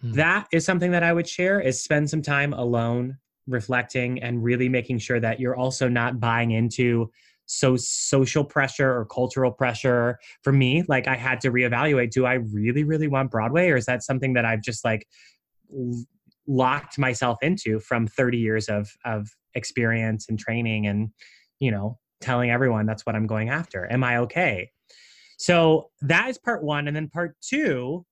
Hmm. 0.00 0.14
That 0.14 0.48
is 0.52 0.64
something 0.64 0.90
that 0.90 1.04
I 1.04 1.12
would 1.12 1.28
share 1.28 1.60
is 1.60 1.80
spend 1.80 2.10
some 2.10 2.22
time 2.22 2.52
alone 2.52 3.18
reflecting 3.46 4.22
and 4.22 4.42
really 4.42 4.68
making 4.68 4.98
sure 4.98 5.20
that 5.20 5.40
you're 5.40 5.56
also 5.56 5.88
not 5.88 6.20
buying 6.20 6.52
into 6.52 7.10
so 7.46 7.76
social 7.76 8.44
pressure 8.44 8.90
or 8.90 9.04
cultural 9.04 9.50
pressure. 9.50 10.18
For 10.42 10.52
me 10.52 10.82
like 10.88 11.06
i 11.06 11.14
had 11.14 11.40
to 11.42 11.50
reevaluate 11.50 12.10
do 12.10 12.24
i 12.24 12.34
really 12.34 12.84
really 12.84 13.08
want 13.08 13.30
broadway 13.30 13.68
or 13.68 13.76
is 13.76 13.86
that 13.86 14.02
something 14.02 14.32
that 14.34 14.44
i've 14.44 14.62
just 14.62 14.84
like 14.84 15.06
locked 16.46 16.98
myself 16.98 17.38
into 17.42 17.80
from 17.80 18.06
30 18.06 18.38
years 18.38 18.68
of 18.68 18.90
of 19.04 19.28
experience 19.54 20.28
and 20.28 20.38
training 20.38 20.86
and 20.86 21.10
you 21.60 21.70
know 21.70 21.98
telling 22.20 22.50
everyone 22.50 22.86
that's 22.86 23.04
what 23.04 23.14
i'm 23.14 23.26
going 23.26 23.50
after. 23.50 23.90
Am 23.92 24.02
i 24.02 24.18
okay? 24.18 24.70
So 25.36 25.90
that 26.00 26.28
is 26.28 26.38
part 26.38 26.62
one 26.64 26.88
and 26.88 26.96
then 26.96 27.08
part 27.08 27.36
two 27.42 28.06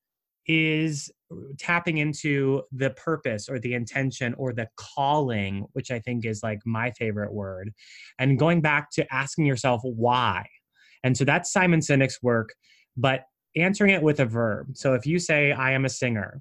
is 0.46 1.10
tapping 1.58 1.98
into 1.98 2.62
the 2.72 2.90
purpose 2.90 3.48
or 3.48 3.58
the 3.58 3.74
intention 3.74 4.34
or 4.34 4.52
the 4.52 4.68
calling, 4.76 5.66
which 5.72 5.90
I 5.90 5.98
think 6.00 6.24
is 6.24 6.42
like 6.42 6.60
my 6.64 6.90
favorite 6.92 7.32
word, 7.32 7.72
and 8.18 8.38
going 8.38 8.60
back 8.60 8.90
to 8.92 9.14
asking 9.14 9.46
yourself 9.46 9.80
why. 9.82 10.46
And 11.04 11.16
so 11.16 11.24
that's 11.24 11.52
Simon 11.52 11.80
Sinek's 11.80 12.22
work, 12.22 12.54
but 12.96 13.24
answering 13.56 13.92
it 13.92 14.02
with 14.02 14.20
a 14.20 14.26
verb. 14.26 14.68
So 14.74 14.94
if 14.94 15.06
you 15.06 15.18
say, 15.18 15.52
I 15.52 15.72
am 15.72 15.84
a 15.84 15.88
singer, 15.88 16.40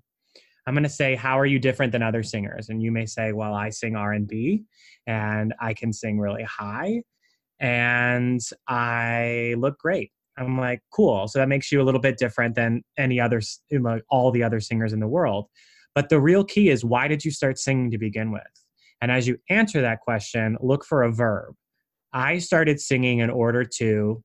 I'm 0.68 0.74
going 0.76 0.84
to 0.84 0.90
say, 0.90 1.16
how 1.16 1.40
are 1.40 1.46
you 1.46 1.60
different 1.60 1.92
than 1.92 2.04
other 2.04 2.24
singers? 2.24 2.70
And 2.70 2.82
you 2.82 2.92
may 2.92 3.06
say, 3.06 3.34
well, 3.34 3.54
I 3.54 3.70
sing 3.70 3.96
R&B 3.96 4.64
and 5.08 5.54
I 5.60 5.74
can 5.74 5.92
sing 5.92 6.20
really 6.20 6.44
high 6.44 7.02
and 7.60 8.40
I 8.68 9.56
look 9.58 9.80
great. 9.80 10.12
I'm 10.38 10.58
like, 10.58 10.82
cool. 10.94 11.28
So 11.28 11.40
that 11.40 11.50
makes 11.50 11.72
you 11.72 11.82
a 11.82 11.84
little 11.84 12.00
bit 12.00 12.18
different 12.18 12.56
than 12.56 12.84
any 12.98 13.20
other, 13.20 13.42
like 13.72 14.04
all 14.10 14.32
the 14.32 14.44
other 14.44 14.60
singers 14.60 14.94
in 14.94 15.00
the 15.00 15.08
world. 15.08 15.48
But 15.94 16.10
the 16.10 16.20
real 16.20 16.44
key 16.44 16.70
is 16.70 16.86
why 16.86 17.08
did 17.08 17.26
you 17.26 17.32
start 17.32 17.60
singing 17.60 17.92
to 17.92 17.98
begin 17.98 18.32
with? 18.32 18.44
And 19.02 19.12
as 19.12 19.28
you 19.28 19.38
answer 19.50 19.82
that 19.82 20.00
question, 20.00 20.58
look 20.62 20.86
for 20.86 21.04
a 21.04 21.12
verb. 21.12 21.54
I 22.14 22.38
started 22.38 22.80
singing 22.80 23.20
in 23.20 23.30
order 23.30 23.64
to 23.78 24.24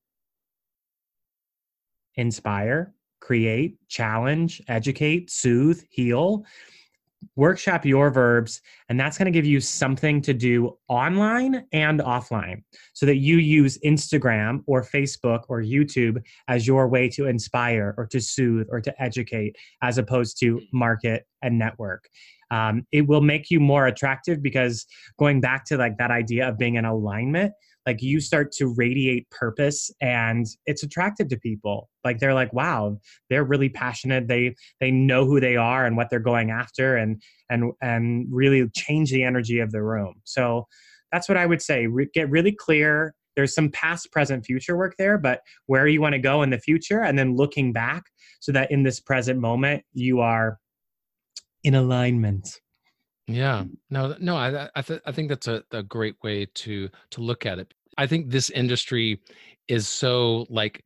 inspire, 2.14 2.94
create, 3.20 3.76
challenge, 3.88 4.62
educate, 4.68 5.30
soothe, 5.30 5.82
heal 5.90 6.44
workshop 7.34 7.84
your 7.84 8.10
verbs 8.10 8.60
and 8.88 9.00
that's 9.00 9.18
going 9.18 9.26
to 9.26 9.32
give 9.32 9.46
you 9.46 9.60
something 9.60 10.20
to 10.20 10.34
do 10.34 10.76
online 10.88 11.64
and 11.72 12.00
offline 12.00 12.62
so 12.92 13.06
that 13.06 13.16
you 13.16 13.38
use 13.38 13.78
instagram 13.84 14.62
or 14.66 14.82
facebook 14.82 15.42
or 15.48 15.62
youtube 15.62 16.22
as 16.48 16.66
your 16.66 16.88
way 16.88 17.08
to 17.08 17.26
inspire 17.26 17.94
or 17.96 18.06
to 18.06 18.20
soothe 18.20 18.66
or 18.70 18.80
to 18.80 19.02
educate 19.02 19.56
as 19.82 19.98
opposed 19.98 20.38
to 20.38 20.60
market 20.72 21.26
and 21.42 21.58
network. 21.58 22.08
Um, 22.50 22.86
it 22.92 23.06
will 23.06 23.20
make 23.20 23.50
you 23.50 23.58
more 23.58 23.86
attractive 23.86 24.42
because 24.42 24.86
going 25.18 25.40
back 25.40 25.64
to 25.66 25.76
like 25.76 25.98
that 25.98 26.10
idea 26.10 26.48
of 26.48 26.58
being 26.58 26.76
in 26.76 26.84
alignment 26.84 27.52
like 27.86 28.02
you 28.02 28.20
start 28.20 28.52
to 28.52 28.74
radiate 28.76 29.30
purpose 29.30 29.90
and 30.00 30.46
it's 30.66 30.82
attractive 30.82 31.28
to 31.28 31.38
people. 31.38 31.88
Like 32.04 32.18
they're 32.18 32.34
like 32.34 32.52
wow 32.52 32.98
they're 33.30 33.44
really 33.44 33.68
passionate. 33.68 34.28
They 34.28 34.54
they 34.80 34.90
know 34.90 35.24
who 35.24 35.40
they 35.40 35.56
are 35.56 35.86
and 35.86 35.96
what 35.96 36.10
they're 36.10 36.18
going 36.18 36.50
after 36.50 36.96
and 36.96 37.22
and 37.48 37.72
and 37.80 38.26
really 38.30 38.68
change 38.74 39.10
the 39.10 39.22
energy 39.22 39.60
of 39.60 39.70
the 39.70 39.82
room. 39.82 40.14
So 40.24 40.66
that's 41.12 41.28
what 41.28 41.38
i 41.38 41.46
would 41.46 41.62
say. 41.62 41.86
Re- 41.86 42.08
get 42.12 42.28
really 42.30 42.52
clear. 42.52 43.14
There's 43.36 43.54
some 43.54 43.70
past 43.70 44.10
present 44.12 44.44
future 44.44 44.76
work 44.76 44.94
there 44.98 45.18
but 45.18 45.40
where 45.66 45.86
you 45.86 46.00
want 46.00 46.14
to 46.14 46.18
go 46.18 46.42
in 46.42 46.50
the 46.50 46.58
future 46.58 47.02
and 47.02 47.18
then 47.18 47.36
looking 47.36 47.72
back 47.72 48.04
so 48.40 48.50
that 48.52 48.70
in 48.70 48.82
this 48.82 48.98
present 48.98 49.38
moment 49.38 49.82
you 49.92 50.20
are 50.20 50.58
in 51.62 51.74
alignment 51.74 52.60
yeah, 53.26 53.64
no, 53.90 54.14
no, 54.20 54.36
I 54.36 54.68
I, 54.74 54.82
th- 54.82 55.00
I 55.06 55.12
think 55.12 55.28
that's 55.28 55.48
a, 55.48 55.62
a 55.72 55.82
great 55.82 56.16
way 56.22 56.46
to 56.46 56.88
to 57.10 57.20
look 57.20 57.46
at 57.46 57.58
it. 57.58 57.72
I 57.98 58.06
think 58.06 58.30
this 58.30 58.50
industry 58.50 59.20
is 59.68 59.88
so 59.88 60.46
like 60.48 60.84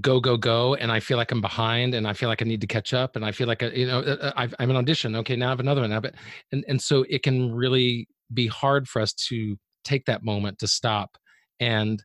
go 0.00 0.18
go 0.18 0.36
go 0.36 0.74
and 0.74 0.90
i 0.90 0.98
feel 0.98 1.16
like 1.16 1.30
i'm 1.30 1.40
behind 1.40 1.94
and 1.94 2.06
i 2.06 2.12
feel 2.12 2.28
like 2.28 2.42
i 2.42 2.44
need 2.44 2.60
to 2.60 2.66
catch 2.66 2.92
up 2.92 3.14
and 3.14 3.24
i 3.24 3.30
feel 3.30 3.46
like 3.46 3.62
I, 3.62 3.68
you 3.68 3.86
know 3.86 4.00
uh, 4.00 4.16
uh, 4.20 4.32
i 4.36 4.62
am 4.62 4.70
an 4.70 4.76
audition. 4.76 5.14
Okay 5.14 5.36
now 5.36 5.46
i 5.46 5.50
have 5.50 5.60
another 5.60 5.82
one 5.82 6.00
but 6.00 6.14
and 6.52 6.64
and 6.68 6.80
so 6.80 7.04
it 7.08 7.22
can 7.22 7.54
really 7.54 8.08
be 8.32 8.46
hard 8.46 8.88
for 8.88 9.00
us 9.00 9.12
to 9.12 9.56
take 9.84 10.04
that 10.06 10.24
moment 10.24 10.58
to 10.58 10.66
stop 10.66 11.16
and 11.60 12.02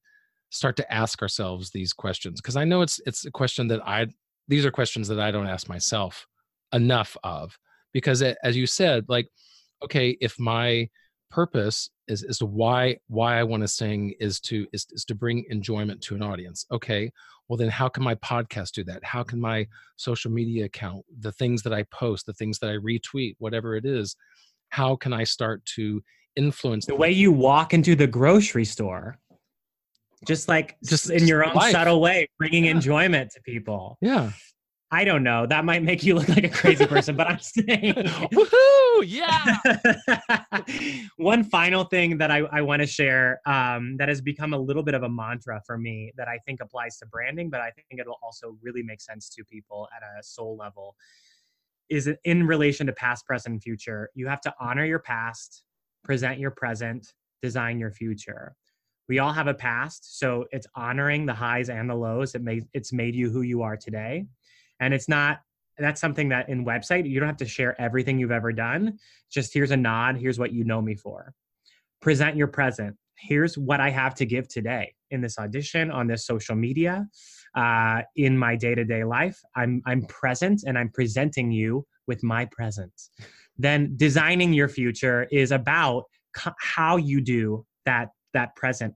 start 0.51 0.75
to 0.77 0.93
ask 0.93 1.21
ourselves 1.21 1.71
these 1.71 1.93
questions 1.93 2.41
because 2.41 2.55
i 2.55 2.63
know 2.63 2.82
it's 2.82 2.99
it's 3.05 3.25
a 3.25 3.32
question 3.32 3.67
that 3.67 3.82
i 3.88 4.05
these 4.47 4.65
are 4.65 4.71
questions 4.71 5.07
that 5.07 5.19
i 5.19 5.32
don't 5.32 5.47
ask 5.47 5.67
myself 5.67 6.27
enough 6.73 7.17
of 7.23 7.57
because 7.93 8.21
as 8.21 8.55
you 8.55 8.67
said 8.67 9.05
like 9.07 9.27
okay 9.84 10.17
if 10.21 10.39
my 10.39 10.88
purpose 11.30 11.89
is, 12.07 12.23
is 12.23 12.39
to 12.39 12.45
why 12.45 12.97
why 13.07 13.39
i 13.39 13.43
want 13.43 13.61
to 13.61 13.67
sing 13.67 14.13
is 14.19 14.39
to 14.39 14.65
is, 14.73 14.88
is 14.91 15.05
to 15.05 15.15
bring 15.15 15.45
enjoyment 15.49 16.01
to 16.01 16.15
an 16.15 16.23
audience 16.23 16.65
okay 16.71 17.11
well 17.47 17.57
then 17.57 17.69
how 17.69 17.88
can 17.88 18.03
my 18.03 18.15
podcast 18.15 18.71
do 18.71 18.84
that 18.84 19.03
how 19.03 19.23
can 19.23 19.39
my 19.39 19.67
social 19.95 20.32
media 20.32 20.65
account 20.65 21.05
the 21.19 21.32
things 21.34 21.61
that 21.61 21.73
i 21.73 21.84
post 21.91 22.25
the 22.25 22.34
things 22.34 22.57
that 22.59 22.69
i 22.69 22.77
retweet 22.77 23.36
whatever 23.38 23.75
it 23.75 23.86
is 23.86 24.15
how 24.69 24.95
can 24.95 25.13
i 25.13 25.23
start 25.23 25.63
to 25.65 26.01
influence 26.36 26.86
the 26.86 26.95
way 26.95 27.11
you 27.11 27.32
walk 27.32 27.73
into 27.73 27.95
the 27.95 28.07
grocery 28.07 28.65
store 28.65 29.17
just 30.27 30.47
like 30.47 30.77
just 30.84 31.09
in 31.09 31.27
your 31.27 31.45
own 31.45 31.53
life. 31.53 31.71
subtle 31.71 32.01
way 32.01 32.27
bringing 32.38 32.65
yeah. 32.65 32.71
enjoyment 32.71 33.32
to 33.32 33.41
people 33.41 33.97
yeah 34.01 34.32
I 34.92 35.04
don't 35.04 35.22
know. 35.22 35.46
That 35.46 35.66
might 35.66 35.84
make 35.84 36.04
you 36.04 36.16
look 36.16 36.28
like 36.30 36.44
a 36.44 36.50
crazy 36.50 36.88
person, 36.88 37.16
but 37.16 37.28
I'm 37.28 37.40
saying, 37.40 37.94
woohoo, 38.34 39.04
yeah. 39.06 39.58
One 41.18 41.44
final 41.44 41.84
thing 41.84 42.18
that 42.18 42.32
I, 42.32 42.40
I 42.52 42.62
want 42.62 42.82
to 42.82 42.88
share 42.88 43.40
um, 43.46 43.98
that 43.98 44.10
has 44.10 44.20
become 44.20 44.54
a 44.54 44.58
little 44.58 44.82
bit 44.82 44.96
of 44.96 45.04
a 45.04 45.10
mantra 45.10 45.62
for 45.66 45.78
me 45.78 46.12
that 46.18 46.28
I 46.28 46.40
think 46.40 46.60
applies 46.60 46.98
to 46.98 47.06
branding, 47.06 47.52
but 47.52 47.62
I 47.62 47.70
think 47.70 48.02
it'll 48.02 48.20
also 48.24 48.58
really 48.64 48.82
make 48.82 49.00
sense 49.00 49.30
to 49.30 49.44
people 49.44 49.88
at 49.96 50.02
a 50.02 50.24
soul 50.24 50.58
level 50.58 50.96
is 51.90 52.10
in 52.24 52.48
relation 52.48 52.88
to 52.88 52.94
past, 52.94 53.26
present, 53.26 53.54
and 53.54 53.62
future. 53.64 54.10
You 54.16 54.28
have 54.28 54.42
to 54.42 54.54
honor 54.60 54.86
your 54.86 55.00
past, 55.00 55.64
present 56.04 56.40
your 56.40 56.52
present, 56.52 57.14
design 57.44 57.80
your 57.80 57.92
future. 57.92 58.56
We 59.08 59.20
all 59.20 59.34
have 59.34 59.48
a 59.48 59.56
past, 59.56 60.20
so 60.20 60.46
it's 60.52 60.68
honoring 60.76 61.26
the 61.26 61.34
highs 61.34 61.70
and 61.70 61.90
the 61.90 61.96
lows. 61.96 62.36
It 62.36 62.44
made 62.44 62.66
it's 62.74 62.94
made 62.94 63.16
you 63.16 63.32
who 63.32 63.42
you 63.42 63.64
are 63.64 63.76
today 63.76 64.26
and 64.80 64.93
it's 64.93 65.09
not 65.09 65.39
that's 65.77 66.01
something 66.01 66.27
that 66.30 66.49
in 66.49 66.65
website 66.65 67.09
you 67.09 67.19
don't 67.19 67.30
have 67.30 67.38
to 67.38 67.45
share 67.45 67.80
everything 67.80 68.19
you've 68.19 68.32
ever 68.32 68.51
done. 68.51 68.99
Just 69.32 69.53
here's 69.53 69.71
a 69.71 69.77
nod 69.77 70.17
here's 70.17 70.39
what 70.39 70.51
you 70.51 70.63
know 70.63 70.82
me 70.82 70.95
for. 70.95 71.34
Present 72.01 72.36
your 72.36 72.47
present. 72.47 72.95
Here's 73.17 73.57
what 73.57 73.80
i 73.80 73.89
have 73.89 74.15
to 74.15 74.25
give 74.25 74.47
today 74.47 74.93
in 75.11 75.21
this 75.21 75.38
audition 75.39 75.91
on 75.91 76.07
this 76.07 76.25
social 76.25 76.55
media 76.55 77.07
uh, 77.55 78.01
in 78.15 78.38
my 78.38 78.55
day-to-day 78.55 79.03
life. 79.03 79.39
I'm 79.55 79.82
i'm 79.86 80.03
present 80.05 80.63
and 80.65 80.77
i'm 80.77 80.89
presenting 80.89 81.51
you 81.51 81.86
with 82.07 82.23
my 82.23 82.45
presence. 82.45 83.09
Then 83.57 83.93
designing 83.95 84.53
your 84.53 84.67
future 84.67 85.27
is 85.32 85.51
about 85.51 86.05
how 86.59 86.97
you 86.97 87.21
do 87.21 87.65
that 87.86 88.09
that 88.34 88.55
present 88.55 88.93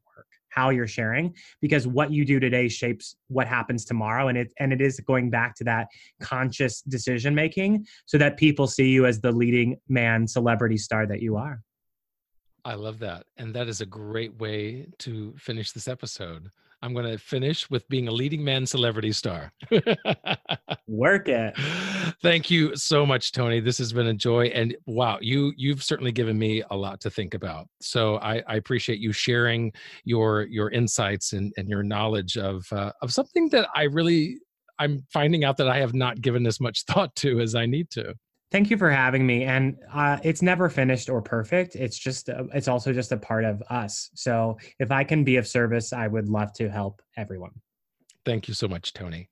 how 0.53 0.69
you're 0.69 0.87
sharing 0.87 1.33
because 1.61 1.87
what 1.87 2.11
you 2.11 2.25
do 2.25 2.39
today 2.39 2.67
shapes 2.67 3.15
what 3.27 3.47
happens 3.47 3.85
tomorrow 3.85 4.27
and 4.27 4.37
it 4.37 4.51
and 4.59 4.71
it 4.71 4.81
is 4.81 4.99
going 5.01 5.29
back 5.29 5.55
to 5.55 5.63
that 5.63 5.87
conscious 6.21 6.81
decision 6.81 7.33
making 7.33 7.85
so 8.05 8.17
that 8.17 8.37
people 8.37 8.67
see 8.67 8.89
you 8.89 9.05
as 9.05 9.19
the 9.19 9.31
leading 9.31 9.77
man 9.89 10.27
celebrity 10.27 10.77
star 10.77 11.05
that 11.05 11.21
you 11.21 11.35
are 11.35 11.61
I 12.65 12.75
love 12.75 12.99
that. 12.99 13.25
And 13.35 13.53
that 13.55 13.67
is 13.67 13.81
a 13.81 13.85
great 13.85 14.39
way 14.39 14.87
to 14.99 15.33
finish 15.37 15.71
this 15.71 15.87
episode. 15.89 16.49
I'm 16.83 16.93
going 16.93 17.05
to 17.05 17.17
finish 17.17 17.69
with 17.69 17.87
being 17.87 18.09
a 18.09 18.11
leading 18.11 18.43
man 18.43 18.65
celebrity 18.65 19.13
star. 19.13 19.53
Work 20.87 21.29
it. 21.29 21.57
Thank 22.21 22.51
you 22.51 22.75
so 22.75 23.05
much, 23.05 23.31
Tony. 23.31 23.61
This 23.61 23.77
has 23.77 23.93
been 23.93 24.07
a 24.07 24.13
joy, 24.13 24.47
and 24.47 24.75
wow, 24.85 25.17
you 25.21 25.53
you've 25.55 25.81
certainly 25.81 26.11
given 26.11 26.37
me 26.37 26.61
a 26.71 26.75
lot 26.75 26.99
to 27.01 27.09
think 27.09 27.35
about. 27.35 27.69
So 27.81 28.17
I, 28.17 28.43
I 28.49 28.55
appreciate 28.55 28.99
you 28.99 29.13
sharing 29.13 29.71
your 30.03 30.43
your 30.43 30.71
insights 30.71 31.31
and, 31.31 31.53
and 31.55 31.69
your 31.69 31.83
knowledge 31.83 32.37
of 32.37 32.65
uh, 32.73 32.91
of 33.01 33.13
something 33.13 33.47
that 33.49 33.69
I 33.73 33.83
really 33.83 34.39
I'm 34.77 35.05
finding 35.13 35.45
out 35.45 35.55
that 35.57 35.69
I 35.69 35.77
have 35.77 35.93
not 35.93 36.19
given 36.19 36.45
as 36.45 36.59
much 36.59 36.83
thought 36.87 37.15
to 37.17 37.39
as 37.39 37.55
I 37.55 37.65
need 37.65 37.89
to. 37.91 38.13
Thank 38.53 38.69
you 38.69 38.77
for 38.77 38.89
having 38.91 39.25
me. 39.25 39.45
And 39.45 39.77
uh, 39.91 40.19
it's 40.23 40.43
never 40.43 40.69
finished 40.69 41.09
or 41.09 41.23
perfect. 41.23 41.75
It's 41.75 41.97
just, 41.97 42.29
uh, 42.29 42.43
it's 42.53 42.67
also 42.67 42.93
just 42.93 43.11
a 43.11 43.17
part 43.17 43.45
of 43.45 43.63
us. 43.71 44.11
So 44.13 44.59
if 44.77 44.91
I 44.91 45.03
can 45.03 45.23
be 45.23 45.37
of 45.37 45.47
service, 45.47 45.91
I 45.91 46.05
would 46.05 46.29
love 46.29 46.53
to 46.53 46.69
help 46.69 47.01
everyone. 47.17 47.49
Thank 48.25 48.47
you 48.47 48.53
so 48.53 48.67
much, 48.67 48.93
Tony. 48.93 49.27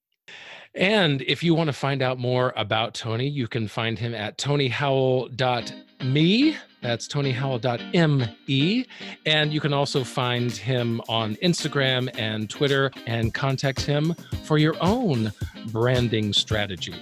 And 0.74 1.22
if 1.22 1.44
you 1.44 1.54
want 1.54 1.68
to 1.68 1.74
find 1.74 2.02
out 2.02 2.18
more 2.18 2.52
about 2.58 2.96
Tony, 2.96 3.30
you 3.30 3.48
can 3.48 3.68
find 3.68 4.00
him 4.00 4.16
at 4.16 4.40
tonyhowell.me. 4.40 6.58
That's 6.82 7.08
tonyhowell.me. 7.08 8.88
And 9.28 9.54
you 9.54 9.62
can 9.62 9.72
also 9.72 10.04
find 10.04 10.52
him 10.52 11.00
on 11.08 11.36
Instagram 11.36 12.10
and 12.18 12.50
Twitter 12.50 12.90
and 13.06 13.36
contact 13.36 13.82
him 13.82 14.16
for 14.46 14.58
your 14.58 14.74
own 14.82 15.32
branding 15.68 16.34
strategy. 16.34 16.96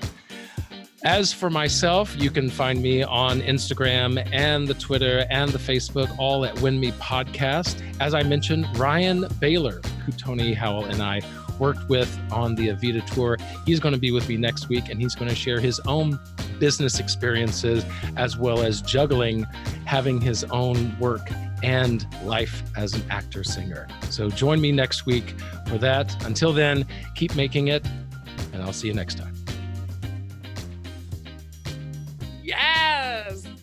As 1.04 1.32
for 1.32 1.50
myself, 1.50 2.14
you 2.18 2.30
can 2.30 2.50
find 2.50 2.82
me 2.82 3.04
on 3.04 3.40
Instagram 3.42 4.28
and 4.34 4.68
the 4.68 4.74
Twitter 4.74 5.26
and 5.30 5.50
the 5.50 5.58
Facebook, 5.58 6.14
all 6.20 6.44
at 6.44 6.60
Win 6.60 6.78
Me 6.78 6.92
Podcast. 6.94 7.82
As 8.02 8.14
I 8.14 8.22
mentioned, 8.24 8.68
Ryan 8.78 9.26
Baylor, 9.40 9.80
who 10.06 10.12
Tony 10.12 10.54
Howell 10.54 10.86
and 10.86 11.02
I 11.02 11.22
worked 11.58 11.88
with 11.88 12.20
on 12.32 12.54
the 12.56 12.68
Evita 12.68 13.06
tour, 13.14 13.38
he's 13.66 13.80
going 13.80 13.94
to 13.94 14.00
be 14.00 14.12
with 14.12 14.28
me 14.28 14.36
next 14.36 14.68
week 14.68 14.90
and 14.90 15.00
he's 15.02 15.16
going 15.16 15.30
to 15.30 15.36
share 15.36 15.62
his 15.62 15.80
own 15.82 16.20
business 16.60 17.00
experiences 17.00 17.86
as 18.18 18.38
well 18.38 18.62
as 18.62 18.82
juggling 18.82 19.44
having 19.86 20.20
his 20.20 20.44
own 20.46 20.98
work 21.00 21.30
and 21.64 22.06
life 22.26 22.62
as 22.76 22.94
an 22.94 23.04
actor 23.10 23.46
singer. 23.46 23.88
So 24.10 24.30
join 24.30 24.60
me 24.60 24.74
next 24.74 25.06
week 25.06 25.34
for 25.68 25.78
that. 25.78 26.26
Until 26.26 26.52
then, 26.52 26.86
keep 27.16 27.36
making 27.36 27.70
it, 27.70 27.86
and 28.52 28.62
I'll 28.62 28.74
see 28.74 28.88
you 28.88 28.94
next 28.94 29.18
time. 29.18 29.39
Yes. 33.10 33.59